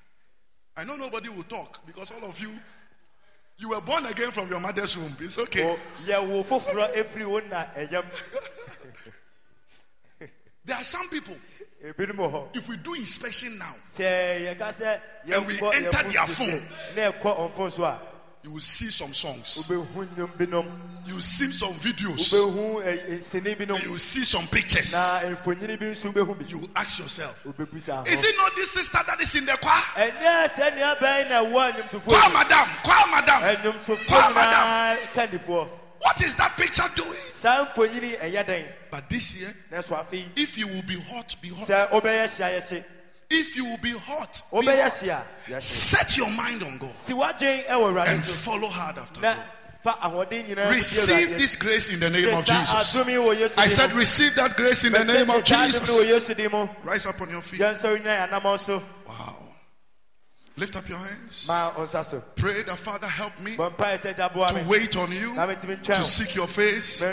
I 0.78 0.84
know 0.84 0.96
nobody 0.96 1.30
will 1.30 1.44
talk 1.44 1.86
because 1.86 2.12
all 2.12 2.24
of 2.30 2.40
you, 2.40 2.52
you 3.58 3.70
were 3.70 3.82
born 3.82 4.06
again 4.06 4.32
from 4.32 4.50
your 4.50 4.60
mother's 4.60 4.98
womb. 4.98 5.16
It's 5.20 5.38
okay. 5.40 5.78
There 10.66 10.76
are 10.78 10.84
some 10.84 11.08
people, 11.10 11.36
ebinom 11.86 12.16
wɔ 12.18 12.32
hɔ 12.32 12.58
if 12.58 12.68
we 12.68 12.78
do 12.78 12.94
inspection 12.96 13.58
now, 13.58 13.76
sɛ 13.82 14.58
yɛka 14.58 14.70
sɛ 14.74 15.00
And 15.32 15.46
we 15.48 15.54
enter 15.62 16.04
their 16.10 16.28
phone 16.28 16.60
phone. 16.60 16.68
na 16.96 17.12
ɛkɔ 17.12 17.54
ɔmfon 17.54 17.72
so 17.72 17.84
a 17.84 18.00
you 18.44 18.52
will 18.52 18.60
see 18.62 18.90
some 18.92 19.14
songs, 19.14 19.58
wobɛhu 19.68 20.08
nnwom 20.08 20.30
binom 20.38 20.72
you 21.06 21.16
will 21.16 21.22
see 21.22 21.52
some 21.54 21.74
videos, 21.76 22.32
wobɛhu 22.34 22.84
ɛ- 22.84 23.10
nsini 23.18 23.56
binom 23.56 23.84
you 23.84 23.92
will 23.92 24.00
see 24.00 24.24
some 24.24 24.48
pictures. 24.48 24.92
na 24.94 25.20
mfonyini 25.36 25.78
bi 25.80 25.86
nso 25.86 26.12
wobɛhu 26.12 26.40
bi 26.40 26.46
You 26.48 26.58
will 26.60 26.70
ask 26.76 26.98
yourself, 27.00 27.36
is 27.46 28.24
it 28.24 28.36
not 28.38 28.56
this 28.56 28.72
sister 28.72 29.00
that 29.06 29.20
is 29.22 29.36
in 29.36 29.46
the 29.46 29.58
choir? 29.62 30.10
ɛnyɛ 30.10 30.50
sɛ 30.50 30.76
nea 30.76 30.96
bɛn 31.00 31.30
na 31.30 31.44
ɛwɔ 31.44 31.74
nnwomtofoɔ 31.74 32.06
Choir 32.06 32.34
madam, 32.34 32.68
choir 32.84 33.08
madam. 33.12 33.42
Choir 34.08 34.98
kandifoɔ 35.14 35.70
What 36.02 36.22
is 36.22 36.36
that 36.36 36.56
picture 36.58 36.84
doing? 36.96 37.10
Saa 38.96 39.02
mfonyini 39.02 39.02
ɛyɛ 39.02 39.02
dɛn 39.02 39.02
But 39.02 39.10
this 39.10 39.36
year, 39.36 39.54
na 39.72 39.82
so 39.82 39.96
afei 39.96 40.26
if 40.38 40.58
you 40.58 40.68
will 40.68 40.84
be 40.84 41.00
hot, 41.00 41.36
be 41.42 41.50
hot. 41.50 41.68
sɛ 41.68 41.90
wobɛyɛ 41.90 42.24
hyia 42.24 42.58
yɛhye 42.58 42.84
If 43.30 43.56
you 43.56 43.66
will 43.66 43.78
be 43.82 43.92
hot, 43.92 44.42
be 44.52 44.66
hot. 44.68 45.64
set 45.64 46.16
your 46.18 46.30
mind 46.30 46.64
on 46.64 46.78
God 46.78 46.90
si 46.90 47.14
w'adwen 47.14 47.66
ɛwɔ 47.66 47.94
awurade 47.94 48.08
and 48.08 48.24
follow 48.24 48.68
hard 48.70 48.98
after 48.98 49.22
God. 49.22 49.38
Receive 50.72 51.30
this 51.38 51.56
grace 51.56 51.94
in 51.94 52.00
the 52.00 52.10
name 52.10 52.34
of 52.34 52.44
Jesus. 52.46 52.96
adom 52.96 53.08
yi 53.08 53.16
wɔ 53.18 53.36
Yesu 53.36 53.58
I 53.60 53.68
said, 53.68 53.92
receive 53.94 54.34
that 54.36 54.56
grace 54.58 54.84
in 54.84 54.94
the 54.94 55.04
name 55.04 55.30
of 55.30 55.44
gye 55.46 55.70
saa 55.70 55.82
adom 55.86 55.98
yi 56.06 56.14
wɔ 56.14 56.20
Jesus. 56.20 56.30
Yesu 56.30 56.38
din 56.38 56.52
mu 56.52 56.68
Rise 56.84 57.06
up 57.06 57.22
on 57.22 57.30
your 57.30 57.42
feet. 57.42 57.60
yɛnsɔre 57.60 58.00
nyina 58.02 58.28
yɛ 58.28 58.30
anammɔn 58.30 58.60
so 58.60 58.82
Wow. 59.08 59.36
Lift 60.58 60.78
up 60.78 60.88
your 60.88 60.98
hands. 60.98 61.46
ma 61.50 61.72
ɔnsa 61.72 62.06
so 62.06 62.24
Pray 62.34 62.64
that 62.64 62.78
Father 62.78 63.08
help 63.08 63.38
me 63.42 63.58
bɔ 63.58 63.76
mpaeɛ 63.76 64.00
sɛ 64.00 64.16
gya 64.16 64.34
boa 64.34 64.48
to 64.48 64.64
wait 64.70 64.96
on 64.96 65.12
you, 65.12 65.34
na 65.34 65.46
metumi 65.46 65.76
ntwɛn 65.76 65.96
to 65.98 66.06
seek 66.06 66.34
your 66.34 66.48
face 66.48 67.04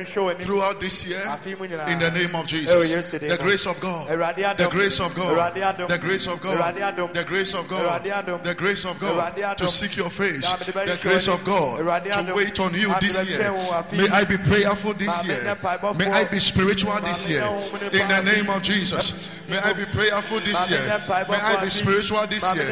throughout 0.45 0.79
this 0.79 1.05
year. 1.09 1.19
afe 1.27 1.59
mu 1.59 1.67
nyinaa 1.67 1.89
In 1.89 1.99
the 1.99 2.11
name 2.13 2.37
of 2.37 2.47
Jesus. 2.47 3.11
The 3.11 3.39
grace 3.43 3.67
of 3.67 3.81
God. 3.81 4.07
The 4.07 4.69
grace 4.71 5.01
of 5.01 5.13
God. 5.17 5.55
The 5.55 5.99
grace 5.99 6.27
of 6.29 6.41
God. 6.41 6.75
The 7.15 7.25
grace 7.25 7.55
of 7.55 7.69
God. 7.69 8.45
The 8.45 8.55
grace 8.55 8.85
of 8.85 9.01
God. 9.01 9.57
To 9.59 9.69
seek 9.69 9.97
your 9.97 10.11
face. 10.11 10.43
Na 10.43 10.57
mede 10.59 10.73
bɛhwɛ 10.73 10.87
The 10.87 11.03
grace 11.03 11.27
of. 11.27 11.45
God. 11.45 12.05
To 12.05 12.35
wait 12.35 12.61
on 12.61 12.75
you 12.75 12.95
this 13.01 13.29
year. 13.29 13.41
bɛhwɛ 13.41 13.51
wo 13.51 13.73
afe 13.75 13.97
May. 13.97 14.09
I 14.09 14.23
be 14.23 14.37
prayerful 14.37 14.95
this 14.95 15.27
year. 15.27 15.57
May 15.97 16.07
I 16.07 16.25
be 16.27 16.39
spiritual 16.39 16.95
this 17.01 17.29
year. 17.29 17.43
In 17.91 18.07
the 18.07 18.23
name 18.23 18.49
of 18.51 18.63
Jesus. 18.63 19.31
May 19.49 19.59
I 19.59 19.73
be 19.73 19.85
prayerful 19.87 20.39
this 20.41 20.71
year. 20.71 21.03
May 21.09 21.41
I 21.43 21.61
be 21.65 21.71
spiritual 21.71 22.25
this 22.29 22.55
year. 22.55 22.71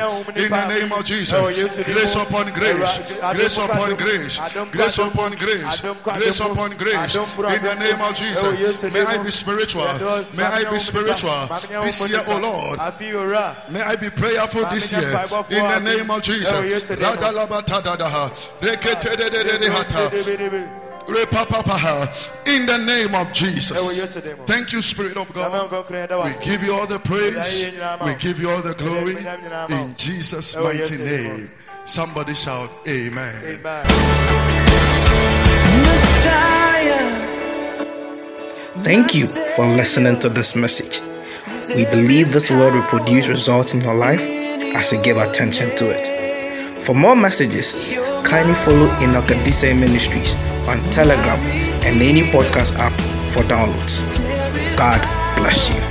Menyɛ 0.66 0.68
honhom 0.68 0.68
In 0.68 0.68
the 0.68 0.74
name 0.80 0.92
of 0.92 1.04
Jesus. 1.04 1.84
Grace 1.84 2.14
upon 2.16 2.52
grace. 2.52 3.12
Grace 3.32 3.58
upon 3.58 3.96
grace. 3.96 4.38
adom. 4.38 4.66
Adom 4.66 4.70
kɔ 4.70 4.72
Grace 4.72 4.98
upon 4.98 5.32
grace. 5.36 5.80
Grace 6.02 6.40
upon 6.40 6.76
grace. 6.76 7.14
In 7.14 7.62
the 7.62 7.74
name 7.74 8.00
of 8.00 8.14
Jesus. 8.14 8.82
May 8.84 9.04
I 9.04 9.22
be 9.22 9.30
spiritual. 9.30 9.82
May 10.34 10.44
I 10.44 10.60
be 10.60 10.66
menyɛ 10.66 10.70
honhom 10.70 10.72
nipa. 10.72 10.80
spiritual 10.80 11.48
this 11.82 12.08
year. 12.08 12.22
O 12.26 12.38
Lord. 12.38 12.78
May 13.70 13.82
I 13.82 13.96
be 13.96 14.10
prayerful 14.10 14.64
this 14.70 14.92
year 14.92 15.10
in 15.50 15.64
the 15.68 15.80
name 15.80 16.10
of 16.10 16.20
Ɛwɔ 16.20 16.22
Jesus. 16.22 16.90
In 22.46 22.66
the 22.66 22.78
name 22.78 23.14
of 23.14 23.32
Jesus. 23.32 23.76
Yesu 23.98 24.22
din 24.22 24.36
mu. 24.38 24.44
Thank 24.46 24.72
you, 24.72 24.80
Spirit 24.82 25.16
of 25.16 25.32
God. 25.32 25.50
nkɔkorɔ 25.68 26.06
yɛda 26.06 26.16
wo 26.18 26.24
We 26.24 26.32
give 26.44 26.62
you 26.62 26.74
all 26.74 26.86
the 26.86 26.98
praise. 26.98 27.74
We 28.04 28.14
give 28.14 28.40
you 28.40 28.50
all 28.50 28.62
the 28.62 28.74
glory. 28.74 29.16
In 29.70 29.94
Jesus' 29.96 30.56
mighty 30.56 30.98
name. 31.04 31.50
Somebody 31.84 32.34
shout, 32.34 32.70
Amen. 32.86 33.34
Amen. 33.42 33.86
Messiah. 35.82 37.26
Thank 38.82 39.14
you 39.14 39.26
for 39.56 39.66
listening 39.66 40.18
to 40.20 40.28
this 40.28 40.54
message. 40.54 41.00
We 41.74 41.84
believe 41.86 42.32
this 42.32 42.50
word 42.50 42.74
will 42.74 42.82
produce 42.82 43.28
results 43.28 43.74
in 43.74 43.80
your 43.80 43.94
life 43.94 44.20
as 44.20 44.92
you 44.92 45.02
give 45.02 45.16
attention 45.16 45.74
to 45.76 45.90
it. 45.90 46.19
For 46.80 46.94
more 46.94 47.14
messages, 47.14 47.72
kindly 48.24 48.54
follow 48.54 48.88
Enoch 49.00 49.28
Ministries 49.74 50.34
on 50.66 50.80
Telegram 50.90 51.38
and 51.84 52.00
any 52.00 52.22
podcast 52.22 52.74
app 52.78 52.92
for 53.32 53.42
downloads. 53.44 54.02
God 54.76 55.00
bless 55.36 55.70
you. 55.70 55.89